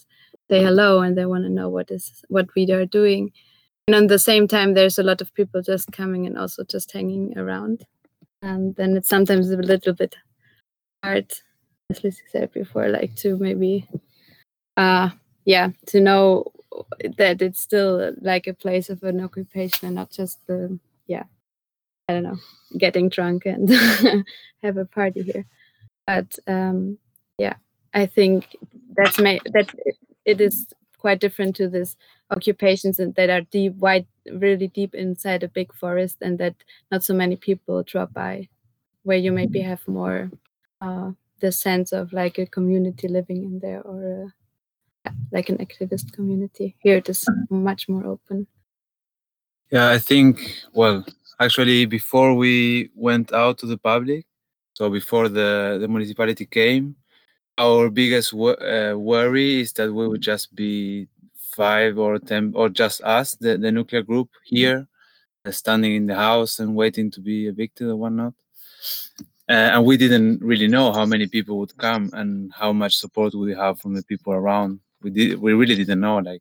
say 0.49 0.63
hello 0.63 1.01
and 1.01 1.17
they 1.17 1.27
want 1.27 1.45
to 1.45 1.51
know 1.51 1.69
what 1.69 1.91
is 1.91 2.25
what 2.29 2.47
we 2.55 2.71
are 2.71 2.87
doing. 2.87 3.33
And 3.89 3.97
at 3.97 4.09
the 4.09 4.19
same 4.19 4.47
time, 4.47 4.75
there's 4.75 4.99
a 4.99 5.03
lot 5.03 5.21
of 5.21 5.35
people 5.35 5.61
just 5.61 5.91
coming 5.91 6.27
and 6.27 6.39
also 6.39 6.63
just 6.65 6.93
hanging 6.93 7.37
around. 7.37 7.85
And 8.41 8.77
then 8.77 8.97
it's 8.97 9.09
sometimes 9.09 9.51
a 9.51 9.57
little 9.57 9.93
bit 9.93 10.17
hard, 11.03 11.33
as 11.91 12.05
Lucy 12.05 12.23
said 12.31 12.53
before, 12.53 12.89
like 12.89 13.17
to 13.17 13.37
maybe, 13.39 13.89
uh, 14.77 15.11
yeah, 15.45 15.71
to 15.87 16.01
know 16.01 16.53
that 17.19 17.43
it's 17.43 17.61
still 17.61 18.15
like 18.21 18.47
a 18.47 18.55
place 18.55 18.89
of 18.89 19.03
an 19.03 19.21
occupation 19.21 19.87
and 19.87 19.97
not 19.97 20.11
just 20.11 20.47
the, 20.47 20.79
I 22.13 22.21
don't 22.21 22.25
know, 22.25 22.39
getting 22.79 23.09
drunk 23.09 23.47
and 23.47 23.71
have 24.63 24.77
a 24.77 24.85
party 24.85 25.23
here. 25.23 25.47
But 26.07 26.39
um, 26.47 26.99
yeah, 27.39 27.55
I 27.95 28.07
think 28.07 28.57
that's 28.97 29.19
my 29.19 29.41
that 29.53 29.75
it, 30.25 30.41
is 30.41 30.67
quite 30.99 31.21
different 31.21 31.57
to 31.57 31.69
this 31.69 31.97
occupations 32.31 32.99
and 32.99 33.15
that 33.15 33.31
are 33.31 33.41
deep 33.41 33.75
wide 33.77 34.07
really 34.31 34.69
deep 34.69 34.95
inside 34.95 35.43
a 35.43 35.49
big 35.49 35.73
forest 35.75 36.19
and 36.21 36.39
that 36.39 36.55
not 36.91 37.03
so 37.03 37.15
many 37.15 37.37
people 37.37 37.83
drop 37.83 38.13
by 38.13 38.49
where 39.03 39.19
you 39.19 39.33
maybe 39.33 39.61
have 39.61 39.87
more 39.89 40.31
uh, 40.81 41.11
the 41.41 41.51
sense 41.51 41.93
of 41.93 42.13
like 42.13 42.39
a 42.39 42.47
community 42.47 43.09
living 43.09 43.43
in 43.43 43.59
there 43.59 43.81
or 43.83 44.33
a, 45.07 45.13
like 45.33 45.49
an 45.49 45.59
activist 45.59 46.13
community. 46.13 46.77
Here 46.79 46.99
it 46.99 47.09
is 47.09 47.27
much 47.51 47.89
more 47.89 48.07
open. 48.07 48.47
Yeah, 49.73 49.89
I 49.89 49.99
think, 49.99 50.63
well, 50.75 51.05
actually, 51.45 51.87
before 51.87 52.35
we 52.35 52.91
went 52.95 53.33
out 53.33 53.59
to 53.59 53.67
the 53.67 53.79
public, 53.79 54.25
so 54.75 54.89
before 54.91 55.29
the, 55.29 55.79
the 55.81 55.89
municipality 55.89 56.47
came, 56.47 56.97
our 57.59 57.91
biggest 57.91 58.33
wo- 58.33 58.55
uh, 58.55 58.97
worry 58.97 59.61
is 59.61 59.73
that 59.75 59.93
we 59.93 60.09
would 60.09 60.23
just 60.23 60.55
be 60.55 61.07
five 61.37 61.99
or 61.99 62.19
ten, 62.19 62.53
or 62.55 62.69
just 62.69 63.03
us, 63.03 63.35
the, 63.35 63.59
the 63.59 63.71
nuclear 63.71 64.03
group 64.03 64.31
here, 64.45 64.89
uh, 65.45 65.51
standing 65.51 65.95
in 65.95 66.07
the 66.07 66.15
house 66.15 66.61
and 66.61 66.75
waiting 66.75 67.11
to 67.11 67.21
be 67.21 67.47
evicted 67.47 67.89
or 67.89 67.97
whatnot. 67.97 68.35
Uh, 69.49 69.75
and 69.75 69.85
we 69.85 69.97
didn't 69.97 70.41
really 70.41 70.69
know 70.69 70.93
how 70.93 71.05
many 71.05 71.27
people 71.27 71.59
would 71.59 71.77
come 71.77 72.09
and 72.15 72.51
how 72.55 72.73
much 72.73 72.97
support 72.97 73.35
we 73.35 73.53
have 73.55 73.79
from 73.81 73.95
the 73.95 74.03
people 74.05 74.33
around. 74.33 74.81
We 75.03 75.11
did, 75.11 75.39
we 75.39 75.53
really 75.53 75.75
didn't 75.77 76.01
know. 76.01 76.19
Like, 76.19 76.41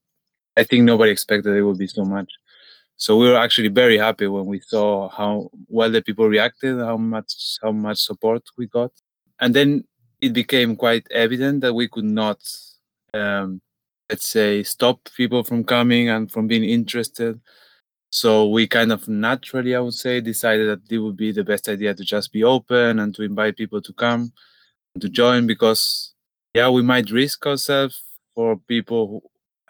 I 0.55 0.63
think 0.63 0.83
nobody 0.83 1.11
expected 1.11 1.55
it 1.55 1.63
would 1.63 1.77
be 1.77 1.87
so 1.87 2.05
much. 2.05 2.31
So 3.01 3.17
we 3.17 3.27
were 3.27 3.35
actually 3.35 3.69
very 3.69 3.97
happy 3.97 4.27
when 4.27 4.45
we 4.45 4.59
saw 4.59 5.09
how 5.09 5.49
well 5.67 5.89
the 5.89 6.03
people 6.03 6.27
reacted, 6.29 6.77
how 6.77 6.97
much 6.97 7.57
how 7.63 7.71
much 7.71 7.97
support 7.97 8.43
we 8.59 8.67
got, 8.67 8.91
and 9.39 9.55
then 9.55 9.85
it 10.21 10.33
became 10.33 10.75
quite 10.75 11.07
evident 11.09 11.61
that 11.61 11.73
we 11.73 11.87
could 11.87 12.05
not, 12.05 12.37
um, 13.15 13.59
let's 14.07 14.29
say, 14.29 14.61
stop 14.61 14.99
people 15.17 15.43
from 15.43 15.63
coming 15.63 16.09
and 16.09 16.31
from 16.31 16.45
being 16.45 16.63
interested. 16.63 17.41
So 18.11 18.47
we 18.49 18.67
kind 18.67 18.91
of 18.91 19.07
naturally, 19.07 19.75
I 19.75 19.79
would 19.79 19.95
say, 19.95 20.21
decided 20.21 20.69
that 20.69 20.93
it 20.93 20.99
would 20.99 21.17
be 21.17 21.31
the 21.31 21.43
best 21.43 21.67
idea 21.69 21.95
to 21.95 22.03
just 22.03 22.31
be 22.31 22.43
open 22.43 22.99
and 22.99 23.15
to 23.15 23.23
invite 23.23 23.57
people 23.57 23.81
to 23.81 23.93
come 23.93 24.31
and 24.93 25.01
to 25.01 25.09
join 25.09 25.47
because, 25.47 26.13
yeah, 26.53 26.69
we 26.69 26.83
might 26.83 27.09
risk 27.09 27.47
ourselves 27.47 27.99
for 28.35 28.57
people 28.67 29.07
who, 29.07 29.21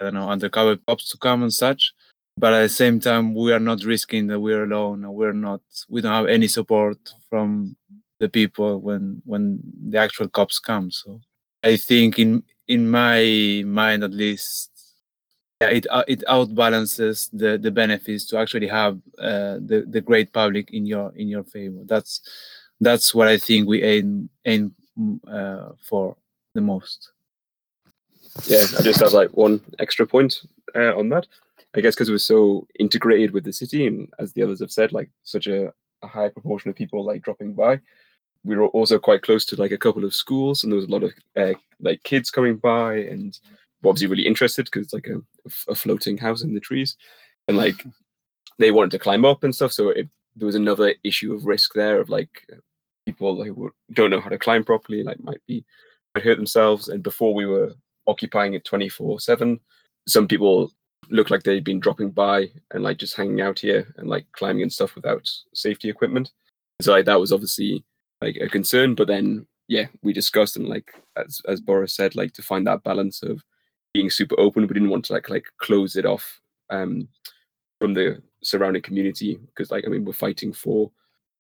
I 0.01 0.03
don't 0.03 0.15
know, 0.15 0.29
undercover 0.29 0.75
cops 0.85 1.09
to 1.11 1.17
come 1.17 1.43
and 1.43 1.53
such 1.53 1.93
but 2.41 2.53
at 2.53 2.63
the 2.63 2.69
same 2.83 2.99
time 2.99 3.35
we 3.35 3.53
are 3.53 3.59
not 3.59 3.83
risking 3.83 4.25
that 4.27 4.39
we're 4.39 4.63
alone 4.63 5.05
we're 5.13 5.31
not 5.31 5.61
we 5.89 6.01
don't 6.01 6.19
have 6.19 6.25
any 6.25 6.47
support 6.47 6.97
from 7.29 7.75
the 8.19 8.27
people 8.27 8.81
when 8.81 9.21
when 9.25 9.59
the 9.89 9.97
actual 9.97 10.27
cops 10.27 10.59
come. 10.59 10.91
So 10.91 11.21
i 11.63 11.77
think 11.77 12.17
in 12.19 12.43
in 12.67 12.89
my 12.89 13.63
mind 13.65 14.03
at 14.03 14.13
least 14.13 14.71
yeah, 15.61 15.69
it 15.69 15.85
uh, 15.91 16.03
it 16.07 16.23
outbalances 16.27 17.29
the 17.31 17.57
the 17.57 17.71
benefits 17.71 18.25
to 18.25 18.37
actually 18.39 18.67
have 18.67 18.95
uh, 19.19 19.55
the 19.69 19.85
the 19.87 20.01
great 20.01 20.33
public 20.33 20.73
in 20.73 20.85
your 20.87 21.13
in 21.15 21.27
your 21.27 21.43
favor. 21.43 21.81
That's 21.85 22.21
that's 22.79 23.13
what 23.13 23.27
i 23.27 23.37
think 23.37 23.67
we 23.67 23.83
aim 23.83 24.29
aim 24.45 24.73
uh, 25.27 25.69
for 25.87 26.17
the 26.55 26.61
most. 26.61 27.11
Yeah, 28.45 28.63
I 28.77 28.81
just 28.81 29.01
have 29.01 29.13
like 29.13 29.31
one 29.37 29.61
extra 29.77 30.07
point 30.07 30.41
uh, 30.75 30.97
on 30.97 31.09
that. 31.09 31.27
I 31.75 31.81
guess 31.81 31.95
because 31.95 32.09
we're 32.09 32.17
so 32.17 32.67
integrated 32.79 33.31
with 33.31 33.43
the 33.43 33.53
city, 33.53 33.87
and 33.87 34.09
as 34.19 34.33
the 34.33 34.43
others 34.43 34.59
have 34.59 34.71
said, 34.71 34.91
like 34.91 35.09
such 35.23 35.47
a, 35.47 35.71
a 36.01 36.07
high 36.07 36.29
proportion 36.29 36.69
of 36.69 36.75
people 36.75 37.05
like 37.05 37.21
dropping 37.21 37.53
by. 37.53 37.79
We 38.43 38.55
were 38.55 38.67
also 38.67 38.97
quite 38.97 39.21
close 39.21 39.45
to 39.45 39.55
like 39.55 39.71
a 39.71 39.77
couple 39.77 40.03
of 40.03 40.15
schools, 40.15 40.63
and 40.63 40.71
there 40.71 40.77
was 40.77 40.87
a 40.87 40.91
lot 40.91 41.03
of 41.03 41.11
uh, 41.37 41.53
like 41.79 42.03
kids 42.03 42.31
coming 42.31 42.57
by, 42.57 42.95
and 42.95 43.37
obviously 43.85 44.07
really 44.07 44.27
interested 44.27 44.65
because 44.65 44.85
it's 44.85 44.93
like 44.93 45.07
a, 45.07 45.21
a 45.71 45.75
floating 45.75 46.17
house 46.17 46.41
in 46.41 46.53
the 46.53 46.59
trees, 46.59 46.97
and 47.47 47.55
like 47.55 47.85
they 48.59 48.71
wanted 48.71 48.91
to 48.91 48.99
climb 48.99 49.25
up 49.25 49.43
and 49.43 49.55
stuff. 49.55 49.71
So 49.71 49.89
it, 49.89 50.09
there 50.35 50.47
was 50.47 50.55
another 50.55 50.93
issue 51.03 51.33
of 51.33 51.45
risk 51.45 51.73
there 51.73 52.01
of 52.01 52.09
like 52.09 52.47
people 53.05 53.43
who 53.43 53.71
don't 53.93 54.09
know 54.09 54.21
how 54.21 54.29
to 54.29 54.39
climb 54.39 54.63
properly, 54.63 55.03
like 55.03 55.23
might 55.23 55.41
be 55.47 55.63
might 56.15 56.23
hurt 56.23 56.37
themselves. 56.37 56.89
And 56.89 57.03
before 57.03 57.33
we 57.33 57.45
were 57.45 57.73
occupying 58.07 58.55
it 58.55 58.65
24 58.65 59.19
7 59.19 59.59
some 60.07 60.27
people 60.27 60.71
looked 61.11 61.31
like 61.31 61.43
they'd 61.43 61.63
been 61.63 61.79
dropping 61.79 62.11
by 62.11 62.49
and 62.71 62.83
like 62.83 62.97
just 62.97 63.15
hanging 63.15 63.41
out 63.41 63.59
here 63.59 63.93
and 63.97 64.09
like 64.09 64.25
climbing 64.31 64.63
and 64.63 64.73
stuff 64.73 64.95
without 64.95 65.29
safety 65.53 65.89
equipment 65.89 66.31
so 66.81 66.91
like 66.91 67.05
that 67.05 67.19
was 67.19 67.31
obviously 67.31 67.83
like 68.21 68.37
a 68.37 68.47
concern 68.47 68.95
but 68.95 69.07
then 69.07 69.45
yeah 69.67 69.85
we 70.03 70.13
discussed 70.13 70.57
and 70.57 70.67
like 70.67 70.91
as 71.17 71.41
as 71.47 71.59
boris 71.59 71.95
said 71.95 72.15
like 72.15 72.33
to 72.33 72.41
find 72.41 72.65
that 72.65 72.83
balance 72.83 73.23
of 73.23 73.43
being 73.93 74.09
super 74.09 74.39
open 74.39 74.63
we 74.63 74.73
didn't 74.73 74.89
want 74.89 75.05
to 75.05 75.13
like 75.13 75.29
like 75.29 75.45
close 75.57 75.95
it 75.95 76.05
off 76.05 76.39
um 76.69 77.07
from 77.79 77.93
the 77.93 78.21
surrounding 78.43 78.81
community 78.81 79.39
because 79.47 79.71
like 79.71 79.83
i 79.85 79.89
mean 79.89 80.05
we're 80.05 80.13
fighting 80.13 80.53
for 80.53 80.91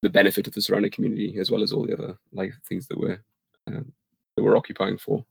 the 0.01 0.09
benefit 0.09 0.47
of 0.47 0.53
the 0.53 0.61
surrounding 0.61 0.91
community 0.91 1.37
as 1.39 1.49
well 1.49 1.63
as 1.63 1.71
all 1.71 1.85
the 1.85 1.93
other 1.93 2.17
like 2.33 2.53
things 2.67 2.87
that 2.87 2.99
we're 2.99 3.21
um, 3.67 3.91
that 4.35 4.43
we're 4.43 4.57
occupying 4.57 4.97
for 4.97 5.23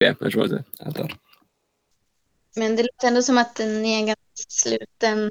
yeah, 0.00 0.14
I 0.20 0.24
just 0.24 0.36
wanted 0.36 0.64
to 0.64 0.86
add 0.86 0.94
that. 0.94 1.18
Men 2.56 2.76
det 2.76 2.82
låter 2.82 3.08
ändå 3.08 3.22
som 3.22 3.38
att 3.38 3.58
ni 3.58 3.94
är 3.94 3.98
en 3.98 4.06
ganska 4.06 4.22
sluten 4.48 5.30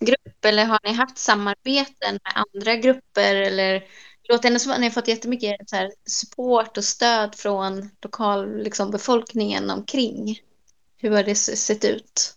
grupp 0.00 0.44
eller 0.44 0.64
har 0.64 0.78
ni 0.84 0.92
haft 0.92 1.18
samarbeten 1.18 2.18
med 2.24 2.32
andra 2.34 2.76
grupper 2.76 3.34
eller 3.34 3.72
det 4.22 4.32
låter 4.32 4.48
ändå 4.48 4.58
som 4.58 4.72
att 4.72 4.80
ni 4.80 4.86
har 4.86 4.90
fått 4.90 5.08
jättemycket 5.08 5.70
så 5.70 5.76
här, 5.76 5.90
support 6.06 6.76
och 6.76 6.84
stöd 6.84 7.34
från 7.34 7.90
lokal 8.02 8.56
liksom, 8.62 8.90
befolkningen 8.90 9.70
omkring. 9.70 10.40
Hur 10.96 11.10
har 11.10 11.22
det 11.22 11.34
sett 11.34 11.84
ut? 11.84 12.34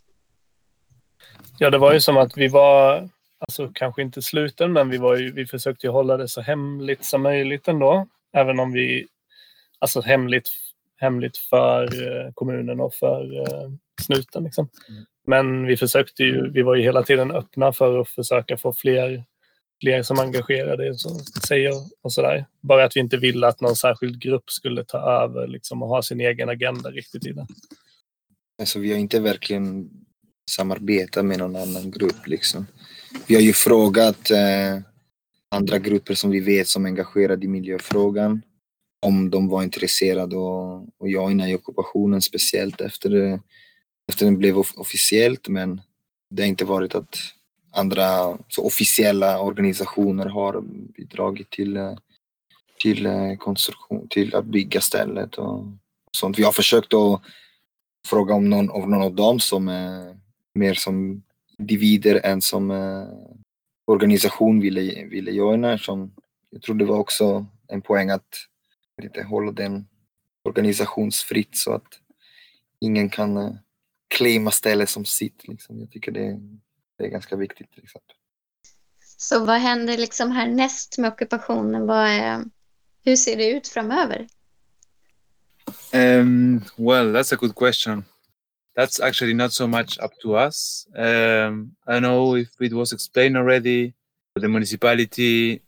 Ja, 1.58 1.70
det 1.70 1.78
var 1.78 1.94
ju 1.94 2.00
som 2.00 2.18
att 2.18 2.38
vi 2.38 2.48
var, 2.48 3.10
alltså 3.40 3.72
kanske 3.74 4.02
inte 4.02 4.22
sluten, 4.22 4.74
men 4.74 4.90
vi, 4.90 4.98
var 4.98 5.16
ju, 5.16 5.32
vi 5.32 5.46
försökte 5.46 5.88
ju 5.88 5.92
hålla 5.92 6.18
det 6.18 6.28
så 6.28 6.42
hemligt 6.42 7.06
som 7.06 7.22
möjligt 7.22 7.68
ändå. 7.68 8.08
Även 8.34 8.60
om 8.60 8.72
vi, 8.72 9.08
alltså 9.80 10.02
hemligt, 10.02 10.50
hemligt 10.98 11.38
för 11.38 11.84
eh, 11.84 12.32
kommunen 12.34 12.80
och 12.80 12.94
för 12.94 13.42
eh, 13.42 13.70
snuten. 14.02 14.44
Liksom. 14.44 14.70
Men 15.28 15.66
vi 15.66 15.78
försökte 15.78 16.24
ju, 16.24 16.52
vi 16.52 16.62
var 16.62 16.76
ju 16.76 16.84
hela 16.84 17.04
tiden 17.04 17.32
öppna 17.32 17.74
för 17.74 18.02
att 18.02 18.10
försöka 18.10 18.58
få 18.58 18.74
fler, 18.74 19.24
fler 19.82 20.04
som 20.04 20.20
engagerade 20.20 20.98
sig 21.48 21.70
och, 21.70 21.90
och 22.02 22.14
sådär. 22.14 22.46
Bara 22.62 22.84
att 22.84 22.96
vi 22.96 23.00
inte 23.00 23.18
ville 23.18 23.48
att 23.48 23.62
någon 23.62 23.76
särskild 23.76 24.22
grupp 24.22 24.50
skulle 24.50 24.84
ta 24.84 24.98
över 24.98 25.48
liksom, 25.48 25.84
och 25.84 25.90
ha 25.90 26.02
sin 26.02 26.22
egen 26.22 26.50
agenda 26.50 26.92
riktigt 26.92 27.26
i 27.26 27.32
det. 27.32 27.48
Alltså 28.60 28.80
vi 28.80 28.92
har 28.92 29.00
inte 29.00 29.20
verkligen 29.20 29.90
samarbetat 30.50 31.26
med 31.26 31.38
någon 31.38 31.56
annan 31.56 31.92
grupp 31.92 32.28
liksom. 32.28 32.68
Vi 33.28 33.36
har 33.36 33.42
ju 33.42 33.54
frågat 33.54 34.32
eh, 34.32 34.82
andra 35.52 35.80
grupper 35.80 36.14
som 36.14 36.32
vi 36.32 36.40
vet 36.40 36.68
som 36.68 36.86
är 36.86 36.90
engagerade 36.90 37.46
i 37.46 37.50
miljöfrågan 37.50 38.42
om 39.02 39.30
de 39.30 39.48
var 39.48 39.64
intresserade 39.64 40.36
och, 40.38 40.82
och 40.98 41.10
joina 41.10 41.50
i 41.50 41.56
ockupationen 41.56 42.22
speciellt 42.22 42.82
efter 42.82 43.40
efter 44.12 44.26
den 44.26 44.38
blev 44.38 44.58
officiellt 44.58 45.48
men 45.48 45.82
det 46.30 46.44
har 46.44 46.48
inte 46.48 46.66
varit 46.66 46.96
att 46.96 47.16
andra 47.72 48.38
så 48.48 48.66
officiella 48.66 49.40
organisationer 49.40 50.26
har 50.26 50.62
bidragit 50.98 51.50
till, 51.50 51.78
eh, 51.78 51.96
till 52.80 53.06
eh, 53.06 53.36
konstruktion, 53.38 54.08
till 54.10 54.36
att 54.36 54.46
bygga 54.46 54.82
stället 54.82 55.36
och 55.36 55.64
sånt. 56.12 56.40
Vi 56.40 56.44
har 56.44 56.52
försökt 56.52 56.94
att 56.94 57.22
fråga 58.08 58.34
om 58.34 58.50
någon 58.50 58.70
av 58.70 58.90
någon 58.90 59.02
av 59.02 59.16
dem 59.16 59.40
som 59.40 59.68
är 59.68 60.18
mer 60.54 60.74
som 60.74 61.24
individer 61.60 62.22
än 62.24 62.42
som 62.42 62.72
eh, 62.72 63.08
organisation 63.86 64.60
ville, 64.60 65.06
ville 65.06 65.32
joina. 65.32 65.78
Som, 65.78 66.14
jag 66.50 66.62
tror 66.62 66.76
det 66.76 66.86
var 66.86 66.98
också 66.98 67.46
en 67.68 67.82
poäng 67.82 68.10
att 68.10 68.48
lite 69.02 69.24
hålla 69.24 69.52
den 69.52 69.88
organisationsfritt 70.44 71.58
så 71.58 71.74
att 71.74 72.02
ingen 72.82 73.10
kan 73.10 73.38
eh, 73.38 73.52
claima 74.12 74.52
stället 74.52 74.90
som 74.90 75.06
sitt. 75.06 75.48
Liksom. 75.48 75.80
Jag 75.80 75.92
tycker 75.92 76.12
det, 76.12 76.40
det 76.98 77.06
är 77.06 77.10
ganska 77.10 77.36
viktigt 77.36 77.72
till 77.72 77.84
exempel. 77.84 78.16
Så 79.18 79.46
vad 79.46 79.60
händer 79.60 79.98
liksom 79.98 80.32
härnäst 80.32 80.98
med 80.98 81.12
ockupationen? 81.12 81.88
Vad 81.88 82.08
är, 82.08 82.44
hur 83.06 83.16
ser 83.16 83.38
det 83.38 83.50
ut 83.50 83.68
framöver? 83.68 84.28
Um, 85.94 86.64
well, 86.78 87.16
that's 87.16 87.34
a 87.34 87.38
good 87.40 87.56
question. 87.56 88.04
That's 88.76 89.00
actually 89.00 89.34
not 89.34 89.54
so 89.54 89.68
much 89.68 90.00
up 90.00 90.12
to 90.22 90.38
us. 90.38 90.88
Um, 90.96 91.76
I 91.88 91.92
don't 91.92 92.02
know 92.02 92.38
if 92.38 92.50
it 92.62 92.74
was 92.74 92.94
explained 92.94 93.38
already. 93.38 93.94
The 94.40 94.48
municipality, 94.48 95.62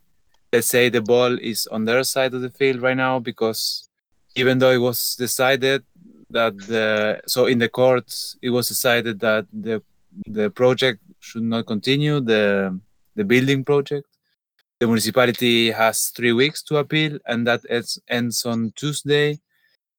let's 0.52 0.68
say 0.68 0.90
the 0.90 1.02
ball 1.02 1.40
is 1.42 1.68
on 1.68 1.86
their 1.86 2.04
side 2.04 2.34
of 2.34 2.42
the 2.42 2.50
field 2.50 2.82
right 2.82 2.98
now 2.98 3.20
because 3.20 3.90
even 4.36 4.60
though 4.60 4.72
it 4.72 4.82
was 4.82 5.16
decided 5.16 5.84
that 6.34 6.58
the 6.68 7.22
so 7.26 7.46
in 7.46 7.60
the 7.60 7.70
courts 7.70 8.38
it 8.42 8.50
was 8.50 8.68
decided 8.68 9.20
that 9.20 9.46
the 9.54 9.82
the 10.28 10.50
project 10.50 11.00
should 11.20 11.44
not 11.44 11.66
continue 11.66 12.20
the 12.20 12.78
the 13.16 13.24
building 13.24 13.64
project. 13.64 14.08
The 14.80 14.88
municipality 14.88 15.72
has 15.72 16.10
three 16.10 16.34
weeks 16.34 16.62
to 16.64 16.78
appeal, 16.78 17.18
and 17.26 17.48
that 17.48 17.62
ends, 17.70 18.00
ends 18.10 18.46
on 18.46 18.74
Tuesday. 18.76 19.40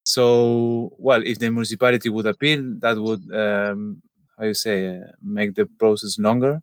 So, 0.04 0.92
well, 0.98 1.22
if 1.24 1.38
the 1.38 1.50
municipality 1.50 2.10
would 2.10 2.26
appeal, 2.26 2.60
that 2.80 2.98
would, 2.98 3.22
um, 3.34 4.02
how 4.36 4.44
you 4.44 4.52
say, 4.52 4.98
uh, 4.98 5.06
make 5.22 5.54
the 5.54 5.66
process 5.78 6.18
longer. 6.18 6.60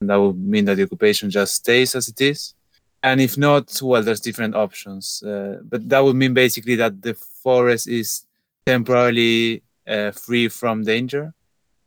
And 0.00 0.10
that 0.10 0.16
would 0.16 0.36
mean 0.36 0.66
that 0.66 0.74
the 0.74 0.82
occupation 0.82 1.30
just 1.30 1.54
stays 1.54 1.94
as 1.94 2.08
it 2.08 2.20
is. 2.20 2.54
And 3.02 3.20
if 3.20 3.38
not, 3.38 3.80
well, 3.82 4.02
there's 4.02 4.20
different 4.20 4.54
options. 4.54 5.22
Uh, 5.22 5.60
but 5.62 5.88
that 5.88 6.00
would 6.04 6.16
mean 6.16 6.34
basically 6.34 6.76
that 6.76 7.00
the 7.00 7.14
forest 7.14 7.88
is 7.88 8.26
temporarily 8.66 9.62
uh, 9.86 10.10
free 10.10 10.48
from 10.48 10.84
danger. 10.84 11.34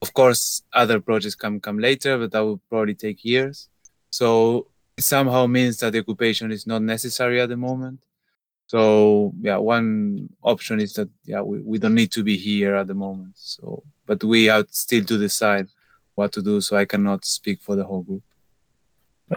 Of 0.02 0.14
course, 0.14 0.62
other 0.74 1.00
projects 1.00 1.36
can 1.36 1.60
come 1.60 1.80
later, 1.80 2.18
but 2.18 2.32
that 2.32 2.46
would 2.46 2.60
probably 2.70 2.96
take 2.96 3.24
years. 3.26 3.70
So 4.10 4.68
it 4.98 5.04
somehow 5.04 5.48
means 5.48 5.80
that 5.80 5.94
the 5.94 6.00
occupation 6.00 6.52
is 6.52 6.68
not 6.68 6.82
necessary 6.82 7.42
at 7.42 7.50
the 7.50 7.58
moment. 7.58 8.00
So 8.68 9.34
yeah, 9.42 9.58
one 9.58 10.30
option 10.42 10.80
is 10.80 10.94
that 10.94 11.10
yeah 11.24 11.42
we, 11.42 11.60
we 11.60 11.78
don't 11.78 11.94
need 11.94 12.12
to 12.14 12.24
be 12.24 12.38
here 12.38 12.76
at 12.76 12.88
the 12.88 12.94
moment. 12.94 13.34
So 13.36 13.84
but 14.06 14.24
we 14.24 14.46
have 14.46 14.68
still 14.72 15.04
to 15.06 15.18
decide 15.18 15.68
what 16.16 16.32
to 16.34 16.42
do. 16.42 16.62
So 16.62 16.76
I 16.78 16.86
cannot 16.86 17.26
speak 17.26 17.62
for 17.62 17.76
the 17.76 17.84
whole 17.84 18.04
group. 18.04 18.24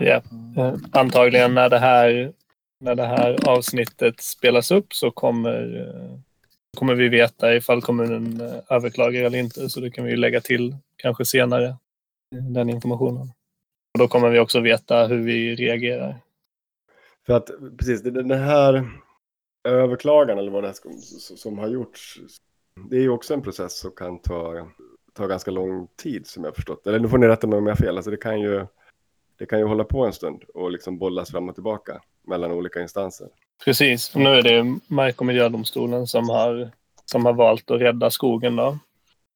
Ja, 0.01 0.23
eh, 0.57 0.75
antagligen 0.93 1.55
när 1.55 1.69
det 1.69 1.79
här 1.79 2.33
när 2.81 2.95
det 2.95 3.07
här 3.07 3.49
avsnittet 3.49 4.21
spelas 4.21 4.71
upp 4.71 4.95
så 4.95 5.11
kommer, 5.11 5.81
eh, 5.81 6.19
kommer 6.79 6.95
vi 6.95 7.09
veta 7.09 7.57
ifall 7.57 7.83
kommunen 7.83 8.41
eh, 8.41 8.77
överklagar 8.77 9.23
eller 9.23 9.39
inte. 9.39 9.69
Så 9.69 9.81
det 9.81 9.91
kan 9.91 10.05
vi 10.05 10.17
lägga 10.17 10.41
till 10.41 10.77
kanske 10.97 11.25
senare, 11.25 11.67
eh, 11.67 12.43
den 12.51 12.71
informationen. 12.71 13.33
Och 13.95 13.99
då 13.99 14.09
kommer 14.09 14.31
vi 14.31 14.39
också 14.39 14.61
veta 14.61 15.07
hur 15.07 15.23
vi 15.23 15.55
reagerar. 15.55 16.17
För 17.27 17.33
att 17.35 17.51
precis, 17.79 18.03
den 18.03 18.31
här 18.31 18.91
överklagan 19.69 20.39
eller 20.39 20.51
vad 20.51 20.65
det 20.65 20.69
är 20.69 20.73
som, 20.73 21.37
som 21.37 21.59
har 21.59 21.69
gjorts, 21.69 22.21
det 22.91 22.97
är 22.97 23.01
ju 23.01 23.11
också 23.11 23.35
en 23.35 23.43
process 23.43 23.79
som 23.79 23.91
kan 23.91 24.19
ta, 24.19 24.69
ta 25.13 25.27
ganska 25.27 25.51
lång 25.51 25.89
tid 25.97 26.27
som 26.27 26.45
jag 26.45 26.57
förstått. 26.57 26.87
Eller 26.87 26.99
nu 26.99 27.09
får 27.09 27.19
ni 27.19 27.29
rätta 27.29 27.47
mig 27.47 27.59
om 27.59 27.67
jag 27.67 27.75
har 27.75 27.85
fel, 27.87 27.97
alltså 27.97 28.11
det 28.11 28.17
kan 28.17 28.41
ju, 28.41 28.67
det 29.39 29.47
kan 29.47 29.59
ju 29.59 29.65
hålla 29.65 29.85
på 29.85 30.07
en 30.07 30.13
stund 30.13 30.45
och 30.55 30.71
liksom 30.71 30.99
bollas 30.99 31.31
fram 31.31 31.49
och 31.49 31.55
tillbaka 31.55 32.01
mellan 32.29 32.53
olika 32.53 32.83
instanser. 32.83 33.29
Precis, 33.65 34.15
nu 34.15 34.29
är 34.29 34.43
det 34.43 34.79
Mark 34.87 35.21
och 35.21 35.27
miljödomstolen 35.27 36.07
som 36.07 36.29
har, 36.29 36.71
som 37.05 37.27
har 37.27 37.33
valt 37.33 37.71
att 37.71 37.81
rädda 37.81 38.11
skogen 38.11 38.57
då. 38.57 38.79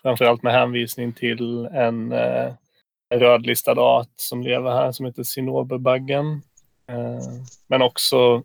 Framförallt 0.03 0.43
med 0.43 0.53
hänvisning 0.53 1.13
till 1.13 1.67
en 1.67 2.13
eh, 2.13 2.53
rödlistad 3.15 3.81
art 3.81 4.13
som 4.17 4.43
lever 4.43 4.71
här 4.71 4.93
som 4.93 5.07
heter 5.07 5.23
Cinnoberbaggen. 5.23 6.43
Eh, 6.89 7.21
men 7.67 7.83
också, 7.83 8.43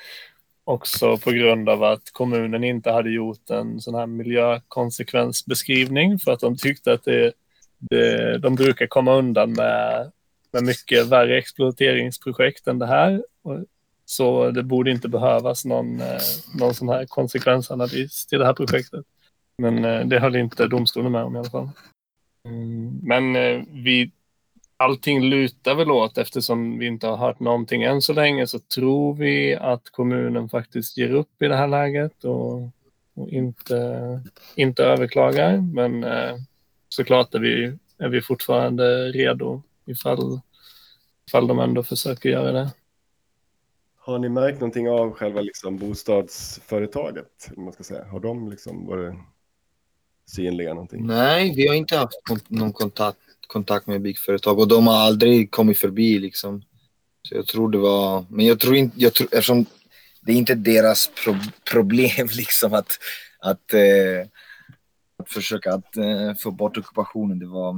också 0.64 1.16
på 1.16 1.30
grund 1.30 1.68
av 1.68 1.84
att 1.84 2.10
kommunen 2.12 2.64
inte 2.64 2.90
hade 2.90 3.10
gjort 3.10 3.50
en 3.50 3.80
sån 3.80 3.94
här 3.94 4.06
miljökonsekvensbeskrivning 4.06 6.18
för 6.18 6.32
att 6.32 6.40
de 6.40 6.56
tyckte 6.56 6.92
att 6.92 7.04
det, 7.04 7.32
det, 7.78 8.38
de 8.38 8.54
brukar 8.54 8.86
komma 8.86 9.14
undan 9.14 9.52
med, 9.52 10.12
med 10.52 10.62
mycket 10.62 11.06
värre 11.06 11.38
exploateringsprojekt 11.38 12.66
än 12.66 12.78
det 12.78 12.86
här. 12.86 13.22
Så 14.10 14.50
det 14.50 14.62
borde 14.62 14.90
inte 14.90 15.08
behövas 15.08 15.64
någon, 15.64 16.00
eh, 16.00 16.20
någon 16.54 16.74
sån 16.74 16.88
här 16.88 17.06
konsekvensanalys 17.06 18.26
till 18.26 18.38
det 18.38 18.46
här 18.46 18.52
projektet. 18.52 19.04
Men 19.58 19.84
eh, 19.84 20.06
det 20.06 20.18
höll 20.18 20.36
inte 20.36 20.66
domstolen 20.66 21.12
med 21.12 21.24
om 21.24 21.36
i 21.36 21.38
alla 21.38 21.50
fall. 21.50 21.68
Mm, 22.44 22.98
men 23.02 23.36
eh, 23.36 23.62
vi, 23.72 24.10
allting 24.76 25.22
lutar 25.22 25.74
väl 25.74 25.90
åt 25.90 26.18
eftersom 26.18 26.78
vi 26.78 26.86
inte 26.86 27.06
har 27.06 27.16
hört 27.16 27.40
någonting 27.40 27.82
än 27.82 28.02
så 28.02 28.12
länge 28.12 28.46
så 28.46 28.58
tror 28.58 29.14
vi 29.14 29.54
att 29.54 29.90
kommunen 29.90 30.48
faktiskt 30.48 30.98
ger 30.98 31.10
upp 31.10 31.42
i 31.42 31.48
det 31.48 31.56
här 31.56 31.68
läget 31.68 32.24
och, 32.24 32.62
och 33.14 33.28
inte, 33.28 34.20
inte 34.54 34.84
överklagar. 34.84 35.56
Men 35.56 36.06
såklart 36.88 37.34
är 37.34 37.38
vi, 37.38 37.78
är 37.98 38.08
vi 38.08 38.20
fortfarande 38.20 39.08
redo 39.12 39.62
ifall, 39.86 40.40
ifall 41.28 41.46
de 41.46 41.58
ändå 41.58 41.82
försöker 41.82 42.28
göra 42.28 42.52
det. 42.52 42.70
Har 44.08 44.18
ni 44.18 44.28
märkt 44.28 44.60
någonting 44.60 44.88
av 44.88 45.12
själva 45.12 45.40
liksom 45.40 45.76
bostadsföretaget? 45.76 47.50
Man 47.56 47.72
ska 47.72 47.84
säga? 47.84 48.04
Har 48.04 48.20
de 48.20 48.50
liksom 48.50 48.86
varit 48.86 49.14
synliga 50.26 50.74
någonting? 50.74 51.06
Nej, 51.06 51.54
vi 51.56 51.68
har 51.68 51.74
inte 51.74 51.96
haft 51.96 52.16
någon 52.48 52.72
kontakt, 52.72 53.18
kontakt 53.46 53.86
med 53.86 54.02
byggföretag 54.02 54.58
och 54.58 54.68
de 54.68 54.86
har 54.86 54.94
aldrig 54.94 55.50
kommit 55.50 55.78
förbi 55.78 56.18
liksom. 56.18 56.62
Så 57.22 57.34
jag 57.34 57.46
tror 57.46 57.70
det 57.70 57.78
var, 57.78 58.24
men 58.28 58.46
jag 58.46 58.60
tror 58.60 58.76
inte, 58.76 59.00
jag 59.00 59.14
tror, 59.14 59.28
eftersom 59.32 59.66
det 60.20 60.32
är 60.32 60.36
inte 60.36 60.54
deras 60.54 61.10
pro, 61.24 61.34
problem 61.72 62.28
liksom 62.36 62.74
att, 62.74 62.98
att, 63.38 63.74
eh, 63.74 64.28
att 65.16 65.30
försöka 65.30 65.72
att 65.72 65.96
eh, 65.96 66.34
få 66.34 66.50
bort 66.50 66.76
ockupationen. 66.76 67.38
Det 67.38 67.46
var, 67.46 67.74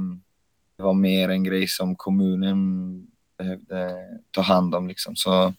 det 0.77 0.83
var 0.83 0.93
mer 0.93 1.29
en 1.29 1.43
grej 1.43 1.67
som 1.67 1.95
kommunen 1.95 2.67
behövde 3.37 3.97
ta 4.31 4.41
hand 4.41 4.75
om 4.75 4.87
liksom. 4.87 5.15
Så 5.15 5.53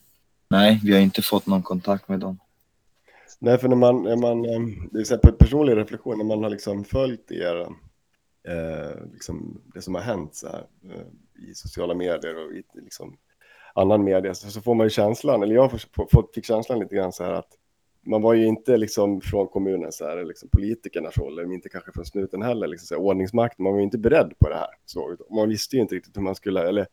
nej, 0.52 0.80
vi 0.84 0.92
har 0.92 1.00
inte 1.00 1.22
fått 1.22 1.46
någon 1.46 1.62
kontakt 1.62 2.08
med 2.08 2.20
dem. 2.20 2.38
Nej, 3.38 3.58
för 3.58 3.68
när 3.68 3.76
man, 3.76 4.02
när 4.02 4.16
man 4.16 4.44
ehm, 4.44 4.88
det 4.92 5.00
är 5.00 5.04
säga 5.04 5.20
här 5.22 5.32
personlig 5.32 5.76
reflektion, 5.76 6.18
när 6.18 6.24
man 6.24 6.42
har 6.42 6.50
liksom 6.50 6.84
följt 6.84 7.30
er, 7.30 7.60
eh, 8.48 9.04
liksom 9.12 9.62
det 9.74 9.82
som 9.82 9.94
har 9.94 10.02
hänt 10.02 10.34
så 10.34 10.48
här, 10.48 10.66
eh, 10.84 11.48
i 11.50 11.54
sociala 11.54 11.94
medier 11.94 12.46
och 12.46 12.52
i 12.52 12.62
liksom, 12.74 13.16
annan 13.74 14.04
media, 14.04 14.34
så, 14.34 14.50
så, 14.50 14.60
får 14.60 14.74
man 14.74 14.86
ju 14.86 14.90
känslan, 14.90 15.42
eller 15.42 15.54
jag 15.54 15.80
fick 16.34 16.44
känslan 16.44 16.78
lite 16.78 16.94
grann 16.94 17.12
så 17.12 17.24
här 17.24 17.32
att 17.32 17.58
man 18.06 18.22
var 18.22 18.34
ju 18.34 18.46
inte 18.46 18.76
liksom 18.76 19.20
från 19.20 19.48
kommunen, 19.48 19.92
så 19.92 20.04
här, 20.04 20.24
liksom 20.24 20.48
politikernas 20.48 21.18
roll, 21.18 21.38
eller 21.38 21.52
inte 21.52 21.68
kanske 21.68 21.92
från 21.92 22.04
snuten 22.04 22.42
heller, 22.42 22.66
liksom 22.66 22.86
så 22.86 22.94
här, 22.94 23.02
ordningsmakten, 23.02 23.62
man 23.62 23.72
var 23.72 23.80
ju 23.80 23.84
inte 23.84 23.98
beredd 23.98 24.32
på 24.38 24.48
det 24.48 24.56
här. 24.56 24.70
Så, 24.84 25.16
man 25.30 25.48
visste 25.48 25.76
ju 25.76 25.82
inte 25.82 25.94
riktigt 25.94 26.16
hur 26.16 26.22
man 26.22 26.34
skulle, 26.34 26.68
eller 26.68 26.86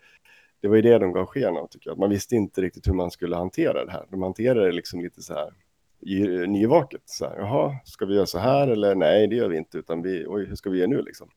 det 0.61 0.67
var 0.67 0.75
ju 0.75 0.81
det 0.81 0.99
de 0.99 1.11
gav 1.11 1.25
sken 1.25 1.57
av, 1.57 1.67
tycker 1.67 1.89
jag, 1.89 1.93
att 1.93 1.99
man 1.99 2.09
visste 2.09 2.35
inte 2.35 2.61
riktigt 2.61 2.87
hur 2.87 2.93
man 2.93 3.11
skulle 3.11 3.35
hantera 3.35 3.85
det 3.85 3.91
här. 3.91 4.05
De 4.09 4.21
hanterade 4.21 4.65
det 4.65 4.71
liksom 4.71 5.01
lite 5.01 5.21
så 5.21 5.33
här 5.33 5.53
nyvaket. 6.47 7.01
Så 7.05 7.25
här, 7.25 7.37
Jaha, 7.37 7.75
ska 7.85 8.05
vi 8.05 8.15
göra 8.15 8.25
så 8.25 8.39
här 8.39 8.67
eller 8.67 8.95
nej, 8.95 9.27
det 9.27 9.35
gör 9.35 9.49
vi 9.49 9.57
inte, 9.57 9.77
utan 9.77 10.01
vi, 10.01 10.25
oj, 10.27 10.45
hur 10.45 10.55
ska 10.55 10.69
vi 10.69 10.77
göra 10.77 10.89
nu 10.89 11.01
liksom? 11.01 11.29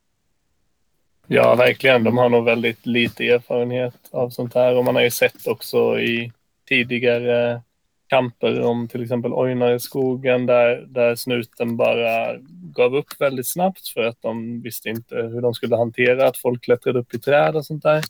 Ja, 1.26 1.54
verkligen. 1.54 2.04
De 2.04 2.18
har 2.18 2.28
nog 2.28 2.44
väldigt 2.44 2.86
lite 2.86 3.28
erfarenhet 3.28 3.94
av 4.10 4.30
sånt 4.30 4.54
här 4.54 4.76
och 4.76 4.84
man 4.84 4.94
har 4.94 5.02
ju 5.02 5.10
sett 5.10 5.46
också 5.46 5.98
i 5.98 6.32
tidigare 6.68 7.62
kamper 8.06 8.60
om 8.60 8.88
till 8.88 9.02
exempel 9.02 9.32
Ojnareskogen 9.32 10.46
där, 10.46 10.86
där 10.88 11.14
snuten 11.14 11.76
bara 11.76 12.38
gav 12.74 12.96
upp 12.96 13.20
väldigt 13.20 13.48
snabbt 13.48 13.88
för 13.88 14.00
att 14.00 14.22
de 14.22 14.62
visste 14.62 14.88
inte 14.88 15.16
hur 15.16 15.40
de 15.40 15.54
skulle 15.54 15.76
hantera 15.76 16.28
att 16.28 16.36
folk 16.36 16.64
klättrade 16.64 16.98
upp 16.98 17.14
i 17.14 17.18
träd 17.18 17.56
och 17.56 17.66
sånt 17.66 17.82
där. 17.82 18.02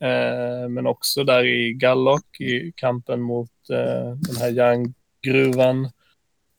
Eh, 0.00 0.68
men 0.68 0.86
också 0.86 1.24
där 1.24 1.44
i 1.44 1.72
Gallock 1.72 2.40
i 2.40 2.72
kampen 2.76 3.20
mot 3.20 3.70
eh, 3.70 4.14
den 4.16 4.36
här 4.40 4.50
järngruvan. 4.50 5.84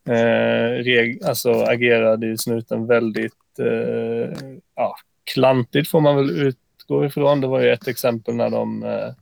Eh, 0.09 1.27
alltså 1.29 1.51
agerade 1.51 2.27
ju 2.27 2.37
snuten 2.37 2.87
väldigt 2.87 3.59
eh, 3.59 4.37
ja, 4.75 4.95
klantigt 5.33 5.89
får 5.89 6.01
man 6.01 6.15
väl 6.15 6.29
utgå 6.29 7.05
ifrån. 7.05 7.41
Det 7.41 7.47
var 7.47 7.61
ju 7.61 7.69
ett 7.69 7.87
exempel 7.87 8.35
när 8.35 8.49
de, 8.49 8.83
eh, 8.83 9.13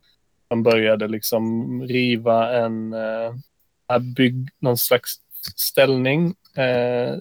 de 0.48 0.62
började 0.62 1.08
liksom 1.08 1.82
riva 1.82 2.52
en 2.58 2.92
eh, 2.92 3.98
bygg, 4.16 4.48
någon 4.58 4.78
slags 4.78 5.14
ställning 5.56 6.34
eh, 6.56 7.14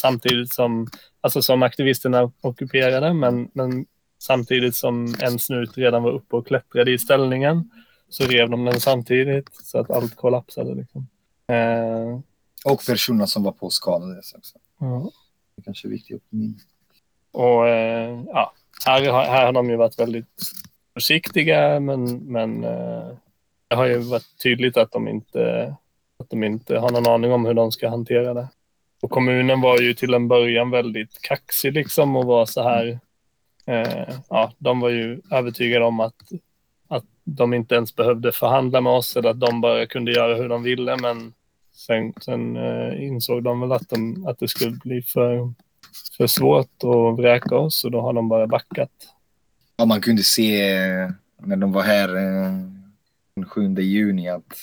samtidigt 0.00 0.52
som, 0.52 0.86
alltså 1.20 1.42
som 1.42 1.62
aktivisterna 1.62 2.32
ockuperade, 2.40 3.14
men, 3.14 3.50
men 3.52 3.86
samtidigt 4.22 4.76
som 4.76 5.14
en 5.22 5.38
snut 5.38 5.78
redan 5.78 6.02
var 6.02 6.10
uppe 6.10 6.36
och 6.36 6.46
klättrade 6.46 6.90
i 6.90 6.98
ställningen 6.98 7.70
så 8.08 8.24
rev 8.24 8.50
de 8.50 8.64
den 8.64 8.80
samtidigt 8.80 9.48
så 9.54 9.78
att 9.78 9.90
allt 9.90 10.16
kollapsade. 10.16 10.74
Liksom. 10.74 11.06
Eh, 11.48 12.20
Och 12.72 12.80
personerna 12.86 13.26
som 13.26 13.42
var 13.42 13.52
på 13.52 13.70
skadades 13.70 14.34
också. 14.34 14.58
Ja. 14.80 15.10
Det 15.56 15.62
kanske 15.62 15.88
är 15.88 15.90
viktigt 15.90 16.16
att 16.16 16.32
minnas. 16.32 16.60
Och 17.32 17.68
eh, 17.68 18.22
ja, 18.26 18.52
här, 18.86 19.08
har- 19.10 19.24
här 19.24 19.46
har 19.46 19.52
de 19.52 19.70
ju 19.70 19.76
varit 19.76 19.98
väldigt 19.98 20.40
försiktiga 20.94 21.80
men, 21.80 22.16
men 22.18 22.64
eh, 22.64 23.08
det 23.68 23.76
har 23.76 23.86
ju 23.86 23.98
varit 23.98 24.38
tydligt 24.42 24.76
att 24.76 24.92
de, 24.92 25.08
inte, 25.08 25.74
att 26.18 26.30
de 26.30 26.44
inte 26.44 26.78
har 26.78 26.90
någon 26.90 27.06
aning 27.06 27.32
om 27.32 27.44
hur 27.44 27.54
de 27.54 27.72
ska 27.72 27.88
hantera 27.88 28.34
det. 28.34 28.48
Och 29.02 29.10
kommunen 29.10 29.60
var 29.60 29.80
ju 29.80 29.94
till 29.94 30.14
en 30.14 30.28
början 30.28 30.70
väldigt 30.70 31.22
kaxig 31.22 31.72
liksom 31.72 32.16
och 32.16 32.24
var 32.26 32.46
så 32.46 32.62
här. 32.62 33.00
Eh, 33.66 34.14
ja, 34.28 34.52
de 34.58 34.80
var 34.80 34.88
ju 34.88 35.20
övertygade 35.30 35.84
om 35.84 36.00
att, 36.00 36.14
att 36.88 37.04
de 37.24 37.54
inte 37.54 37.74
ens 37.74 37.96
behövde 37.96 38.32
förhandla 38.32 38.80
med 38.80 38.92
oss 38.92 39.16
eller 39.16 39.30
att 39.30 39.40
de 39.40 39.60
bara 39.60 39.86
kunde 39.86 40.12
göra 40.12 40.34
hur 40.34 40.48
de 40.48 40.62
ville. 40.62 40.96
Men 40.96 41.32
sen, 41.72 42.12
sen 42.20 42.56
eh, 42.56 43.04
insåg 43.04 43.42
de 43.42 43.60
väl 43.60 43.72
att, 43.72 43.88
de, 43.88 44.26
att 44.26 44.38
det 44.38 44.48
skulle 44.48 44.70
bli 44.70 45.02
för, 45.02 45.52
för 46.16 46.26
svårt 46.26 46.84
att 46.84 47.18
vräka 47.18 47.56
oss 47.56 47.84
och 47.84 47.90
då 47.90 48.00
har 48.00 48.12
de 48.12 48.28
bara 48.28 48.46
backat. 48.46 48.90
Ja, 49.76 49.84
man 49.84 50.00
kunde 50.00 50.22
se 50.22 50.72
eh, 50.72 51.10
när 51.38 51.56
de 51.56 51.72
var 51.72 51.82
här 51.82 52.16
eh, 52.16 52.52
den 53.34 53.44
7 53.44 53.74
juni 53.74 54.28
att 54.28 54.56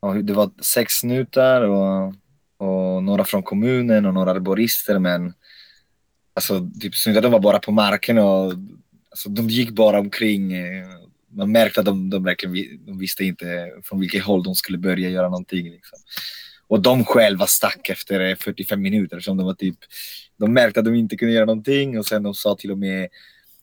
ja, 0.00 0.12
det 0.12 0.32
var 0.32 0.50
sex 0.62 0.92
snutar 0.92 1.62
och, 1.62 2.14
och 2.56 3.02
några 3.02 3.24
från 3.24 3.42
kommunen 3.42 4.06
och 4.06 4.14
några 4.14 4.30
arborister 4.30 4.98
men 4.98 5.34
alltså 6.36 6.70
typ 6.80 6.94
snutarna 6.94 7.28
var 7.28 7.40
bara 7.40 7.58
på 7.58 7.72
marken 7.72 8.18
och 8.18 8.52
alltså, 9.10 9.28
de 9.28 9.48
gick 9.48 9.70
bara 9.70 10.00
omkring. 10.00 10.52
Man 11.30 11.52
märkte 11.52 11.80
att 11.80 11.86
de, 11.86 12.10
de 12.10 12.24
verkligen 12.24 12.86
de 12.86 12.98
visste 12.98 13.24
inte 13.24 13.72
från 13.84 14.00
vilket 14.00 14.24
håll 14.24 14.42
de 14.42 14.54
skulle 14.54 14.78
börja 14.78 15.10
göra 15.10 15.28
någonting. 15.28 15.70
Liksom. 15.70 15.98
Och 16.68 16.82
de 16.82 17.04
själva 17.04 17.46
stack 17.46 17.88
efter 17.88 18.34
45 18.34 18.82
minuter 18.82 19.20
som 19.20 19.36
de 19.36 19.46
var 19.46 19.54
typ 19.54 19.78
de 20.36 20.52
märkte 20.52 20.80
att 20.80 20.86
de 20.86 20.94
inte 20.94 21.16
kunde 21.16 21.34
göra 21.34 21.44
någonting 21.44 21.98
och 21.98 22.06
sen 22.06 22.22
de 22.22 22.34
sa 22.34 22.56
till 22.56 22.70
och 22.70 22.78
med 22.78 23.08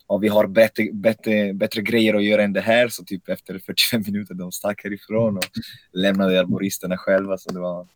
ja, 0.07 0.17
vi 0.17 0.27
har 0.27 0.47
bättre, 0.47 0.89
bättre, 0.93 1.53
bättre 1.53 1.81
grejer 1.81 2.13
att 2.13 2.23
göra 2.23 2.43
än 2.43 2.53
det 2.53 2.61
här. 2.61 2.87
Så 2.87 3.03
typ 3.03 3.29
efter 3.29 3.59
45 3.59 4.03
minuter 4.05 4.33
de 4.33 4.51
stack 4.51 4.83
härifrån 4.83 5.37
och 5.37 5.45
lämnade 5.93 6.39
arboristerna 6.39 6.97
själva. 6.97 7.37
Så 7.37 7.51
det 7.53 7.59
var 7.59 7.87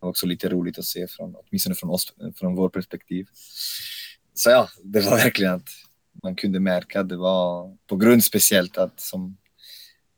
det 0.00 0.04
var 0.04 0.10
också 0.10 0.26
lite 0.26 0.48
roligt 0.48 0.78
att 0.78 0.84
se 0.84 1.06
från, 1.08 1.34
åtminstone 1.36 1.74
från 1.74 1.90
oss, 1.90 2.14
från 2.36 2.54
vår 2.54 2.68
perspektiv. 2.68 3.26
Så 4.38 4.50
ja, 4.50 4.68
det 4.82 5.00
var 5.00 5.16
verkligen 5.16 5.54
att 5.54 5.68
man 6.22 6.34
kunde 6.34 6.60
märka 6.60 7.00
att 7.00 7.08
det 7.08 7.16
var 7.16 7.76
på 7.86 7.96
grund 7.96 8.24
speciellt 8.24 8.78
att 8.78 9.00
som, 9.00 9.36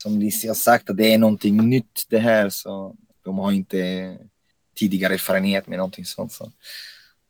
som 0.02 0.18
Lissi 0.18 0.48
har 0.48 0.54
sagt 0.54 0.90
att 0.90 0.96
det 0.96 1.14
är 1.14 1.18
någonting 1.18 1.68
nytt 1.68 2.06
det 2.08 2.18
här 2.18 2.50
så 2.50 2.96
de 3.24 3.38
har 3.38 3.52
inte 3.52 4.16
tidigare 4.74 5.14
erfarenhet 5.14 5.66
med 5.66 5.78
någonting 5.78 6.04
sånt 6.04 6.32
så 6.32 6.52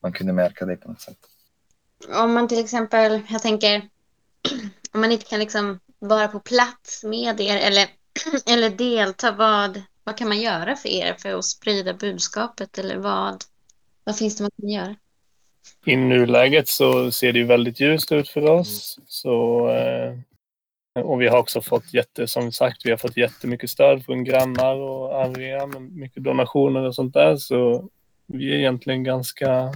man 0.03 0.13
kunde 0.13 0.33
märka 0.33 0.67
det 0.67 0.77
på 0.77 0.89
något 0.89 1.01
sätt. 1.01 1.19
Om 2.09 2.33
man 2.33 2.49
till 2.49 2.59
exempel, 2.59 3.21
jag 3.31 3.43
tänker, 3.43 3.89
om 4.93 5.01
man 5.01 5.13
inte 5.13 5.25
kan 5.25 5.41
liksom 5.41 5.81
vara 5.99 6.29
på 6.29 6.41
plats 6.41 7.05
med 7.05 7.41
er 7.41 7.57
eller, 7.57 7.89
eller 8.47 8.71
delta, 8.71 9.33
vad, 9.33 9.83
vad 10.05 10.17
kan 10.17 10.29
man 10.29 10.41
göra 10.41 10.77
för 10.77 10.89
er 10.89 11.15
för 11.15 11.39
att 11.39 11.45
sprida 11.45 11.95
budskapet 11.95 12.79
eller 12.79 12.97
vad, 12.97 13.45
vad 14.05 14.17
finns 14.17 14.37
det 14.37 14.43
man 14.43 14.51
kan 14.61 14.69
göra? 14.69 14.97
I 15.85 15.97
nuläget 15.97 16.69
så 16.69 17.11
ser 17.11 17.33
det 17.33 17.39
ju 17.39 17.45
väldigt 17.45 17.81
ljust 17.81 18.13
ut 18.13 18.29
för 18.29 18.51
oss. 18.51 18.99
Så, 19.07 19.69
eh, 19.69 20.15
och 21.05 21.21
vi 21.21 21.29
har 21.29 21.39
också 21.39 21.63
fått 21.63 21.95
jätte, 21.95 22.27
som 22.27 22.53
sagt, 22.53 22.87
vi 22.87 22.91
har 22.91 22.99
fått 22.99 23.17
jättemycket 23.17 23.71
stöd 23.71 24.05
från 24.05 24.25
grannar 24.25 24.75
och 24.75 25.25
övriga, 25.25 25.67
mycket 25.91 26.25
donationer 26.25 26.87
och 26.87 26.95
sånt 26.95 27.15
där. 27.15 27.37
Så 27.37 27.89
vi 28.27 28.55
är 28.55 28.59
egentligen 28.59 29.05
ganska, 29.05 29.73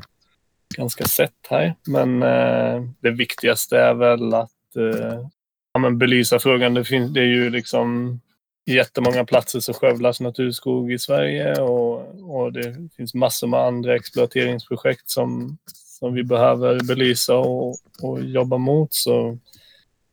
ganska 0.76 1.04
sett 1.04 1.46
här. 1.48 1.74
Men 1.86 2.22
eh, 2.22 2.82
det 3.00 3.10
viktigaste 3.10 3.78
är 3.78 3.94
väl 3.94 4.34
att 4.34 4.76
eh, 4.76 5.20
ja, 5.72 5.80
men 5.80 5.98
belysa 5.98 6.38
frågan. 6.38 6.74
Det, 6.74 6.84
finns, 6.84 7.12
det 7.12 7.20
är 7.20 7.26
ju 7.26 7.50
liksom 7.50 8.20
jättemånga 8.66 9.24
platser 9.24 9.60
så 9.60 9.72
skövlas 9.72 10.20
naturskog 10.20 10.92
i 10.92 10.98
Sverige 10.98 11.60
och, 11.60 11.96
och 12.36 12.52
det 12.52 12.90
finns 12.96 13.14
massor 13.14 13.46
med 13.46 13.60
andra 13.60 13.96
exploateringsprojekt 13.96 15.10
som, 15.10 15.58
som 16.04 16.14
vi 16.14 16.24
behöver 16.24 16.80
belysa 16.80 17.36
och, 17.36 17.76
och 18.02 18.24
jobba 18.24 18.58
mot. 18.58 18.94
Så 18.94 19.38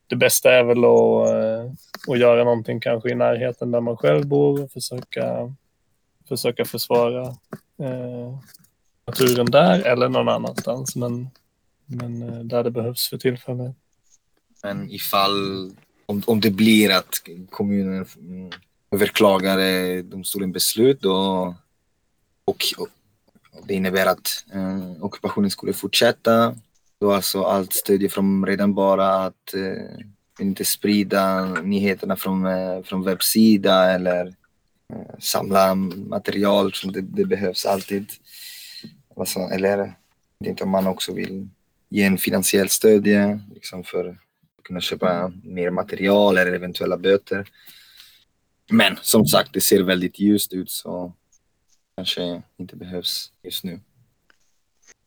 det 0.07 0.15
bästa 0.15 0.53
är 0.53 0.63
väl 0.63 0.77
att, 0.77 1.27
eh, 1.33 1.71
att 2.13 2.19
göra 2.19 2.43
någonting 2.43 2.79
kanske 2.79 3.11
i 3.11 3.15
närheten 3.15 3.71
där 3.71 3.81
man 3.81 3.97
själv 3.97 4.27
bor 4.27 4.63
och 4.63 4.71
försöka, 4.71 5.55
försöka 6.27 6.65
försvara 6.65 7.27
eh, 7.79 8.39
naturen 9.07 9.45
där 9.45 9.81
eller 9.81 10.09
någon 10.09 10.29
annanstans. 10.29 10.95
Men, 10.95 11.29
men 11.85 12.21
eh, 12.21 12.39
där 12.39 12.63
det 12.63 12.71
behövs 12.71 13.09
för 13.09 13.17
tillfället. 13.17 13.75
Men 14.63 14.91
ifall 14.91 15.71
om, 16.05 16.23
om 16.27 16.39
det 16.39 16.51
blir 16.51 16.91
att 16.91 17.15
kommunen 17.49 18.05
mm, 18.17 18.51
överklagar 18.91 19.57
domstolens 19.57 20.11
domstolen 20.11 20.51
beslut 20.51 21.01
då, 21.01 21.55
och, 22.45 22.63
och 22.77 22.87
det 23.63 23.73
innebär 23.73 24.05
att 24.05 24.45
eh, 24.53 25.03
ockupationen 25.03 25.51
skulle 25.51 25.73
fortsätta 25.73 26.55
då 26.99 27.13
alltså 27.13 27.43
allt 27.43 27.73
stödje 27.73 28.09
från 28.09 28.45
redan 28.45 28.73
bara 28.73 29.13
att 29.13 29.53
eh, 29.53 30.05
inte 30.39 30.65
sprida 30.65 31.45
nyheterna 31.45 32.15
från, 32.15 32.45
eh, 32.45 32.83
från 32.83 33.03
webbsida 33.03 33.91
eller 33.91 34.27
eh, 34.93 35.19
samla 35.19 35.75
material 35.75 36.73
som 36.73 36.91
det, 36.91 37.01
det 37.01 37.25
behövs 37.25 37.65
alltid. 37.65 38.09
Alltså, 39.17 39.39
eller 39.39 39.77
jag 39.77 39.95
vet 40.39 40.49
inte 40.49 40.63
om 40.63 40.69
man 40.69 40.87
också 40.87 41.13
vill 41.13 41.49
ge 41.89 42.03
en 42.03 42.17
finansiell 42.17 42.69
stödje 42.69 43.39
liksom 43.53 43.83
för 43.83 44.09
att 44.09 44.63
kunna 44.63 44.81
köpa 44.81 45.33
mer 45.43 45.69
material 45.69 46.37
eller 46.37 46.53
eventuella 46.53 46.97
böter. 46.97 47.47
Men 48.69 48.97
som 49.01 49.25
sagt, 49.25 49.53
det 49.53 49.61
ser 49.61 49.83
väldigt 49.83 50.19
ljust 50.19 50.53
ut 50.53 50.69
så 50.69 51.13
kanske 52.01 52.41
inte 52.57 52.75
behövs 52.75 53.31
just 53.43 53.63
nu. 53.63 53.79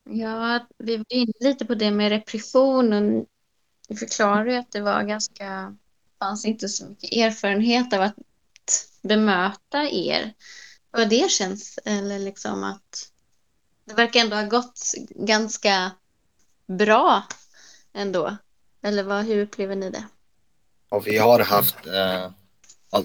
Ja, 0.04 0.66
vi 0.78 0.96
var 0.96 1.07
inne 1.09 1.33
lite 1.40 1.64
på 1.64 1.74
det 1.74 1.90
med 1.90 2.09
repression 2.09 2.92
och 2.92 3.02
ni 3.88 3.96
förklarade 3.96 4.52
ju 4.52 4.57
att 4.57 4.72
det 4.72 4.80
var 4.80 5.02
ganska, 5.02 5.76
fanns 6.18 6.44
inte 6.44 6.68
så 6.68 6.87
mycket 6.88 7.12
erfarenhet 7.12 7.92
av 7.92 8.02
att 8.02 8.14
bemöta 9.02 9.90
er. 9.90 10.35
Vad 10.90 11.09
det 11.09 11.30
känns, 11.30 11.78
eller 11.85 12.18
liksom 12.18 12.64
att 12.64 13.11
det 13.85 13.94
verkar 13.94 14.20
ändå 14.20 14.37
ha 14.37 14.46
gått 14.46 14.80
ganska 15.11 15.90
bra 16.66 17.22
ändå. 17.92 18.37
Eller 18.83 19.02
vad, 19.02 19.24
hur 19.24 19.42
upplever 19.42 19.76
ni 19.76 19.90
det? 19.90 20.04
Och 20.88 21.07
vi 21.07 21.18
har 21.18 21.40
haft 21.40 21.87
eh, 21.87 22.30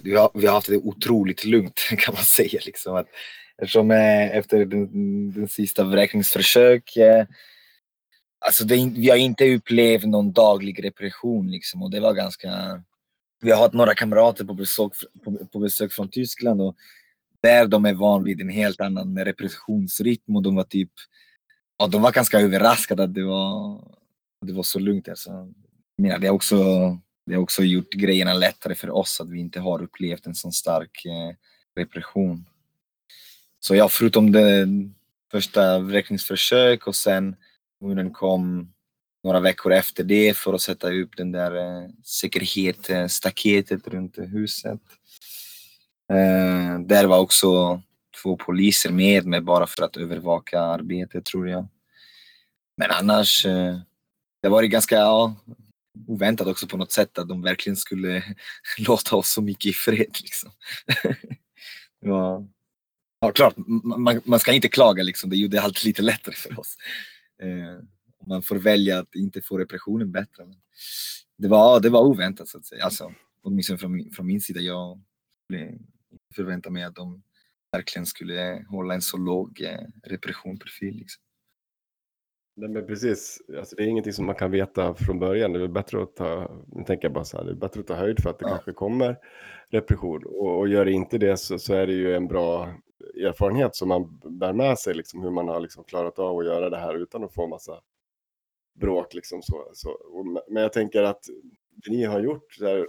vi, 0.03 0.15
har, 0.15 0.31
vi 0.33 0.47
har 0.47 0.53
haft 0.53 0.67
det 0.67 0.77
otroligt 0.77 1.45
lugnt 1.45 1.87
kan 1.97 2.13
man 2.13 2.23
säga. 2.23 2.59
Liksom, 2.65 2.95
att, 2.95 3.07
eftersom 3.61 3.91
eh, 3.91 4.37
efter 4.37 4.65
den, 4.65 5.31
den 5.31 5.47
sista 5.47 5.83
vräkningsförsök 5.83 6.95
eh, 6.95 7.25
alltså 8.45 8.65
det, 8.65 8.91
vi 8.95 9.09
har 9.09 9.17
inte 9.17 9.55
upplevt 9.55 10.03
någon 10.05 10.31
daglig 10.31 10.83
repression 10.85 11.51
liksom, 11.51 11.83
och 11.83 11.91
det 11.91 11.99
var 11.99 12.13
ganska 12.13 12.83
vi 13.41 13.51
har 13.51 13.61
haft 13.61 13.73
några 13.73 13.95
kamrater 13.95 14.45
på 14.45 14.53
besök, 14.53 14.91
på, 15.23 15.37
på 15.51 15.59
besök 15.59 15.93
från 15.93 16.09
Tyskland 16.09 16.61
och 16.61 16.75
där 17.41 17.67
de 17.67 17.85
är 17.85 17.93
van 17.93 18.23
vid 18.23 18.41
en 18.41 18.49
helt 18.49 18.81
annan 18.81 19.25
repressionsrytm 19.25 20.35
och 20.35 20.43
de 20.43 20.55
var 20.55 20.63
typ 20.63 20.91
ja, 21.77 21.87
de 21.87 22.01
var 22.01 22.11
ganska 22.11 22.39
överraskade 22.39 23.03
att 23.03 23.13
det 23.13 23.23
var, 23.23 23.81
det 24.45 24.53
var 24.53 24.63
så 24.63 24.79
lugnt. 24.79 25.09
Alltså. 25.09 25.53
Jag 25.95 26.21
det 26.21 26.27
har 26.27 26.35
också 26.35 26.57
det 27.25 27.35
har 27.35 27.41
också 27.41 27.63
gjort 27.63 27.93
grejerna 27.93 28.33
lättare 28.33 28.75
för 28.75 28.89
oss 28.89 29.21
att 29.21 29.29
vi 29.29 29.39
inte 29.39 29.59
har 29.59 29.83
upplevt 29.83 30.25
en 30.25 30.35
sån 30.35 30.51
stark 30.51 31.05
eh, 31.05 31.35
repression. 31.75 32.45
Så 33.59 33.75
ja, 33.75 33.89
förutom 33.89 34.31
det 34.31 34.67
första 35.31 35.79
vräkningsförsök 35.79 36.87
och 36.87 36.95
sen 36.95 37.35
kommunen 37.79 38.13
kom 38.13 38.73
några 39.23 39.39
veckor 39.39 39.73
efter 39.73 40.03
det 40.03 40.37
för 40.37 40.53
att 40.53 40.61
sätta 40.61 40.91
upp 40.91 41.17
den 41.17 41.31
där 41.31 41.55
eh, 41.55 41.89
runt 43.87 44.17
huset. 44.17 44.79
Eh, 46.11 46.79
där 46.79 47.05
var 47.05 47.19
också 47.19 47.81
två 48.23 48.37
poliser 48.37 48.91
med 48.91 49.25
mig 49.25 49.41
bara 49.41 49.67
för 49.67 49.83
att 49.83 49.97
övervaka 49.97 50.61
arbetet 50.61 51.25
tror 51.25 51.49
jag. 51.49 51.67
Men 52.77 52.91
annars, 52.91 53.45
eh, 53.45 53.79
det 54.41 54.49
var 54.49 54.61
ganska 54.67 54.95
ja, 54.95 55.35
oväntat 56.07 56.47
också 56.47 56.67
på 56.67 56.77
något 56.77 56.91
sätt 56.91 57.17
att 57.17 57.27
de 57.27 57.41
verkligen 57.41 57.77
skulle 57.77 58.23
låta 58.77 59.15
oss 59.15 59.29
så 59.29 59.41
mycket 59.41 59.65
i 59.65 59.73
fred. 59.73 60.17
Liksom. 60.21 60.51
det 62.01 62.09
var, 62.09 62.47
ja, 63.19 63.31
klart, 63.31 63.53
man, 63.57 64.21
man- 64.25 64.39
ska 64.39 64.53
inte 64.53 64.67
klaga 64.69 65.03
liksom, 65.03 65.29
det 65.29 65.35
gjorde 65.35 65.61
allt 65.61 65.85
lite 65.85 66.01
lättare 66.01 66.35
för 66.35 66.59
oss. 66.59 66.75
Eh, 67.41 67.83
man 68.27 68.41
får 68.41 68.55
välja 68.55 68.99
att 68.99 69.15
inte 69.15 69.41
få 69.41 69.57
repressionen 69.57 70.11
bättre. 70.11 70.45
Men 70.45 70.55
det, 71.37 71.47
var, 71.47 71.79
det 71.79 71.89
var 71.89 72.01
oväntat 72.01 72.47
så 72.47 72.57
att 72.57 72.65
säga. 72.65 72.83
Alltså, 72.83 73.13
åtminstone 73.43 73.77
från, 73.79 74.11
från 74.11 74.25
min 74.27 74.41
sida. 74.41 74.59
Jag 74.59 75.01
skulle 75.45 75.61
inte 75.69 75.83
förvänta 76.35 76.69
mig 76.69 76.83
att 76.83 76.95
de 76.95 77.23
verkligen 77.71 78.05
skulle 78.05 78.65
hålla 78.69 78.93
en 78.93 79.01
så 79.01 79.17
låg 79.17 79.61
eh, 79.61 79.79
repressionprofil. 80.03 80.95
Liksom. 80.95 81.23
Nej, 82.55 82.69
men 82.69 82.87
precis. 82.87 83.41
Alltså, 83.57 83.75
det 83.75 83.83
är 83.83 83.87
ingenting 83.87 84.13
som 84.13 84.25
man 84.25 84.35
kan 84.35 84.51
veta 84.51 84.95
från 84.95 85.19
början. 85.19 85.53
Det 85.53 85.63
är 85.63 85.67
bättre 85.67 86.03
att 86.03 86.15
ta, 86.15 86.61
nu 86.67 86.83
tänker 86.83 87.05
jag 87.05 87.13
bara 87.13 87.25
så 87.25 87.37
här, 87.37 87.45
det 87.45 87.51
är 87.51 87.55
bättre 87.55 87.79
att 87.79 87.87
ta 87.87 87.95
höjd 87.95 88.21
för 88.23 88.29
att 88.29 88.39
det 88.39 88.45
Ja. 88.45 88.49
kanske 88.49 88.73
kommer 88.73 89.17
repression. 89.69 90.23
Och, 90.25 90.59
och 90.59 90.67
gör 90.67 90.85
det 90.85 90.91
inte 90.91 91.17
det 91.17 91.37
så, 91.37 91.59
så 91.59 91.73
är 91.73 91.87
det 91.87 91.93
ju 91.93 92.15
en 92.15 92.27
bra 92.27 92.73
erfarenhet 92.99 93.75
som 93.75 93.87
man 93.89 94.19
bär 94.23 94.53
med 94.53 94.79
sig, 94.79 94.93
liksom, 94.93 95.21
hur 95.23 95.31
man 95.31 95.47
har 95.47 95.59
liksom 95.59 95.83
klarat 95.83 96.19
av 96.19 96.37
att 96.37 96.45
göra 96.45 96.69
det 96.69 96.77
här 96.77 96.95
utan 96.95 97.23
att 97.23 97.33
få 97.33 97.47
massa 97.47 97.81
bråk. 98.73 99.13
Liksom, 99.13 99.41
så, 99.41 99.69
så. 99.73 99.89
Och, 99.89 100.25
men 100.25 100.63
jag 100.63 100.73
tänker 100.73 101.03
att 101.03 101.23
det 101.71 101.91
ni 101.91 102.03
har 102.03 102.19
gjort, 102.19 102.53
så 102.53 102.67
här, 102.67 102.87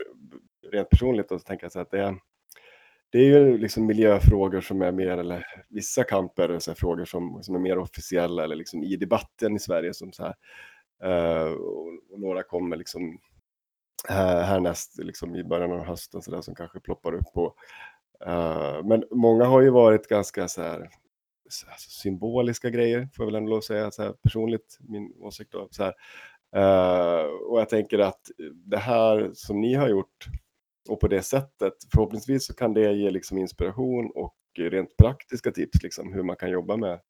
rent 0.70 0.88
personligt, 0.88 1.32
och 1.32 1.40
så 1.40 1.44
tänker 1.44 1.64
jag 1.64 1.72
så 1.72 1.78
här, 1.78 1.84
att 1.84 1.90
det 1.90 2.00
är, 2.00 2.16
det 3.10 3.18
är 3.18 3.24
ju 3.24 3.58
liksom 3.58 3.86
miljöfrågor 3.86 4.60
som 4.60 4.82
är 4.82 4.92
mer, 4.92 5.18
eller 5.18 5.46
vissa 5.68 6.04
kamper 6.04 6.58
så 6.58 6.70
här 6.70 6.76
frågor 6.76 7.04
som, 7.04 7.42
som 7.42 7.54
är 7.54 7.58
mer 7.58 7.78
officiella 7.78 8.44
eller 8.44 8.56
liksom 8.56 8.82
i 8.82 8.96
debatten 8.96 9.56
i 9.56 9.58
Sverige 9.58 9.94
som 9.94 10.12
så 10.12 10.22
här. 10.22 10.34
eh, 11.02 11.52
och, 11.52 11.88
och 12.10 12.20
några 12.20 12.42
kommer 12.42 12.76
liksom 12.76 13.18
härnäst 14.08 14.98
liksom 14.98 15.36
i 15.36 15.44
början 15.44 15.72
av 15.72 15.84
hösten 15.84 16.22
så 16.22 16.30
där, 16.30 16.40
som 16.40 16.54
kanske 16.54 16.80
ploppar 16.80 17.14
upp. 17.14 17.36
Och, 17.36 17.56
Eh, 18.26 18.84
men 18.84 19.04
många 19.10 19.44
har 19.44 19.60
ju 19.60 19.70
varit 19.70 20.08
ganska 20.08 20.48
så 20.48 20.62
här 20.62 20.88
så- 21.48 21.66
alltså, 21.70 21.90
symboliska 21.90 22.70
grejer, 22.70 23.08
får 23.14 23.24
jag 23.24 23.26
väl 23.26 23.34
ändå 23.34 23.50
lov 23.50 23.58
att 23.58 23.64
säga 23.64 23.90
så 23.90 24.02
här, 24.02 24.12
personligt, 24.12 24.78
min 24.80 25.12
åsikt. 25.20 25.52
Då, 25.52 25.68
så 25.70 25.82
här. 25.84 25.94
Uh, 26.56 27.24
och 27.24 27.60
jag 27.60 27.68
tänker 27.68 27.98
att 27.98 28.20
det 28.52 28.76
här 28.76 29.30
som 29.34 29.60
ni 29.60 29.74
har 29.74 29.88
gjort 29.88 30.26
och 30.88 31.00
på 31.00 31.08
det 31.08 31.22
sättet, 31.22 31.72
förhoppningsvis 31.92 32.46
så 32.46 32.54
kan 32.54 32.74
det 32.74 32.92
ge 32.92 33.10
liksom 33.10 33.38
inspiration 33.38 34.10
och 34.14 34.36
rent 34.58 34.96
praktiska 34.96 35.50
tips 35.50 35.82
liksom 35.82 36.12
hur 36.12 36.22
man 36.22 36.36
kan 36.36 36.50
jobba 36.50 36.76
med 36.76 37.00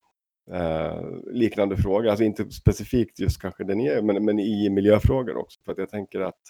uh, 0.53 1.33
liknande 1.33 1.77
frågor. 1.77 2.09
Alltså 2.09 2.25
inte 2.25 2.51
specifikt 2.51 3.21
just 3.21 3.41
kanske 3.43 3.65
det 3.65 3.75
ni 3.75 3.87
är, 3.87 4.03
men, 4.03 4.25
men 4.25 4.39
i 4.39 4.71
miljöfrågor 4.71 5.37
också. 5.37 5.61
För 5.65 5.73
att 5.73 5.79
jag 5.79 5.91
tänker 5.91 6.21
att 6.21 6.41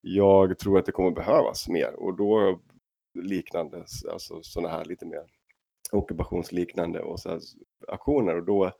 jag 0.00 0.58
tror 0.58 0.78
att 0.78 0.86
det 0.86 0.92
kommer 0.92 1.10
behövas 1.10 1.68
mer 1.68 1.94
och 1.94 2.16
då 2.16 2.60
liknande, 3.22 3.84
alltså 4.12 4.42
sådana 4.42 4.68
här 4.68 4.84
lite 4.84 5.06
mer 5.06 5.22
ockupationsliknande 5.92 7.00
och 7.00 7.20
så 7.20 7.28
här 7.30 7.40
aktioner 7.88 8.36
och 8.36 8.44
då 8.46 8.72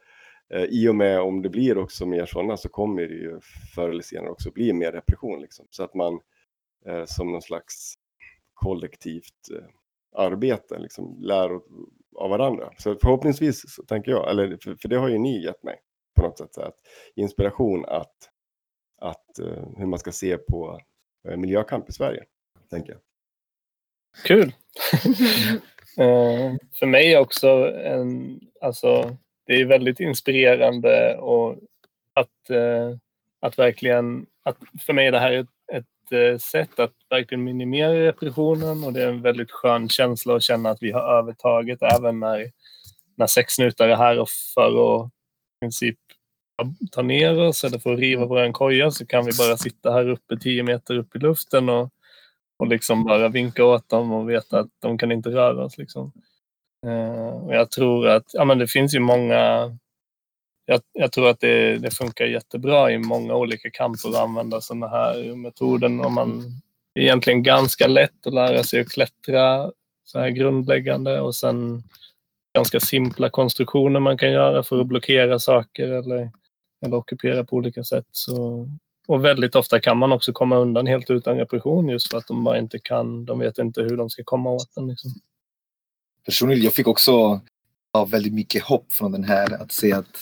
eh, 0.55 0.65
i 0.65 0.89
och 0.89 0.95
med 0.97 1.21
om 1.21 1.43
det 1.43 1.49
blir 1.49 1.79
också 1.79 2.07
mer 2.07 2.27
sådana 2.27 2.57
så 2.57 2.69
kommer 2.69 3.03
det 3.03 3.15
ju 3.15 3.41
förr 3.75 3.89
eller 3.89 4.03
senare 4.03 4.31
också 4.31 4.51
bli 4.51 4.73
mer 4.73 4.93
repression 4.93 5.41
liksom. 5.41 5.67
Så 5.71 5.83
att 5.85 5.95
man 5.95 6.21
eh, 6.87 7.05
som 7.05 7.33
någon 7.33 7.43
slags 7.43 7.95
kollektivt 8.55 9.51
eh, 9.55 9.69
arbete 10.17 10.79
liksom 10.79 11.17
lär 11.21 11.51
av- 12.17 12.31
varandra. 12.31 12.71
Så 12.79 12.97
förhoppningsvis 13.03 13.75
så 13.75 13.83
tänker 13.83 14.11
jag, 14.11 14.31
eller 14.31 14.59
för, 14.63 14.77
för 14.77 14.89
det 14.89 14.97
har 14.97 15.09
ju 15.09 15.19
ni 15.19 15.45
gett 15.45 15.63
mig 15.63 15.81
på 16.17 16.23
något 16.23 16.39
sätt, 16.39 16.55
så 16.55 16.63
att 16.63 16.77
inspiration 17.15 17.85
att, 17.85 18.31
att 18.99 19.39
eh, 19.39 19.65
hur 19.77 19.87
man 19.87 19.99
ska 19.99 20.13
se 20.13 20.37
på 20.39 20.81
eh, 21.29 21.37
miljökamp 21.37 21.89
i 21.89 21.93
Sverige, 21.93 22.25
tänker 22.71 22.93
jag. 22.93 23.01
Kul! 24.25 24.53
Eh, 25.99 26.55
för 26.79 26.87
mig 26.87 27.19
också 27.19 27.49
en, 27.85 28.41
alltså, 28.61 29.17
det 29.47 29.61
är 29.61 29.65
väldigt 29.65 30.01
inspirerande 30.01 31.17
och 31.17 31.57
att, 32.15 32.51
eh, 32.51 32.97
att 33.41 33.59
verkligen, 33.59 34.27
att 34.43 34.57
för 34.87 34.93
mig 34.93 35.07
är 35.07 35.13
det 35.13 35.19
här 35.19 35.33
ett, 35.33 35.47
ett 35.73 36.13
eh, 36.13 36.39
sätt 36.39 36.81
att 36.81 36.93
verkligen 37.11 37.45
minimera 37.45 37.95
repressionen 37.95 38.85
och 38.85 38.93
det 38.93 39.03
är 39.03 39.09
en 39.09 39.23
väldigt 39.23 39.51
skön 39.51 39.89
känsla 39.89 40.37
att 40.37 40.43
känna 40.43 40.71
att 40.71 40.83
vi 40.83 40.93
har 40.93 41.19
övertaget 41.19 41.83
även 41.83 42.21
när, 42.21 42.51
när 43.17 43.27
sex 43.27 43.55
snutar 43.55 43.89
är 43.89 43.97
här 43.97 44.19
och 44.19 44.29
för 44.55 44.69
att 44.69 45.07
i 45.07 45.11
princip 45.61 45.99
ta 46.93 47.03
ner 47.03 47.41
oss 47.41 47.65
eller 47.65 47.79
för 47.79 47.93
att 47.93 47.99
riva 47.99 48.27
vår 48.27 48.53
koja 48.53 48.91
så 48.91 49.07
kan 49.07 49.25
vi 49.25 49.33
bara 49.39 49.57
sitta 49.57 49.93
här 49.93 50.09
uppe 50.09 50.37
tio 50.37 50.63
meter 50.63 50.99
upp 50.99 51.17
i 51.17 51.19
luften 51.19 51.69
och 51.69 51.91
och 52.59 52.67
liksom 52.67 53.05
bara 53.05 53.29
vinka 53.29 53.65
åt 53.65 53.89
dem 53.89 54.13
och 54.13 54.31
veta 54.31 54.59
att 54.59 54.69
de 54.83 54.99
kan 54.99 55.13
inte 55.13 55.31
röra 55.31 55.65
oss. 55.65 55.79
Liksom. 55.79 56.13
Eh, 56.87 57.45
och 57.45 57.55
jag 57.55 57.71
tror 57.71 58.09
att 58.09 58.25
ja, 58.33 58.45
men 58.45 58.59
det 58.59 58.67
finns 58.67 58.95
ju 58.95 59.01
många... 59.01 59.77
Jag, 60.69 60.81
jag 60.93 61.13
tror 61.13 61.29
att 61.29 61.41
det, 61.41 61.79
det 61.79 61.91
funkar 61.91 62.25
jättebra 62.25 62.93
i 62.93 62.99
många 62.99 63.35
olika 63.35 63.71
kamper 63.71 64.09
att 64.09 64.17
använda 64.17 64.61
sådana 64.61 64.89
här 64.89 65.37
metoden. 65.37 66.01
Och 66.01 66.13
man, 66.13 66.43
det 66.95 67.01
är 67.01 67.05
egentligen 67.05 67.43
ganska 67.43 67.87
lätt 67.87 68.27
att 68.27 68.35
lära 68.35 68.63
sig 68.63 68.81
att 68.81 68.89
klättra 68.89 69.73
så 70.05 70.19
här 70.19 70.29
grundläggande 70.29 71.21
och 71.21 71.35
sen 71.35 71.83
ganska 72.55 72.81
simpla 72.81 73.31
konstruktioner 73.31 74.01
man 74.01 74.19
kan 74.19 74.33
göra 74.33 74.63
för 74.63 74.81
att 74.81 74.87
blockera 74.87 75.39
saker 75.39 75.89
eller, 75.89 76.31
eller 76.87 76.97
ockupera 76.97 77.45
på 77.45 77.57
olika 77.57 77.85
sätt. 77.85 78.07
Så 78.11 78.69
och 79.07 79.25
väldigt 79.25 79.55
ofta 79.55 79.81
kan 79.81 79.99
man 79.99 80.13
också 80.13 80.33
komma 80.33 80.57
undan 80.57 80.87
helt 80.87 81.11
utan 81.11 81.37
repression 81.37 81.89
just 81.89 82.11
för 82.11 82.19
att 82.19 82.27
de 82.27 82.45
bara 82.45 82.59
inte 82.59 82.79
kan, 82.79 83.25
de 83.25 83.39
vet 83.39 83.59
inte 83.59 83.83
hur 83.83 83.97
de 83.97 84.11
ska 84.11 84.25
komma 84.25 84.51
åt 84.51 84.75
den. 84.75 84.87
Liksom. 84.87 85.11
Personligen, 86.25 86.65
jag 86.65 86.75
fick 86.75 86.87
också 86.87 87.41
ja, 87.93 88.05
väldigt 88.05 88.35
mycket 88.35 88.63
hopp 88.63 88.93
från 88.93 89.13
den 89.13 89.25
här. 89.25 89.63
Att 89.63 89.73
se 89.73 89.93
att 89.93 90.19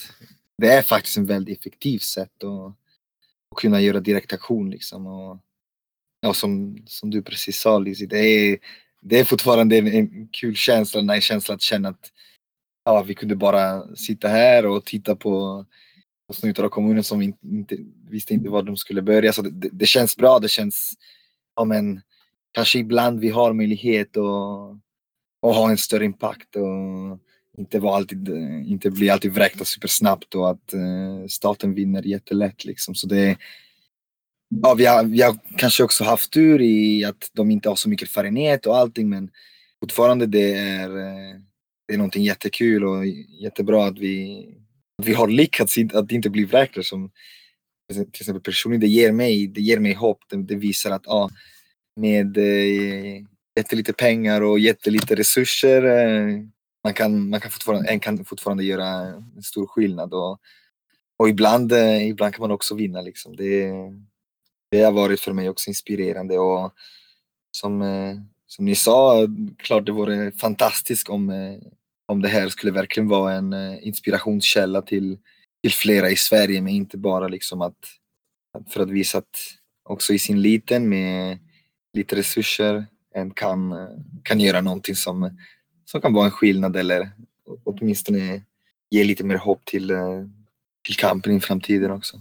det 0.58 0.68
är 0.68 0.82
faktiskt 0.82 1.16
en 1.16 1.26
väldigt 1.26 1.58
effektiv 1.58 1.98
sätt 1.98 2.44
att, 2.44 2.74
att 3.50 3.58
kunna 3.60 3.80
göra 3.80 4.00
direktaktion. 4.00 4.70
Liksom. 4.70 5.06
Och, 5.06 5.38
ja, 6.20 6.34
som, 6.34 6.82
som 6.86 7.10
du 7.10 7.22
precis 7.22 7.60
sa 7.60 7.78
Lizzie, 7.78 8.06
det 8.06 8.18
är, 8.18 8.58
det 9.00 9.18
är 9.18 9.24
fortfarande 9.24 9.78
en, 9.78 9.86
en 9.86 10.28
kul 10.28 10.54
känsla, 10.54 11.00
en 11.00 11.06
nice 11.06 11.20
känsla 11.20 11.54
att 11.54 11.62
känna 11.62 11.88
att 11.88 12.10
ja, 12.84 13.02
vi 13.02 13.14
kunde 13.14 13.36
bara 13.36 13.96
sitta 13.96 14.28
här 14.28 14.66
och 14.66 14.84
titta 14.84 15.16
på 15.16 15.64
och 16.28 16.34
snutar 16.34 16.64
av 16.64 16.68
kommunen 16.68 17.04
som 17.04 17.22
inte, 17.22 17.46
inte 17.46 17.76
visste 18.08 18.34
inte 18.34 18.48
var 18.50 18.62
de 18.62 18.76
skulle 18.76 19.02
börja. 19.02 19.32
Så 19.32 19.42
det, 19.42 19.68
det, 19.72 19.86
känns 19.86 20.16
bra, 20.16 20.38
det 20.38 20.48
känns, 20.48 20.92
ja 21.56 21.64
men 21.64 22.00
kanske 22.52 22.78
ibland 22.78 23.20
vi 23.20 23.28
har 23.28 23.52
möjlighet 23.52 24.16
att, 24.16 24.70
att 25.42 25.56
ha 25.56 25.70
en 25.70 25.78
större 25.78 26.04
impact 26.04 26.56
och 26.56 27.18
inte, 27.58 27.78
vara 27.78 27.96
alltid, 27.96 28.28
inte 28.66 28.90
bli 28.90 29.10
alltid 29.10 29.32
vräkta 29.32 29.64
supersnabbt 29.64 30.34
och 30.34 30.50
att 30.50 30.72
eh, 30.72 31.26
staten 31.28 31.74
vinner 31.74 32.02
jättelätt 32.02 32.64
liksom. 32.64 32.94
Så 32.94 33.06
det, 33.06 33.36
ja, 34.62 34.74
vi, 34.74 34.86
har, 34.86 35.04
vi 35.04 35.22
har 35.22 35.38
kanske 35.56 35.84
också 35.84 36.04
haft 36.04 36.32
tur 36.32 36.60
i 36.60 37.04
att 37.04 37.30
de 37.32 37.50
inte 37.50 37.68
har 37.68 37.76
så 37.76 37.88
mycket 37.88 38.08
erfarenhet 38.08 38.66
och 38.66 38.76
allting 38.76 39.08
men 39.08 39.30
fortfarande 39.80 40.26
det 40.26 40.54
är, 40.54 40.98
eh, 40.98 41.40
det 41.86 41.94
är 41.94 41.98
någonting 41.98 42.24
jättekul 42.24 42.84
och 42.84 43.06
jättebra 43.40 43.86
att 43.86 43.98
vi 43.98 44.46
vi 45.02 45.14
har 45.14 45.28
lyckats 45.28 45.78
att 45.94 46.08
det 46.08 46.14
inte 46.14 46.30
bli 46.30 46.44
vräkta 46.44 46.82
som 46.82 47.10
till 47.88 48.22
exempel 48.22 48.42
personligen, 48.42 48.80
det 48.80 48.86
ger 48.86 49.12
mig, 49.12 49.46
det 49.46 49.60
ger 49.60 49.78
mig 49.78 49.92
hopp. 49.92 50.18
Det, 50.28 50.42
det 50.42 50.54
visar 50.54 50.90
att 50.90 51.06
ah, 51.06 51.30
med 51.96 52.36
eh, 52.36 53.22
jättelite 53.56 53.92
pengar 53.92 54.40
och 54.40 54.58
jättelite 54.58 55.14
resurser 55.14 55.82
eh, 55.82 56.40
man 56.84 56.94
kan, 56.94 57.30
man 57.30 57.40
kan, 57.40 57.50
fortfarande, 57.50 57.90
en 57.90 58.00
kan 58.00 58.24
fortfarande 58.24 58.64
göra 58.64 58.88
en 59.36 59.42
stor 59.42 59.66
skillnad. 59.66 60.14
Och, 60.14 60.40
och 61.16 61.28
ibland, 61.28 61.72
eh, 61.72 62.08
ibland 62.08 62.34
kan 62.34 62.42
man 62.42 62.50
också 62.50 62.74
vinna. 62.74 63.00
Liksom. 63.00 63.36
Det, 63.36 63.72
det 64.70 64.82
har 64.82 64.92
varit 64.92 65.20
för 65.20 65.32
mig 65.32 65.48
också 65.48 65.70
inspirerande. 65.70 66.38
Och 66.38 66.72
som, 67.50 67.82
eh, 67.82 68.16
som 68.46 68.64
ni 68.64 68.74
sa, 68.74 69.26
klart 69.58 69.86
det 69.86 69.92
vore 69.92 70.32
fantastiskt 70.32 71.08
om, 71.08 71.30
eh, 71.30 71.58
om 72.06 72.22
det 72.22 72.28
här 72.28 72.48
skulle 72.48 72.72
verkligen 72.72 73.08
vara 73.08 73.32
en 73.32 73.52
eh, 73.52 73.86
inspirationskälla 73.86 74.82
till, 74.82 75.18
till 75.62 75.72
flera 75.72 76.10
i 76.10 76.16
Sverige, 76.16 76.60
men 76.60 76.72
inte 76.72 76.98
bara 76.98 77.28
liksom 77.28 77.62
att, 77.62 77.78
för 78.68 78.80
att 78.80 78.90
visa 78.90 79.18
att 79.18 79.36
också 79.88 80.12
i 80.12 80.18
sin 80.18 80.42
liten 80.42 80.88
med 80.88 81.38
lite 81.96 82.16
resurser 82.16 82.86
en 83.14 83.30
kan, 83.30 83.88
kan 84.22 84.40
göra 84.40 84.60
någonting 84.60 84.94
som, 84.94 85.38
som 85.84 86.00
kan 86.00 86.12
vara 86.12 86.24
en 86.24 86.30
skillnad 86.30 86.76
eller 86.76 87.10
åtminstone 87.64 88.42
ge 88.90 89.04
lite 89.04 89.24
mer 89.24 89.36
hopp 89.36 89.64
till, 89.64 89.90
eh, 89.90 90.24
till 90.84 90.96
kampen 90.96 91.36
i 91.36 91.40
framtiden 91.40 91.90
också. 91.90 92.20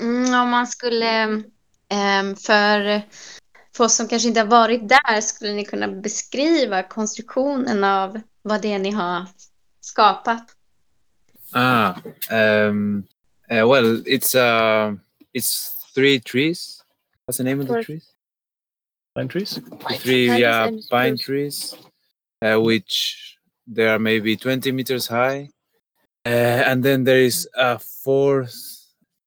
Mm, 0.00 0.42
om 0.42 0.50
man 0.50 0.66
skulle, 0.66 1.42
ehm, 1.88 2.36
för, 2.36 3.02
för 3.76 3.84
oss 3.84 3.96
som 3.96 4.08
kanske 4.08 4.28
inte 4.28 4.40
har 4.40 4.46
varit 4.46 4.88
där, 4.88 5.20
skulle 5.20 5.52
ni 5.52 5.64
kunna 5.64 5.88
beskriva 5.88 6.82
konstruktionen 6.82 7.84
av 7.84 8.20
vad 8.46 8.62
det 8.62 8.72
är 8.72 8.78
ni 8.78 8.90
har 8.90 9.26
skapat? 9.80 10.44
Ah, 11.52 11.94
um, 12.30 13.04
uh, 13.50 13.66
well, 13.68 14.02
it's 14.06 14.34
uh, 14.34 14.94
it's 15.32 15.74
three 15.94 16.20
trees. 16.20 16.82
What's 17.26 17.38
the 17.38 17.44
name 17.44 17.60
of 17.60 17.66
the 17.68 17.82
trees? 17.84 18.04
Pine 19.14 19.28
trees? 19.28 19.60
The 19.88 19.98
three, 19.98 20.38
yeah, 20.40 20.70
pine 20.90 21.18
trees, 21.18 21.74
uh, 22.42 22.60
which 22.60 23.36
they 23.66 23.86
are 23.88 23.98
maybe 23.98 24.36
20 24.36 24.72
meters 24.72 25.08
high. 25.08 25.48
Uh, 26.24 26.62
and 26.70 26.84
then 26.84 27.04
there 27.04 27.22
is 27.24 27.48
a 27.56 27.78
fourth 27.78 28.54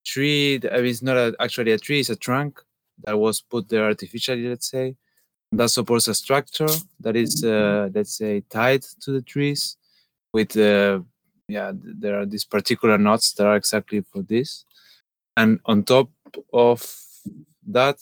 tree. 0.05 0.57
that- 0.59 0.73
I 0.73 0.77
mean, 0.77 0.91
it's 0.91 1.01
not 1.01 1.17
a, 1.17 1.35
actually 1.39 1.71
a 1.71 1.77
tree; 1.77 1.99
it's 1.99 2.09
a 2.09 2.15
trunk 2.15 2.61
that 3.05 3.17
was 3.17 3.41
put 3.41 3.67
there 3.69 3.83
artificially, 3.85 4.47
let's 4.47 4.69
say, 4.69 4.95
that 5.51 5.69
supports 5.69 6.07
a 6.07 6.13
structure 6.13 6.67
that 6.99 7.15
is, 7.15 7.43
uh, 7.43 7.89
let's 7.93 8.15
say, 8.15 8.41
tied 8.49 8.83
to 9.01 9.11
the 9.11 9.21
trees 9.21 9.77
with, 10.33 10.55
uh, 10.55 10.99
yeah, 11.47 11.71
there 11.73 12.19
are 12.19 12.25
these 12.25 12.45
particular 12.45 12.97
knots 12.97 13.33
that 13.33 13.47
are 13.47 13.55
exactly 13.55 14.01
for 14.01 14.21
this. 14.21 14.65
And 15.35 15.59
on 15.65 15.83
top 15.83 16.09
of 16.53 16.85
that, 17.67 17.97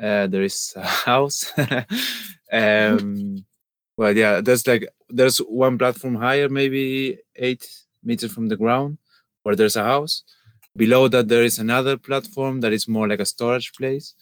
uh, 0.00 0.26
there 0.26 0.42
is 0.42 0.72
a 0.76 0.86
house. 1.06 1.52
um, 2.52 3.44
well, 3.96 4.16
yeah, 4.16 4.40
there's 4.40 4.66
like, 4.66 4.88
there's 5.08 5.38
one 5.38 5.78
platform 5.78 6.16
higher, 6.16 6.48
maybe 6.48 7.18
eight 7.36 7.68
meters 8.02 8.32
from 8.32 8.48
the 8.48 8.56
ground, 8.56 8.98
where 9.42 9.54
there's 9.56 9.76
a 9.76 9.84
house. 9.84 10.24
Below 10.76 11.08
that, 11.08 11.28
there 11.28 11.42
is 11.42 11.58
another 11.58 11.96
platform 11.96 12.60
that 12.60 12.72
is 12.72 12.88
more 12.88 13.08
like 13.08 13.20
a 13.20 13.26
storage 13.26 13.72
place 13.72 14.14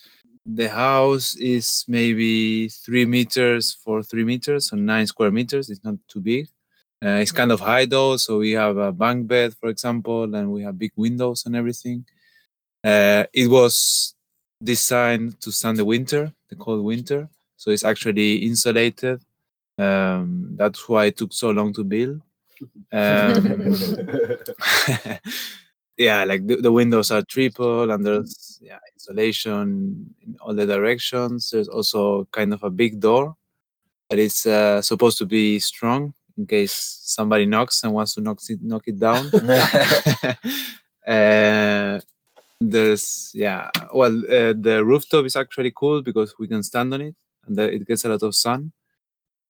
the 0.46 0.68
house 0.68 1.34
is 1.36 1.84
maybe 1.88 2.68
three 2.68 3.04
meters 3.04 3.74
for 3.84 4.02
three 4.02 4.24
meters, 4.24 4.68
so 4.70 4.76
nine 4.76 5.06
square 5.06 5.30
meters. 5.30 5.70
It's 5.70 5.84
not 5.84 5.96
too 6.08 6.20
big. 6.20 6.48
Uh, 7.04 7.18
it's 7.20 7.32
kind 7.32 7.52
of 7.52 7.60
high 7.60 7.84
though, 7.84 8.16
so 8.16 8.38
we 8.38 8.52
have 8.52 8.76
a 8.76 8.92
bunk 8.92 9.26
bed, 9.26 9.54
for 9.54 9.68
example, 9.68 10.34
and 10.34 10.50
we 10.52 10.62
have 10.62 10.78
big 10.78 10.92
windows 10.96 11.44
and 11.46 11.56
everything. 11.56 12.06
Uh, 12.84 13.24
it 13.32 13.48
was 13.48 14.14
designed 14.62 15.40
to 15.40 15.50
stand 15.52 15.76
the 15.78 15.84
winter, 15.84 16.32
the 16.48 16.56
cold 16.56 16.84
winter, 16.84 17.28
so 17.56 17.70
it's 17.70 17.84
actually 17.84 18.36
insulated. 18.36 19.20
Um, 19.78 20.54
that's 20.56 20.88
why 20.88 21.06
it 21.06 21.16
took 21.16 21.32
so 21.32 21.50
long 21.50 21.72
to 21.74 21.84
build. 21.84 22.20
Um, 22.92 23.74
yeah, 25.96 26.24
like 26.24 26.46
the, 26.46 26.56
the 26.56 26.72
windows 26.72 27.10
are 27.10 27.22
triple 27.22 27.90
and 27.90 28.04
there's 28.04 28.58
yeah 28.62 28.78
insulation 28.94 30.14
in 30.20 30.36
all 30.40 30.54
the 30.54 30.66
directions. 30.66 31.50
There's 31.50 31.68
also 31.68 32.26
kind 32.32 32.52
of 32.52 32.62
a 32.62 32.70
big 32.70 33.00
door 33.00 33.36
that 34.10 34.18
is 34.18 34.46
uh, 34.46 34.82
supposed 34.82 35.18
to 35.18 35.26
be 35.26 35.58
strong 35.58 36.14
in 36.36 36.46
case 36.46 37.00
somebody 37.02 37.46
knocks 37.46 37.82
and 37.82 37.92
wants 37.92 38.14
to 38.14 38.20
knock 38.20 38.40
it 38.48 38.62
knock 38.62 38.82
it 38.86 38.98
down. 38.98 39.26
uh, 41.06 42.00
there's 42.60 43.30
yeah, 43.34 43.70
well, 43.92 44.18
uh, 44.26 44.54
the 44.56 44.82
rooftop 44.84 45.24
is 45.24 45.36
actually 45.36 45.72
cool 45.74 46.02
because 46.02 46.34
we 46.38 46.48
can 46.48 46.62
stand 46.62 46.92
on 46.94 47.00
it 47.00 47.14
and 47.46 47.58
it 47.58 47.86
gets 47.86 48.04
a 48.04 48.08
lot 48.08 48.22
of 48.22 48.34
sun. 48.34 48.72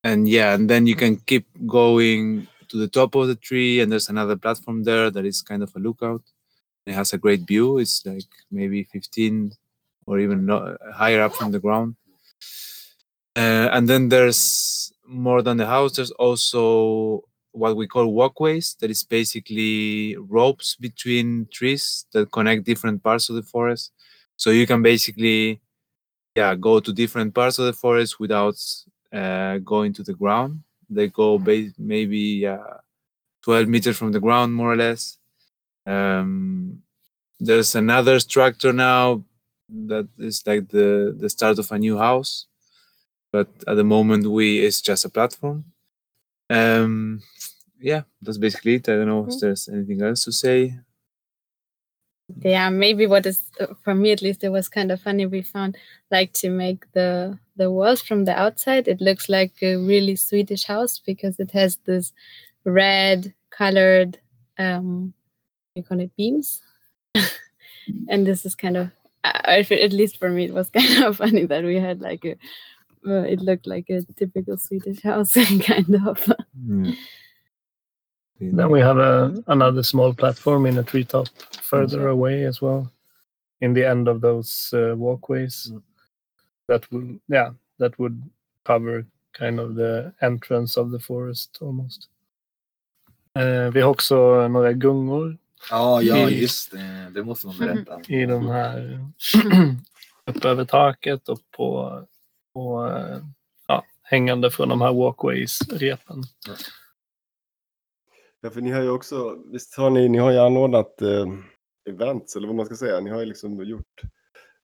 And 0.04 0.28
yeah, 0.28 0.54
and 0.54 0.70
then 0.70 0.86
you 0.86 0.94
can 0.94 1.16
keep 1.16 1.46
going 1.66 2.46
to 2.68 2.76
the 2.76 2.88
top 2.88 3.14
of 3.14 3.28
the 3.28 3.34
tree, 3.34 3.80
and 3.80 3.90
there's 3.90 4.08
another 4.08 4.36
platform 4.36 4.84
there 4.84 5.10
that 5.10 5.24
is 5.24 5.42
kind 5.42 5.62
of 5.62 5.72
a 5.74 5.78
lookout. 5.78 6.22
It 6.86 6.94
has 6.94 7.12
a 7.12 7.18
great 7.18 7.40
view. 7.46 7.78
It's 7.78 8.04
like 8.06 8.24
maybe 8.50 8.84
15 8.84 9.52
or 10.06 10.20
even 10.20 10.48
higher 10.94 11.22
up 11.22 11.34
from 11.34 11.50
the 11.50 11.58
ground. 11.58 11.96
Uh, 13.34 13.68
and 13.72 13.88
then 13.88 14.08
there's 14.08 14.92
more 15.06 15.42
than 15.42 15.56
the 15.56 15.66
house. 15.66 15.96
There's 15.96 16.12
also 16.12 17.24
what 17.52 17.76
we 17.76 17.86
call 17.86 18.06
walkways. 18.12 18.76
That 18.80 18.90
is 18.90 19.02
basically 19.04 20.16
ropes 20.16 20.76
between 20.76 21.48
trees 21.52 22.06
that 22.12 22.30
connect 22.30 22.64
different 22.64 23.02
parts 23.02 23.28
of 23.28 23.36
the 23.36 23.42
forest. 23.42 23.92
So 24.36 24.50
you 24.50 24.66
can 24.66 24.82
basically, 24.82 25.60
yeah, 26.34 26.54
go 26.54 26.80
to 26.80 26.92
different 26.92 27.34
parts 27.34 27.58
of 27.58 27.66
the 27.66 27.72
forest 27.72 28.20
without 28.20 28.56
uh, 29.12 29.58
going 29.58 29.92
to 29.94 30.02
the 30.02 30.14
ground. 30.14 30.62
They 30.88 31.08
go 31.08 31.38
ba- 31.38 31.72
maybe 31.78 32.46
uh, 32.46 32.58
12 33.42 33.68
meters 33.68 33.96
from 33.96 34.12
the 34.12 34.20
ground, 34.20 34.54
more 34.54 34.72
or 34.72 34.76
less. 34.76 35.18
Um, 35.86 36.82
there's 37.40 37.74
another 37.74 38.20
structure 38.20 38.72
now 38.72 39.24
that 39.68 40.08
is 40.18 40.42
like 40.46 40.68
the 40.70 41.14
the 41.18 41.28
start 41.30 41.58
of 41.58 41.70
a 41.72 41.78
new 41.78 41.98
house, 41.98 42.46
but 43.32 43.48
at 43.66 43.76
the 43.76 43.84
moment 43.84 44.26
we 44.26 44.60
it's 44.64 44.80
just 44.80 45.04
a 45.04 45.10
platform. 45.10 45.64
Um, 46.50 47.22
yeah, 47.80 48.02
that's 48.22 48.38
basically 48.38 48.76
it. 48.76 48.88
I 48.88 48.96
don't 48.96 49.08
know 49.08 49.26
if 49.26 49.40
there's 49.40 49.68
anything 49.68 50.02
else 50.02 50.24
to 50.24 50.32
say. 50.32 50.78
yeah 52.42 52.68
maybe 52.70 53.06
what 53.06 53.24
is 53.24 53.40
for 53.84 53.94
me 53.94 54.10
at 54.10 54.20
least 54.22 54.42
it 54.42 54.48
was 54.48 54.68
kind 54.68 54.90
of 54.90 55.00
funny 55.00 55.26
we 55.26 55.42
found 55.42 55.76
like 56.10 56.32
to 56.32 56.50
make 56.50 56.90
the 56.92 57.38
the 57.56 57.70
walls 57.70 58.02
from 58.02 58.24
the 58.24 58.36
outside 58.36 58.88
it 58.88 59.00
looks 59.00 59.28
like 59.28 59.52
a 59.62 59.76
really 59.76 60.16
swedish 60.16 60.64
house 60.64 60.98
because 60.98 61.38
it 61.38 61.52
has 61.52 61.76
this 61.86 62.12
red 62.64 63.32
colored 63.50 64.18
um 64.58 65.14
you 65.76 65.82
call 65.82 66.00
it 66.00 66.16
beams. 66.16 66.60
And 68.08 68.26
this 68.26 68.44
is 68.44 68.56
kind 68.56 68.76
of 68.76 68.90
I, 69.22 69.64
I 69.70 69.74
at 69.74 69.92
least 69.92 70.18
for 70.18 70.28
me 70.28 70.44
it 70.46 70.54
was 70.54 70.70
kind 70.76 71.04
of 71.04 71.18
funny 71.18 71.46
that 71.46 71.64
we 71.64 71.78
had 71.78 72.00
like 72.00 72.24
a 72.24 72.36
uh, 73.06 73.22
it 73.22 73.40
looked 73.40 73.66
like 73.66 73.88
a 73.90 74.02
typical 74.16 74.56
swedish 74.56 75.02
house 75.02 75.34
kind 75.62 75.94
of. 76.06 76.32
Then 78.40 78.70
we 78.70 78.80
have 78.80 78.98
a, 78.98 79.42
another 79.46 79.82
small 79.82 80.12
platform 80.12 80.66
in 80.66 80.78
a 80.78 80.82
treetop 80.82 81.28
further 81.62 82.08
away 82.08 82.44
as 82.44 82.60
well, 82.60 82.90
in 83.60 83.72
the 83.72 83.84
end 83.84 84.08
of 84.08 84.20
those 84.20 84.74
uh, 84.74 84.94
walkways. 84.96 85.72
That 86.68 86.90
would, 86.90 87.20
yeah, 87.28 87.50
that 87.78 87.96
would 87.98 88.20
cover 88.64 89.06
kind 89.32 89.60
of 89.60 89.76
the 89.76 90.12
entrance 90.20 90.76
of 90.76 90.90
the 90.90 90.98
forest 90.98 91.58
almost. 91.60 92.08
Eh, 93.34 93.70
vi 93.70 93.80
har 93.80 93.90
också 93.90 94.48
några 94.48 94.72
gungor 94.72 95.38
Ja, 95.70 96.02
ja, 96.02 96.30
I- 96.30 96.40
just 96.42 96.70
det. 96.70 97.10
Det 97.14 97.24
måste 97.24 97.46
man 97.46 97.58
berätta. 97.58 98.00
i 98.08 98.26
de 98.26 98.46
här 98.48 99.06
upp 100.26 100.44
över 100.44 100.64
taket 100.64 101.28
och 101.28 101.38
på, 101.50 102.02
på 102.54 102.90
ja, 103.68 103.84
hängande 104.02 104.50
från 104.50 104.68
de 104.68 104.80
här 104.80 104.92
walkways-repen. 104.92 106.22
Ja, 108.40 108.50
för 108.50 108.60
ni 108.60 108.70
har 108.70 108.82
ju 108.82 108.90
också, 108.90 109.38
visst 109.52 109.76
har 109.76 109.90
ni, 109.90 110.08
ni 110.08 110.18
har 110.18 110.30
ju 110.30 110.38
anordnat 110.38 111.02
eh, 111.02 111.26
events, 111.88 112.36
eller 112.36 112.46
vad 112.46 112.56
man 112.56 112.66
ska 112.66 112.74
säga. 112.74 113.00
Ni 113.00 113.10
har 113.10 113.20
ju 113.20 113.26
liksom 113.26 113.64
gjort 113.64 114.02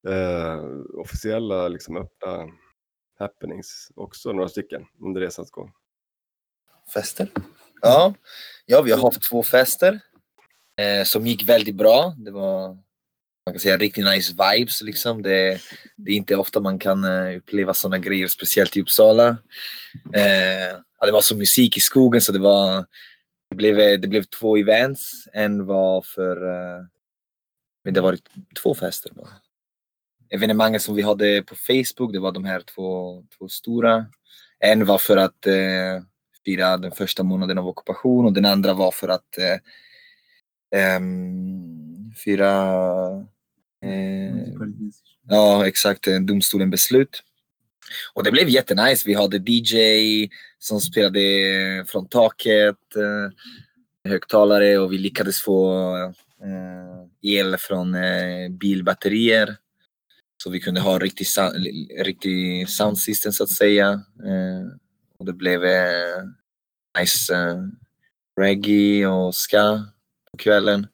eh, 0.09 0.65
officiella, 1.01 1.69
liksom 1.69 1.97
öppna 1.97 2.49
happenings 3.19 3.89
också, 3.95 4.33
några 4.33 4.49
stycken 4.49 4.87
under 5.01 5.21
resans 5.21 5.51
gång. 5.51 5.73
Fester? 6.95 7.31
Ja, 7.81 8.15
ja 8.67 8.83
vi 8.83 8.91
har 8.93 9.03
haft 9.03 9.23
två 9.23 9.43
fester 9.43 10.01
eh, 10.83 11.05
som 11.05 11.27
gick 11.27 11.49
väldigt 11.49 11.75
bra. 11.75 12.15
Det 12.19 12.31
var 12.31 12.79
man 13.47 13.55
kan 13.55 13.61
säga 13.61 13.77
riktigt 13.77 14.05
nice 14.05 14.33
vibes 14.33 14.83
liksom. 14.83 15.23
Det, 15.23 15.61
det 15.97 16.11
är 16.11 16.17
inte 16.17 16.37
ofta 16.37 16.61
man 16.61 16.79
kan 16.79 17.05
eh, 17.05 17.37
uppleva 17.37 17.75
sådana 17.75 17.99
grejer, 17.99 18.27
speciellt 18.27 18.77
i 18.77 18.81
Uppsala. 18.81 19.37
Eh, 20.15 20.79
ja, 21.01 21.07
det 21.07 21.13
var 21.13 21.21
så 21.21 21.37
musik 21.37 21.77
i 21.77 21.81
skogen 21.81 22.21
så 22.21 22.33
det 22.33 22.39
var 22.39 22.87
det 23.51 23.57
blev, 23.57 24.01
det 24.01 24.09
blev 24.09 24.23
två 24.23 24.57
events. 24.57 25.29
En 25.33 25.67
var 25.67 26.03
för, 26.03 26.37
eh, 26.37 26.85
men 27.85 27.95
det 27.95 28.01
var 28.01 28.19
två 28.63 28.75
fester 28.75 29.11
bara. 29.15 29.29
Evenemanget 30.31 30.83
som 30.83 30.95
vi 30.95 31.03
hade 31.03 31.43
på 31.43 31.55
Facebook, 31.55 32.13
det 32.13 32.19
var 32.19 32.33
de 32.33 32.45
här 32.45 32.61
två, 32.61 33.23
två 33.39 33.49
stora. 33.49 34.07
En 34.59 34.85
var 34.87 34.99
för 34.99 35.17
att 35.17 35.47
eh, 35.47 36.03
fira 36.45 36.77
den 36.77 36.93
första 36.93 37.23
månaden 37.23 37.59
av 37.59 37.69
ockupation 37.69 38.25
och 38.25 38.33
den 38.33 38.45
andra 38.45 38.73
var 38.73 38.91
för 38.91 39.09
att 39.09 39.39
eh, 39.39 39.57
ehm, 40.77 42.13
fira 42.15 42.53
eh, 43.85 44.47
ja 45.29 45.67
exakt 45.67 46.09
eh, 46.09 46.21
domstolen 46.21 46.71
beslut. 46.71 47.23
Och 48.15 48.25
det 48.25 48.33
blev 48.33 48.49
jättenice. 48.49 49.03
Vi 49.07 49.15
hade 49.15 49.37
DJ 49.37 50.29
som 50.59 50.81
spelade 50.81 51.21
från 51.89 52.09
taket, 52.09 52.97
eh, 52.97 54.11
högtalare 54.11 54.79
och 54.79 54.93
vi 54.93 54.99
lyckades 54.99 55.43
få 55.43 56.15
el 57.23 57.57
från 57.59 57.97
bilbatterier. 58.51 59.57
Så 60.43 60.51
vi 60.51 60.61
kunde 60.61 60.81
ha 60.81 60.99
riktig, 60.99 61.27
riktig 61.99 62.69
sound 62.69 62.99
system 62.99 63.33
så 63.33 63.45
att 63.45 63.51
säga. 63.51 64.03
Och 65.19 65.27
det 65.27 65.33
blev 65.33 65.61
nice 66.99 67.35
reggae 68.41 69.07
och 69.07 69.35
ska 69.35 69.85
på 70.33 70.39
kvällen. 70.39 70.87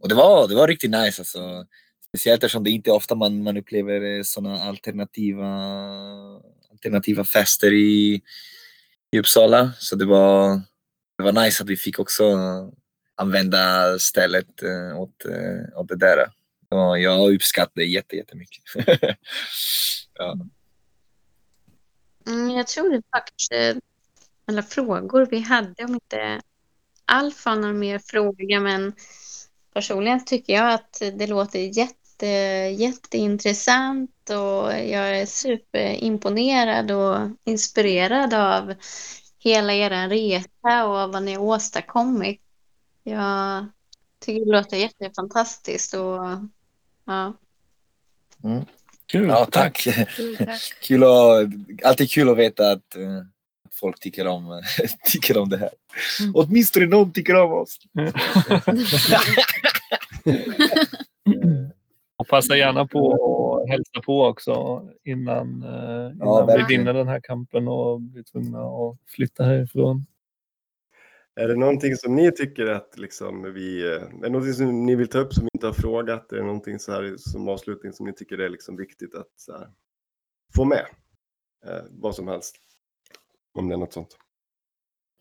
Och 0.00 0.08
det 0.08 0.14
var, 0.14 0.48
det 0.48 0.54
var 0.54 0.68
riktigt 0.68 0.90
nice 0.90 1.22
alltså. 1.22 1.66
Speciellt 2.08 2.44
eftersom 2.44 2.64
det 2.64 2.70
inte 2.70 2.90
är 2.90 2.94
ofta 2.94 3.14
man, 3.14 3.42
man 3.42 3.56
upplever 3.56 4.16
eh, 4.18 4.22
sådana 4.22 4.62
alternativa, 4.62 5.48
alternativa 6.70 7.24
fester 7.24 7.72
i, 7.72 8.22
i 9.10 9.18
Uppsala. 9.18 9.72
Så 9.78 9.96
det 9.96 10.04
var, 10.04 10.60
det 11.18 11.24
var 11.24 11.32
nice 11.32 11.62
att 11.62 11.68
vi 11.68 11.76
fick 11.76 11.98
också 11.98 12.24
använda 13.14 13.98
stället 13.98 14.62
eh, 14.62 15.00
åt, 15.00 15.24
eh, 15.24 15.78
åt 15.78 15.88
det 15.88 15.96
där. 15.96 16.30
Och 16.68 17.00
jag 17.00 17.34
uppskattar 17.34 17.72
det 17.74 17.84
jätte, 17.84 18.16
jättemycket. 18.16 18.64
ja. 20.14 20.38
Mm, 22.26 22.50
jag 22.50 22.66
tror 22.66 22.90
det 22.90 23.02
faktiskt 23.10 23.52
alla 24.46 24.62
frågor 24.62 25.26
vi 25.30 25.40
hade, 25.40 25.84
om 25.84 25.94
inte 25.94 26.40
Alf 27.06 27.44
har 27.44 27.56
någon 27.56 27.78
mer 27.78 27.98
fråga, 27.98 28.60
men 28.60 28.92
personligen 29.74 30.24
tycker 30.24 30.52
jag 30.52 30.72
att 30.72 31.02
det 31.14 31.26
låter 31.26 31.58
är 31.58 32.68
jätteintressant 32.68 34.30
och 34.30 34.72
jag 34.72 35.18
är 35.20 35.26
superimponerad 35.26 36.90
och 36.90 37.18
inspirerad 37.44 38.34
av 38.34 38.74
hela 39.38 39.72
er 39.72 40.08
resa 40.08 40.86
och 40.86 41.12
vad 41.12 41.22
ni 41.22 41.34
har 41.34 41.42
åstadkommit. 41.42 42.40
Jag 43.02 43.66
tycker 44.18 44.44
det 44.44 44.52
låter 44.52 44.76
jättefantastiskt 44.76 45.94
och 45.94 46.20
ja. 47.04 47.34
Kul, 49.06 49.28
Ja, 49.28 49.44
tack. 49.44 49.88
Kul, 50.16 50.36
tack. 50.36 50.60
Kul 50.82 51.04
att, 51.04 51.48
alltid 51.84 52.10
kul 52.10 52.28
att 52.28 52.36
veta 52.36 52.70
att 52.70 52.96
eh, 52.96 53.22
folk 53.80 54.00
tycker 54.00 54.26
om, 54.26 54.62
tycker 55.12 55.38
om 55.38 55.48
det 55.48 55.56
här. 55.56 55.70
Åtminstone 56.34 56.86
någon 56.86 57.12
tycker 57.12 57.34
om 57.34 57.52
oss. 57.52 57.78
Och 62.18 62.28
passa 62.28 62.56
gärna 62.56 62.86
på 62.86 63.12
att 63.62 63.68
hälsa 63.70 64.00
på 64.06 64.24
också 64.24 64.82
innan, 65.04 65.62
eh, 65.62 66.12
innan 66.12 66.18
Ja, 66.18 66.56
vi 66.56 66.76
vinner 66.76 66.94
den 66.94 67.08
här 67.08 67.20
kampen 67.20 67.68
och 67.68 68.00
blir 68.00 68.22
tvungna 68.22 68.58
att 68.60 68.98
flytta 69.06 69.44
härifrån. 69.44 70.06
Är 71.40 71.48
det 71.48 71.56
någonting 71.56 71.96
som 71.96 72.14
ni 72.14 72.32
tycker 72.32 72.66
att 72.66 72.98
liksom 72.98 73.52
vi, 73.54 73.86
eh, 73.86 74.02
är 74.02 74.20
det 74.20 74.28
någonting 74.28 74.54
som 74.54 74.86
ni 74.86 74.94
vill 74.94 75.08
ta 75.08 75.18
upp 75.18 75.34
som 75.34 75.44
vi 75.44 75.50
inte 75.54 75.66
har 75.66 75.74
frågat? 75.74 76.32
Är 76.32 76.36
det 76.36 76.42
någonting 76.42 76.78
så 76.78 76.92
här 76.92 77.14
som 77.16 77.48
avslutning 77.48 77.92
som 77.92 78.06
ni 78.06 78.12
tycker 78.12 78.38
är 78.38 78.48
liksom 78.48 78.76
viktigt 78.76 79.14
att 79.14 79.30
så 79.36 79.52
här, 79.52 79.68
få 80.56 80.64
med? 80.64 80.86
Eh, 81.66 81.84
vad 81.90 82.14
som 82.14 82.28
helst. 82.28 82.56
Om 83.56 83.68
det 83.68 83.74
är 83.74 83.78
något 83.78 83.92
sånt. 83.92 84.16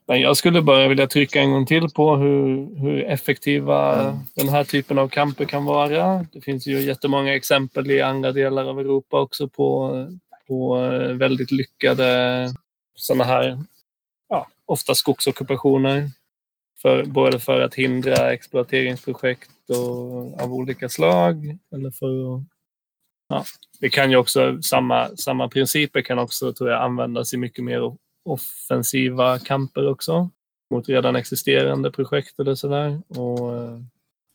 Men 0.07 0.21
jag 0.21 0.37
skulle 0.37 0.61
bara 0.61 0.87
vilja 0.87 1.07
trycka 1.07 1.41
en 1.41 1.51
gång 1.51 1.65
till 1.65 1.89
på 1.89 2.15
hur, 2.15 2.75
hur 2.79 3.03
effektiva 3.03 4.01
Mm. 4.01 4.17
den 4.35 4.49
här 4.49 4.63
typen 4.63 4.97
av 4.99 5.07
kamper 5.09 5.45
kan 5.45 5.65
vara. 5.65 6.25
Det 6.33 6.41
finns 6.41 6.67
ju 6.67 6.81
jättemånga 6.81 7.35
exempel 7.35 7.91
i 7.91 8.01
andra 8.01 8.31
delar 8.31 8.65
av 8.65 8.79
Europa 8.79 9.19
också 9.21 9.47
på, 9.47 9.91
på 10.47 10.75
väldigt 11.13 11.51
lyckade 11.51 12.49
sådana 12.95 13.23
här, 13.23 13.59
ja, 14.29 14.47
ofta 14.65 14.95
skogsockupationer. 14.95 16.09
För, 16.81 17.05
både 17.05 17.39
för 17.39 17.61
att 17.61 17.75
hindra 17.75 18.33
exploateringsprojekt 18.33 19.69
och, 19.69 20.41
av 20.41 20.53
olika 20.53 20.89
slag 20.89 21.57
eller 21.75 21.91
för 21.91 22.35
att 22.35 22.41
Ja, 23.27 23.43
det 23.79 23.89
kan 23.89 24.11
ju 24.11 24.17
också, 24.17 24.61
samma, 24.61 25.09
samma 25.17 25.49
principer 25.49 26.01
kan 26.01 26.19
också 26.19 26.53
tror 26.53 26.69
jag 26.69 26.81
användas 26.81 27.33
i 27.33 27.37
mycket 27.37 27.63
mer 27.63 27.81
offensiva 28.25 29.39
kamper 29.39 29.87
också. 29.87 30.29
Mot 30.71 30.89
redan 30.89 31.15
existerande 31.15 31.91
projekt 31.91 32.39
eller 32.39 32.55
sådär. 32.55 33.01
Och 33.07 33.55
eh, 33.55 33.79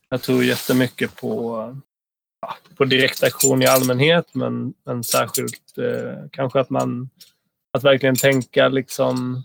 jag 0.09 0.21
tror 0.21 0.43
jättemycket 0.43 1.15
på, 1.15 1.55
ja, 2.41 2.55
på 2.77 2.85
direktaktion 2.85 3.61
i 3.61 3.65
allmänhet 3.65 4.35
men, 4.35 4.73
men 4.85 5.03
särskilt 5.03 5.77
eh, 5.77 6.29
kanske 6.31 6.59
att 6.59 6.69
man 6.69 7.09
att 7.73 7.83
verkligen 7.83 8.15
tänka 8.15 8.67
liksom 8.67 9.43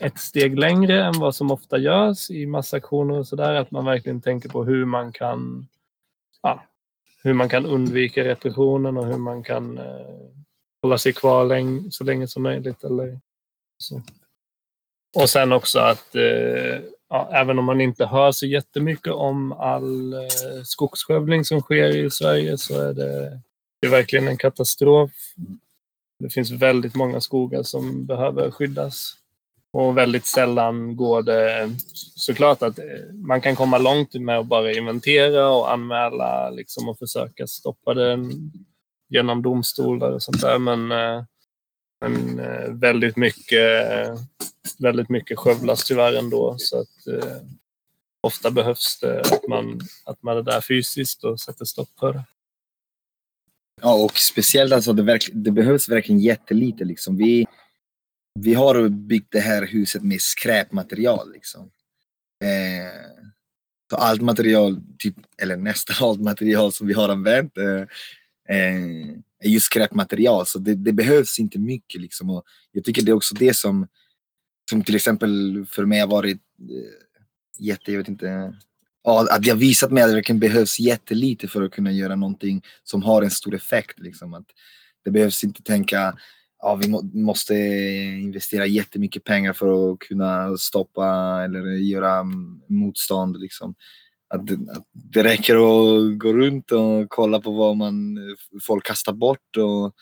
ett 0.00 0.18
steg 0.18 0.58
längre 0.58 1.04
än 1.04 1.18
vad 1.20 1.34
som 1.34 1.50
ofta 1.50 1.78
görs 1.78 2.30
i 2.30 2.46
massaktioner 2.46 3.18
och 3.18 3.26
sådär. 3.26 3.54
Att 3.54 3.70
man 3.70 3.84
verkligen 3.84 4.20
tänker 4.20 4.48
på 4.48 4.64
hur 4.64 4.84
man 4.84 5.12
kan 5.12 5.68
ja, 6.42 6.62
hur 7.22 7.34
man 7.34 7.48
kan 7.48 7.66
undvika 7.66 8.24
repressionen 8.24 8.96
och 8.96 9.06
hur 9.06 9.18
man 9.18 9.42
kan 9.42 9.78
eh, 9.78 10.30
hålla 10.82 10.98
sig 10.98 11.12
kvar 11.12 11.44
läng- 11.44 11.90
så 11.90 12.04
länge 12.04 12.28
som 12.28 12.42
möjligt. 12.42 12.84
Eller 12.84 13.20
så. 13.78 14.02
Och 15.16 15.30
sen 15.30 15.52
också 15.52 15.78
att 15.78 16.14
eh, 16.14 16.80
ja, 17.08 17.30
även 17.32 17.58
om 17.58 17.64
man 17.64 17.80
inte 17.80 18.06
hör 18.06 18.32
så 18.32 18.46
jättemycket 18.46 19.12
om 19.12 19.52
all 19.52 20.12
eh, 20.12 20.62
skogsskövling 20.64 21.44
som 21.44 21.60
sker 21.60 21.96
i 21.96 22.10
Sverige 22.10 22.58
så 22.58 22.80
är 22.80 22.94
det, 22.94 23.40
det 23.80 23.86
är 23.86 23.90
verkligen 23.90 24.28
en 24.28 24.36
katastrof. 24.36 25.10
Det 26.18 26.30
finns 26.30 26.50
väldigt 26.50 26.94
många 26.94 27.20
skogar 27.20 27.62
som 27.62 28.06
behöver 28.06 28.50
skyddas. 28.50 29.14
Och 29.72 29.98
väldigt 29.98 30.26
sällan 30.26 30.96
går 30.96 31.22
det 31.22 31.70
såklart 32.14 32.62
att 32.62 32.78
eh, 32.78 32.84
man 33.14 33.40
kan 33.40 33.56
komma 33.56 33.78
långt 33.78 34.14
med 34.14 34.38
att 34.38 34.46
bara 34.46 34.72
inventera 34.72 35.50
och 35.50 35.72
anmäla 35.72 36.50
liksom, 36.50 36.88
och 36.88 36.98
försöka 36.98 37.46
stoppa 37.46 37.94
det 37.94 38.18
genom 39.08 39.42
domstolar 39.42 40.10
och 40.10 40.22
sånt 40.22 40.40
där. 40.40 40.58
Men, 40.58 40.92
eh, 40.92 41.24
men 42.00 42.38
eh, 42.38 42.72
väldigt 42.72 43.16
mycket, 43.16 43.88
väldigt 44.78 45.08
mycket 45.08 45.38
skövlas 45.38 45.84
tyvärr 45.84 46.12
ändå. 46.12 46.56
Så 46.58 46.80
att, 46.80 47.06
eh, 47.06 47.36
ofta 48.20 48.50
behövs 48.50 48.98
det 49.00 49.20
att 49.20 49.48
man, 49.48 49.80
att 50.04 50.22
man 50.22 50.36
är 50.36 50.42
där 50.42 50.60
fysiskt 50.60 51.24
och 51.24 51.40
sätter 51.40 51.64
stopp 51.64 51.90
för 52.00 52.12
det. 52.12 52.24
Ja, 53.80 54.04
och 54.04 54.18
speciellt 54.18 54.72
alltså 54.72 54.92
det, 54.92 55.02
verk, 55.02 55.28
det 55.32 55.50
behövs 55.50 55.88
verkligen 55.88 56.20
jättelite. 56.20 56.84
Liksom. 56.84 57.16
Vi, 57.16 57.46
vi 58.34 58.54
har 58.54 58.88
byggt 58.88 59.32
det 59.32 59.40
här 59.40 59.66
huset 59.66 60.02
med 60.02 60.20
skräpmaterial. 60.20 61.32
Liksom. 61.32 61.70
Eh, 62.44 63.28
så 63.90 63.96
allt 63.96 64.22
material, 64.22 64.80
typ, 64.98 65.14
eller 65.42 65.56
nästan 65.56 66.08
allt 66.08 66.20
material 66.20 66.72
som 66.72 66.86
vi 66.86 66.94
har 66.94 67.08
använt 67.08 67.58
eh, 67.58 67.80
eh, 68.56 68.78
är 69.40 69.48
ju 69.48 69.60
skräpmaterial. 69.60 70.46
Så 70.46 70.58
det, 70.58 70.74
det 70.74 70.92
behövs 70.92 71.38
inte 71.38 71.58
mycket. 71.58 72.00
Liksom. 72.00 72.30
Och 72.30 72.44
jag 72.72 72.84
tycker 72.84 73.02
det 73.02 73.10
är 73.10 73.16
också 73.16 73.34
det 73.34 73.56
som, 73.56 73.86
som 74.70 74.84
till 74.84 74.96
exempel 74.96 75.64
för 75.70 75.84
mig 75.84 76.00
har 76.00 76.08
varit 76.08 76.40
eh, 76.70 77.64
jätte, 77.64 77.92
jag 77.92 77.98
vet 77.98 78.08
inte, 78.08 78.54
ja, 79.04 79.26
att 79.30 79.46
jag 79.46 79.56
visat 79.56 79.90
mig 79.90 80.02
att 80.02 80.08
det 80.08 80.14
verkligen 80.14 80.40
behövs 80.40 80.80
jättelite 80.80 81.48
för 81.48 81.62
att 81.62 81.72
kunna 81.72 81.92
göra 81.92 82.16
någonting 82.16 82.62
som 82.84 83.02
har 83.02 83.22
en 83.22 83.30
stor 83.30 83.54
effekt. 83.54 83.98
Liksom. 83.98 84.34
Att 84.34 84.46
det 85.04 85.10
behövs 85.10 85.44
inte 85.44 85.62
tänka 85.62 86.14
ja, 86.58 86.74
vi 86.74 86.88
må, 86.88 87.02
måste 87.02 87.54
investera 88.22 88.66
jättemycket 88.66 89.24
pengar 89.24 89.52
för 89.52 89.92
att 89.92 89.98
kunna 89.98 90.56
stoppa 90.56 91.40
eller 91.44 91.66
göra 91.66 92.24
motstånd. 92.68 93.40
Liksom. 93.40 93.74
Att, 94.34 94.46
det- 94.46 94.70
att 94.76 94.84
det 94.92 95.24
räcker 95.24 95.54
att 95.54 96.18
gå 96.18 96.32
runt 96.32 96.70
och 96.72 97.08
kolla 97.08 97.40
på 97.40 97.50
vad 97.50 97.76
man, 97.76 98.18
folk 98.62 98.86
kastar 98.86 99.12
bort 99.12 99.56
och 99.56 99.94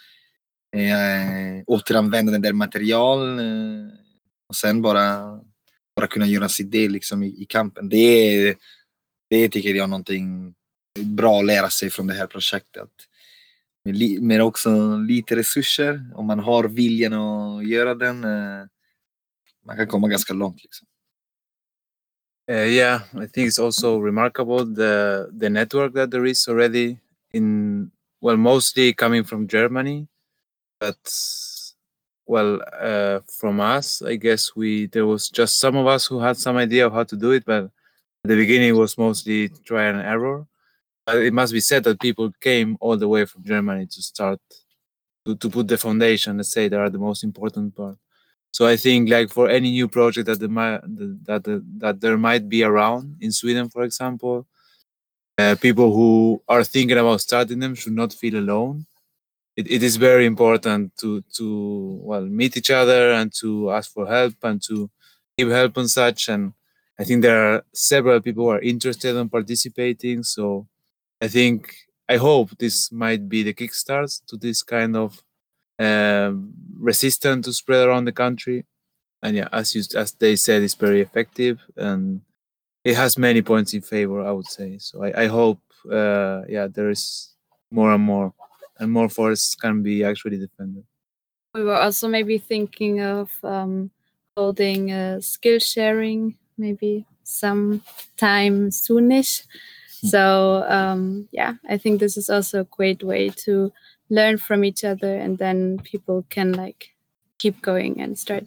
eh, 0.81 1.63
återanvända 1.67 2.33
den 2.33 2.43
där 2.43 2.53
material 2.53 3.39
eh, 3.39 3.89
och 4.49 4.57
sen 4.57 4.83
bara, 4.83 5.19
bara 5.97 6.07
kunna 6.07 6.27
göra 6.27 6.49
sin 6.49 6.71
del 6.71 6.93
liksom, 6.93 7.23
i, 7.23 7.43
i 7.43 7.45
kampen. 7.49 7.89
Det, 7.89 7.97
är, 7.97 8.57
det 9.31 9.49
tycker 9.49 9.69
jag 9.75 9.85
är 9.85 9.87
någonting 9.87 10.55
bra 11.01 11.39
att 11.39 11.47
lära 11.47 11.71
sig 11.71 11.91
från 11.91 12.07
det 12.07 12.15
här 12.15 12.27
projektet. 12.27 12.89
Men 13.85 13.99
li, 13.99 14.41
också 14.41 14.97
lite 14.97 15.37
resurser, 15.37 16.11
om 16.15 16.27
man 16.27 16.39
har 16.39 16.65
viljan 16.65 17.13
att 17.13 17.67
göra 17.69 17.95
den, 17.95 18.25
eh, 18.25 18.67
man 19.67 19.77
kan 19.77 19.87
komma 19.87 20.09
ganska 20.09 20.35
långt. 20.35 20.63
Liksom. 20.63 20.87
Uh, 22.49 22.63
yeah, 22.63 23.01
I 23.15 23.27
think 23.27 23.49
it's 23.49 23.59
also 23.59 23.99
remarkable 23.99 24.65
the 24.65 25.29
the 25.37 25.51
network 25.51 25.95
that 25.95 26.11
there 26.13 26.25
is 26.25 26.47
already 26.47 26.99
in 27.33 27.91
well, 28.21 28.37
mostly 28.37 28.93
coming 28.95 29.25
from 29.25 29.49
Germany, 29.49 30.07
but 30.81 30.99
well, 32.27 32.61
uh, 32.81 33.21
from 33.39 33.61
us, 33.61 34.03
I 34.03 34.17
guess 34.17 34.55
we 34.57 34.87
there 34.89 35.07
was 35.07 35.29
just 35.31 35.61
some 35.61 35.77
of 35.77 35.87
us 35.87 36.07
who 36.07 36.21
had 36.21 36.37
some 36.37 36.57
idea 36.57 36.87
of 36.87 36.93
how 36.93 37.05
to 37.05 37.17
do 37.17 37.33
it, 37.33 37.45
but 37.45 37.65
at 37.65 37.71
the 38.25 38.37
beginning 38.37 38.71
it 38.71 38.73
was 38.73 38.99
mostly 38.99 39.49
try 39.65 39.85
and 39.87 40.01
error. 40.01 40.47
But 41.07 41.19
it 41.19 41.33
must 41.35 41.53
be 41.53 41.61
said 41.61 41.85
that 41.85 42.01
people 42.01 42.33
came 42.41 42.77
all 42.81 42.97
the 42.99 43.09
way 43.09 43.27
from 43.27 43.45
Germany 43.45 43.87
to 43.87 44.03
start 44.03 44.41
to, 45.27 45.37
to 45.37 45.51
put 45.51 45.69
the 45.69 45.79
foundation. 45.79 46.39
Let's 46.39 46.53
say 46.53 46.69
they 46.69 46.77
are 46.77 46.91
the 46.91 46.99
most 46.99 47.25
important 47.25 47.77
part. 47.77 47.99
So 48.57 48.67
I 48.67 48.77
think 48.79 49.11
like 49.11 49.29
for 49.29 49.51
any 49.51 49.71
new 49.71 49.87
project 49.87 50.27
that 50.29 50.41
might 50.51 50.81
that 51.27 51.45
that, 51.45 51.63
that 51.83 52.01
there 52.01 52.17
might 52.17 52.49
be 52.49 52.63
around 52.63 53.05
in 53.21 53.31
Sweden, 53.31 53.69
for 53.69 53.83
example, 53.83 54.47
uh, 55.37 55.57
people 55.61 55.93
who 55.93 56.43
are 56.49 56.65
thinking 56.65 56.97
about 56.97 57.21
starting 57.21 57.59
them 57.59 57.75
should 57.75 57.93
not 58.03 58.15
feel 58.15 58.37
alone. 58.39 58.87
It, 59.59 59.71
it 59.71 59.83
is 59.83 59.97
very 59.97 60.25
important 60.25 60.97
to 61.01 61.21
to 61.37 61.47
well 62.11 62.27
meet 62.41 62.57
each 62.57 62.71
other 62.71 63.03
and 63.19 63.31
to 63.43 63.49
ask 63.77 63.93
for 63.93 64.07
help 64.07 64.37
and 64.43 64.59
to 64.69 64.91
give 65.37 65.51
help 65.51 65.77
and 65.77 65.91
such. 65.91 66.31
And 66.31 66.55
I 66.99 67.05
think 67.05 67.21
there 67.21 67.43
are 67.49 67.63
several 67.75 68.23
people 68.23 68.45
who 68.45 68.55
are 68.57 68.71
interested 68.73 69.15
in 69.17 69.29
participating. 69.29 70.23
So 70.23 70.67
I 71.21 71.29
think 71.29 71.59
I 72.09 72.17
hope 72.17 72.57
this 72.57 72.91
might 72.91 73.29
be 73.29 73.43
the 73.43 73.53
kickstart 73.61 74.11
to 74.29 74.39
this 74.39 74.63
kind 74.63 74.97
of 74.97 75.23
um, 75.79 76.53
resistant 76.79 77.45
to 77.45 77.53
spread 77.53 77.87
around 77.89 78.05
the 78.07 78.13
country. 78.13 78.65
And 79.23 79.37
yeah, 79.37 79.49
as 79.53 79.75
you 79.75 79.83
as 79.97 80.13
they 80.13 80.37
said, 80.37 80.63
it's 80.63 80.75
very 80.75 81.01
effective 81.01 81.61
and 81.77 82.23
it 82.85 82.97
has 82.97 83.19
many 83.19 83.43
points 83.43 83.75
in 83.75 83.83
favor. 83.83 84.23
I 84.23 84.33
would 84.33 84.47
say 84.47 84.79
so. 84.79 85.05
I, 85.05 85.25
I 85.25 85.27
hope 85.27 85.61
uh, 85.91 86.43
yeah 86.49 86.67
there 86.69 86.91
is 86.91 87.35
more 87.71 87.93
and 87.93 88.03
more 88.05 88.33
and 88.79 88.93
more 88.93 89.09
forests 89.09 89.55
can 89.55 89.83
be 89.83 90.05
actually 90.05 90.39
defended. 90.39 90.85
We 91.55 91.65
were 91.65 91.77
also 91.77 92.09
maybe 92.09 92.39
thinking 92.39 93.01
of 93.01 93.31
um, 93.43 93.91
holding 94.37 94.93
a 94.93 95.23
skill 95.23 95.59
sharing, 95.59 96.37
maybe 96.59 97.07
some 97.25 97.83
time 98.17 98.71
soonish, 98.71 99.45
So 100.05 100.65
um, 100.69 101.29
yeah, 101.33 101.55
I 101.69 101.79
think 101.79 102.01
this 102.01 102.17
is 102.17 102.31
also 102.31 102.61
a 102.61 102.65
great 102.65 103.03
way 103.03 103.31
to 103.47 103.73
learn 104.09 104.39
from 104.39 104.65
each 104.65 104.85
other, 104.85 105.21
and 105.21 105.39
then 105.39 105.79
people 105.79 106.23
can 106.29 106.53
like 106.53 106.87
keep 107.43 107.55
going 107.63 108.03
and 108.03 108.19
start 108.19 108.45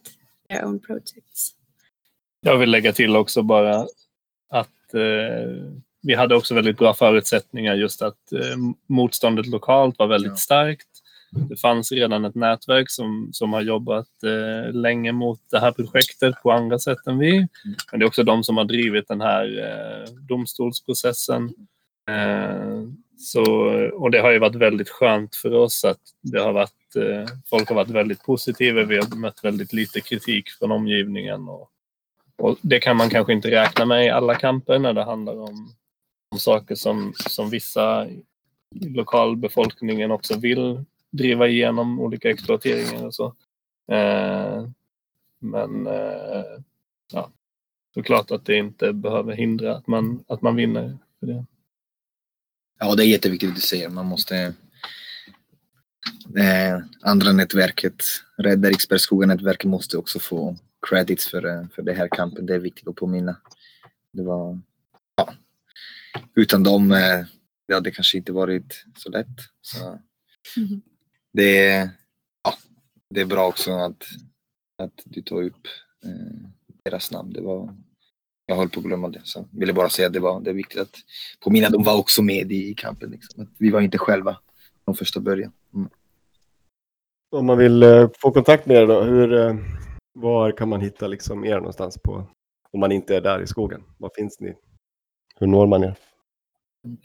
their 0.50 0.66
own 0.66 0.80
projects. 0.80 1.56
Jag 2.42 2.58
vill 2.58 2.72
lägga 2.72 2.94
till 2.94 3.16
också 3.16 3.42
bara 3.42 3.76
att 4.50 4.94
eh, 4.94 5.72
vi 6.02 6.14
hade 6.16 6.36
också 6.36 6.56
väldigt 6.56 6.78
bra 6.78 6.94
förutsättningar 6.94 7.76
just 7.76 8.02
att 8.02 8.32
eh, 8.34 8.58
motståndet 8.88 9.48
lokalt 9.48 10.00
var 10.00 10.08
väldigt 10.08 10.30
Ja. 10.32 10.36
starkt. 10.36 10.88
Det 11.32 11.56
fanns 11.56 11.92
redan 11.92 12.26
ett 12.26 12.36
nätverk 12.36 12.90
som, 12.90 13.30
som 13.34 13.54
har 13.54 13.62
jobbat 13.62 14.08
eh, 14.24 14.74
länge 14.74 15.12
mot 15.12 15.40
det 15.52 15.60
här 15.60 15.72
projektet 15.72 16.36
på 16.44 16.52
andra 16.52 16.80
sätt 16.80 17.08
än 17.08 17.18
vi. 17.18 17.48
Men 17.92 18.00
det 18.00 18.04
är 18.04 18.08
också 18.08 18.24
de 18.24 18.44
som 18.44 18.58
har 18.58 18.66
drivit 18.66 19.08
den 19.08 19.22
här 19.22 19.60
eh, 19.60 20.14
domstolsprocessen. 20.14 21.54
Eh, 22.10 22.84
så, 23.20 23.44
och 23.94 24.12
det 24.12 24.20
har 24.20 24.32
ju 24.32 24.40
varit 24.40 24.56
väldigt 24.56 24.90
skönt 24.90 25.36
för 25.36 25.54
oss 25.54 25.86
att 25.86 26.02
det 26.22 26.40
har 26.40 26.54
varit, 26.54 26.96
eh, 26.96 27.36
folk 27.50 27.70
har 27.70 27.76
varit 27.76 27.90
väldigt 27.90 28.24
positiva. 28.24 28.84
Vi 28.84 28.98
har 28.98 29.16
mött 29.16 29.44
väldigt 29.44 29.74
lite 29.74 30.02
kritik 30.02 30.50
från 30.50 30.72
omgivningen. 30.72 31.50
Och, 31.50 31.70
och 32.38 32.58
det 32.62 32.80
kan 32.80 32.98
man 32.98 33.10
kanske 33.10 33.34
inte 33.34 33.52
räkna 33.52 33.86
med 33.86 34.06
i 34.06 34.10
alla 34.10 34.36
kamper 34.36 34.80
när 34.80 34.94
det 34.94 35.04
handlar 35.04 35.40
om, 35.40 35.74
om 36.32 36.40
saker 36.40 36.76
som, 36.76 37.14
som 37.16 37.50
vissa 37.50 38.08
i 38.76 38.90
lokalbefolkningen 38.90 40.12
också 40.12 40.40
vill 40.40 40.86
driva 41.12 41.48
igenom 41.48 42.00
olika 42.00 42.30
exploateringar 42.30 43.06
och 43.06 43.16
så. 43.16 43.26
Eh, 43.92 44.70
men 45.40 45.88
eh, 45.88 46.44
ja, 47.14 47.32
såklart 47.94 48.32
att 48.32 48.46
det 48.46 48.58
inte 48.58 48.94
behöver 48.94 49.34
hindra 49.34 49.76
att 49.76 49.88
man, 49.88 50.24
att 50.28 50.42
man 50.42 50.56
vinner. 50.56 50.98
För 51.20 51.28
det. 51.28 51.46
Ja, 52.80 52.96
det 52.96 53.06
är 53.06 53.08
jätteviktigt 53.08 53.56
du 53.56 53.62
säger. 53.62 53.90
Man 53.90 54.06
måste... 54.06 54.54
Det 56.26 56.84
andra 57.02 57.32
nätverket, 57.32 58.04
Rädda 58.38 58.70
Riksbergsskogen-nätverket 58.70 59.70
måste 59.70 59.98
också 59.98 60.20
få 60.20 60.58
credits 60.90 61.28
för, 61.28 61.46
eh, 61.46 61.68
för 61.76 61.82
det 61.82 61.94
här 61.94 62.08
kampen. 62.12 62.46
Det 62.46 62.56
är 62.56 62.60
viktigt 62.60 62.88
att 62.88 62.96
påminna. 62.96 63.38
Det 64.14 64.24
var... 64.24 64.62
Ja. 65.16 65.34
Utan 66.36 66.64
dem 66.64 66.92
eh, 66.92 67.26
det 67.68 67.74
hade 67.74 67.92
kanske 67.92 68.18
inte 68.18 68.32
varit 68.32 68.86
så 68.98 69.10
lätt. 69.10 69.28
Så 69.62 70.00
Mhm. 70.58 70.82
det, 71.34 71.68
är, 71.68 71.90
ja, 72.44 72.54
det 73.10 73.22
är 73.22 73.26
bra 73.26 73.48
också 73.48 73.72
att, 73.72 74.04
att 74.78 75.02
du 75.06 75.22
tar 75.22 75.42
upp 75.44 75.68
eh, 76.06 76.50
deras 76.86 77.12
namn. 77.12 77.34
Det 77.34 77.42
var, 77.42 77.76
jag 78.50 78.56
höll 78.56 78.70
på 78.70 78.80
att 78.80 78.86
glömma 78.86 79.10
det. 79.10 79.22
Så 79.24 79.46
ville 79.52 79.74
bara 79.74 79.90
säga 79.90 80.08
att 80.08 80.14
det, 80.14 80.20
var, 80.20 80.42
det 80.42 80.50
är 80.50 80.54
viktigt 80.54 80.82
att 80.82 80.96
påminna. 81.40 81.70
De 81.70 81.84
var 81.84 81.98
också 81.98 82.22
med 82.22 82.52
i 82.52 82.74
kampen. 82.74 83.12
Liksom. 83.12 83.44
Att 83.44 83.50
vi 83.58 83.70
var 83.70 83.82
inte 83.82 83.98
själva 83.98 84.38
från 84.86 84.96
första 84.96 85.20
början. 85.20 85.52
Mm. 85.74 85.90
Om 87.32 87.46
man 87.46 87.58
vill 87.58 87.84
eh, 87.84 88.10
få 88.18 88.32
kontakt 88.32 88.66
med 88.66 88.78
er 88.78 88.88
då, 88.88 89.02
hur, 89.02 89.34
eh, 89.34 89.56
var 90.14 90.52
kan 90.52 90.70
man 90.70 90.82
hitta 90.82 91.08
liksom 91.08 91.46
er 91.46 91.56
någonstans 91.56 91.98
på, 92.04 92.28
om 92.72 92.80
man 92.80 92.92
inte 92.92 93.16
är 93.16 93.22
där 93.22 93.42
i 93.42 93.48
skogen? 93.48 93.84
Var 93.98 94.12
finns 94.16 94.40
ni? 94.40 94.54
Hur 95.40 95.48
når 95.48 95.68
man 95.68 95.84
er? 95.84 95.96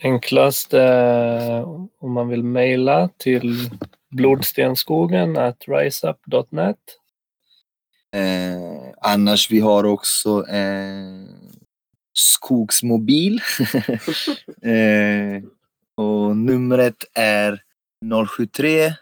Enklast 0.02 0.74
eh, 0.74 1.68
om 1.98 2.12
man 2.12 2.28
vill 2.28 2.44
mejla 2.44 3.08
till 3.16 3.70
blodstenskogen 4.10 5.36
at 5.36 5.64
riseup.net. 5.68 6.78
Eh, 8.12 8.73
annars 9.04 9.50
vi 9.50 9.60
har 9.60 9.84
också 9.84 10.46
eh, 10.46 11.24
skogsmobil. 12.12 13.40
eh, 14.62 15.42
och 15.94 16.36
numret 16.36 17.04
är 17.14 17.62
073 18.36 18.94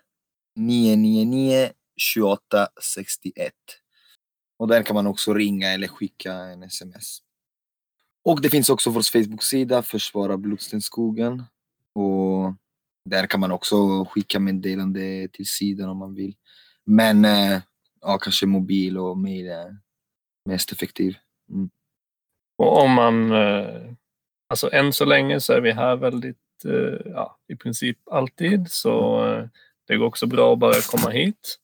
999 0.57 1.71
28 1.97 2.69
61. 2.83 3.53
Och 4.59 4.69
där 4.69 4.83
kan 4.83 4.95
man 4.95 5.07
också 5.07 5.35
ringa 5.35 5.73
eller 5.73 5.89
skicka 5.89 6.33
en 6.33 6.63
sms. 6.63 7.19
Och 8.25 8.43
det 8.43 8.51
finns 8.51 8.71
också 8.71 8.91
vår 8.91 9.03
Facebook-sida 9.03 9.83
Försvara 9.83 10.37
Blodstenskogen. 10.37 11.43
Och 11.95 12.55
där 13.05 13.27
kan 13.27 13.41
man 13.41 13.53
också 13.53 14.05
skicka 14.05 14.41
meddelande 14.41 15.29
till 15.33 15.47
sidan 15.47 15.89
om 15.89 15.99
man 15.99 16.15
vill. 16.15 16.35
Men 16.85 17.25
eh, 17.25 17.61
ja, 18.01 18.19
kanske 18.19 18.47
mobil 18.47 18.99
och 18.99 19.29
är 19.29 19.79
mest 20.45 20.73
effektiv. 20.73 21.17
Och 22.57 22.83
om 22.83 22.91
man, 22.91 23.33
eh, 23.33 23.93
alltså 24.49 24.73
än 24.73 24.93
så 24.93 25.05
länge 25.05 25.41
så 25.41 25.53
är 25.53 25.61
vi 25.61 25.73
här 25.73 25.97
väldigt, 25.97 26.65
eh, 26.65 27.13
ja, 27.13 27.39
i 27.49 27.57
princip 27.57 27.99
alltid. 28.11 28.71
Så 28.71 29.27
eh, 29.27 29.45
det 29.87 29.97
går 29.97 30.07
också 30.07 30.27
bra 30.27 30.53
att 30.53 30.59
bara 30.59 30.81
komma 30.91 31.11
hit. 31.11 31.59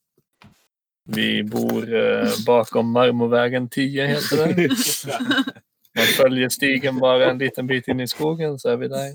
Vi 1.05 1.43
bor 1.43 2.45
bakom 2.45 2.91
Marmorvägen 2.91 3.69
10 3.69 4.07
heter 4.07 4.37
det. 4.37 4.69
Man 5.95 6.05
följer 6.05 6.49
stigen 6.49 6.99
bara 6.99 7.31
en 7.31 7.37
liten 7.37 7.67
bit 7.67 7.87
in 7.87 7.99
i 7.99 8.07
skogen 8.07 8.59
så 8.59 8.69
är 8.69 8.77
vi 8.77 8.87
där. 8.87 9.13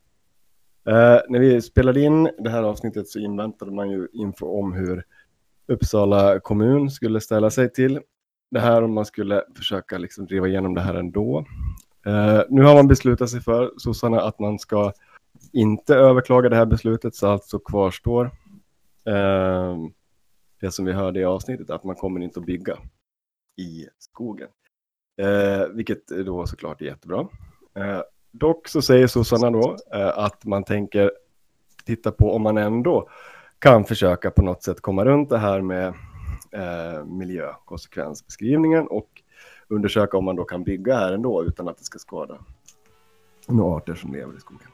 När 1.29 1.39
vi 1.39 1.63
spelade 1.63 2.01
in 2.01 2.31
det 2.39 2.51
här 2.51 2.63
avsnittet 2.63 3.09
så 3.09 3.19
inväntade 3.19 3.73
man 3.73 3.91
ju 3.91 4.09
info 4.13 4.59
om 4.59 4.73
hur 4.73 5.05
Uppsala 5.69 6.41
kommun 6.41 6.91
skulle 6.91 7.21
ställa 7.21 7.51
sig 7.51 7.73
till 7.73 8.01
det 8.51 8.61
här 8.61 8.83
om 8.83 8.95
man 8.95 9.05
skulle 9.05 9.45
försöka 9.57 9.99
liksom 9.99 10.27
driva 10.27 10.49
igenom 10.49 10.75
det 10.75 10.81
här 10.81 10.95
ändå. 10.95 11.47
Nu 12.49 12.63
har 12.63 12.75
man 12.75 12.89
beslutat 12.89 13.31
sig 13.31 13.41
för, 13.41 13.73
sossarna, 13.77 14.21
att 14.21 14.39
man 14.39 14.59
ska 14.59 14.93
inte 15.53 15.95
överklaga 15.95 16.49
det 16.49 16.57
här 16.57 16.67
beslutet, 16.67 17.15
så 17.15 17.27
alltså 17.27 17.59
kvarstår 17.59 18.31
eh, 19.07 19.77
det 20.61 20.71
som 20.71 20.85
vi 20.85 20.93
hörde 20.93 21.21
i 21.21 21.25
avsnittet, 21.25 21.71
att 21.71 21.85
man 21.85 21.97
kommer 21.97 22.21
inte 22.21 22.41
att 22.41 22.47
bygga 22.47 22.79
i 23.57 23.87
skogen. 23.99 24.49
Eh, 25.23 25.67
vilket 25.75 26.07
då 26.07 26.47
såklart 26.47 26.81
är 26.81 26.85
jättebra. 26.85 27.29
Eh, 27.75 28.01
dock 28.31 28.69
så 28.69 28.83
säger 28.83 29.07
sossarna 29.07 29.51
då 29.51 29.77
eh, 29.95 30.19
att 30.19 30.45
man 30.45 30.65
tänker 30.65 31.13
titta 31.85 32.13
på 32.13 32.35
om 32.35 32.43
man 32.43 32.59
ändå 32.59 33.09
kan 33.59 33.85
försöka 33.85 34.31
på 34.31 34.43
något 34.43 34.63
sätt 34.63 34.81
komma 34.81 35.05
runt 35.05 35.31
det 35.31 35.39
här 35.39 35.61
med 35.61 35.95
eh, 36.51 37.05
miljökonsekvensbeskrivningen 37.05 38.87
och 38.87 39.23
undersöka 39.69 40.17
om 40.17 40.25
man 40.25 40.37
då 40.37 40.45
kan 40.45 40.65
bygga 40.65 40.97
här 40.97 41.13
ändå 41.13 41.45
utan 41.45 41.69
att 41.69 41.79
det 41.79 41.85
ska 41.85 41.99
skada 41.99 42.39
några 43.49 43.77
arter 43.77 43.95
som 43.95 44.13
lever 44.13 44.37
i 44.37 44.41
skogen. 44.41 44.72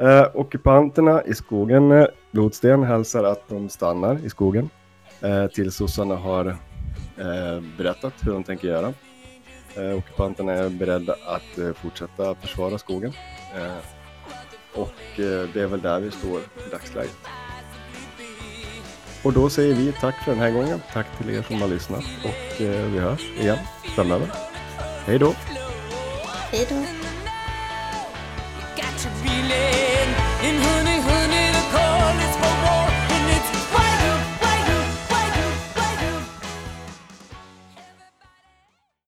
Eh, 0.00 0.26
ockupanterna 0.34 1.22
i 1.24 1.34
skogen, 1.34 1.92
eh, 1.92 2.06
Blodsten, 2.30 2.82
hälsar 2.82 3.24
att 3.24 3.48
de 3.48 3.68
stannar 3.68 4.18
i 4.24 4.30
skogen 4.30 4.70
eh, 5.20 5.46
tills 5.46 5.76
sossarna 5.76 6.16
har 6.16 6.46
eh, 7.16 7.62
berättat 7.78 8.12
hur 8.20 8.32
de 8.32 8.44
tänker 8.44 8.68
göra. 8.68 8.92
Eh, 9.76 9.98
ockupanterna 9.98 10.52
är 10.52 10.68
beredda 10.68 11.12
att 11.12 11.58
eh, 11.58 11.72
fortsätta 11.72 12.34
försvara 12.34 12.78
skogen. 12.78 13.12
Eh, 13.56 14.80
och 14.80 15.20
eh, 15.20 15.48
det 15.54 15.60
är 15.60 15.66
väl 15.66 15.80
där 15.80 16.00
vi 16.00 16.10
står 16.10 16.40
i 16.40 16.70
dagsläget. 16.70 17.16
Och 19.24 19.32
då 19.32 19.50
säger 19.50 19.74
vi 19.74 19.92
tack 20.00 20.24
för 20.24 20.30
den 20.30 20.40
här 20.40 20.50
gången. 20.50 20.80
Tack 20.92 21.06
till 21.18 21.30
er 21.30 21.42
som 21.42 21.60
har 21.60 21.68
lyssnat 21.68 22.04
och 22.24 22.62
eh, 22.62 22.92
vi 22.92 22.98
hörs 22.98 23.30
igen 23.40 23.58
framöver. 23.96 24.28
Hej 25.06 25.18
då! 25.18 25.32
Hej 26.52 26.66
då! 26.70 27.09
Got 29.02 29.12
to 29.14 29.22
reel 29.22 29.50
in 29.50 30.08
in 30.44 30.56
honey 30.62 30.99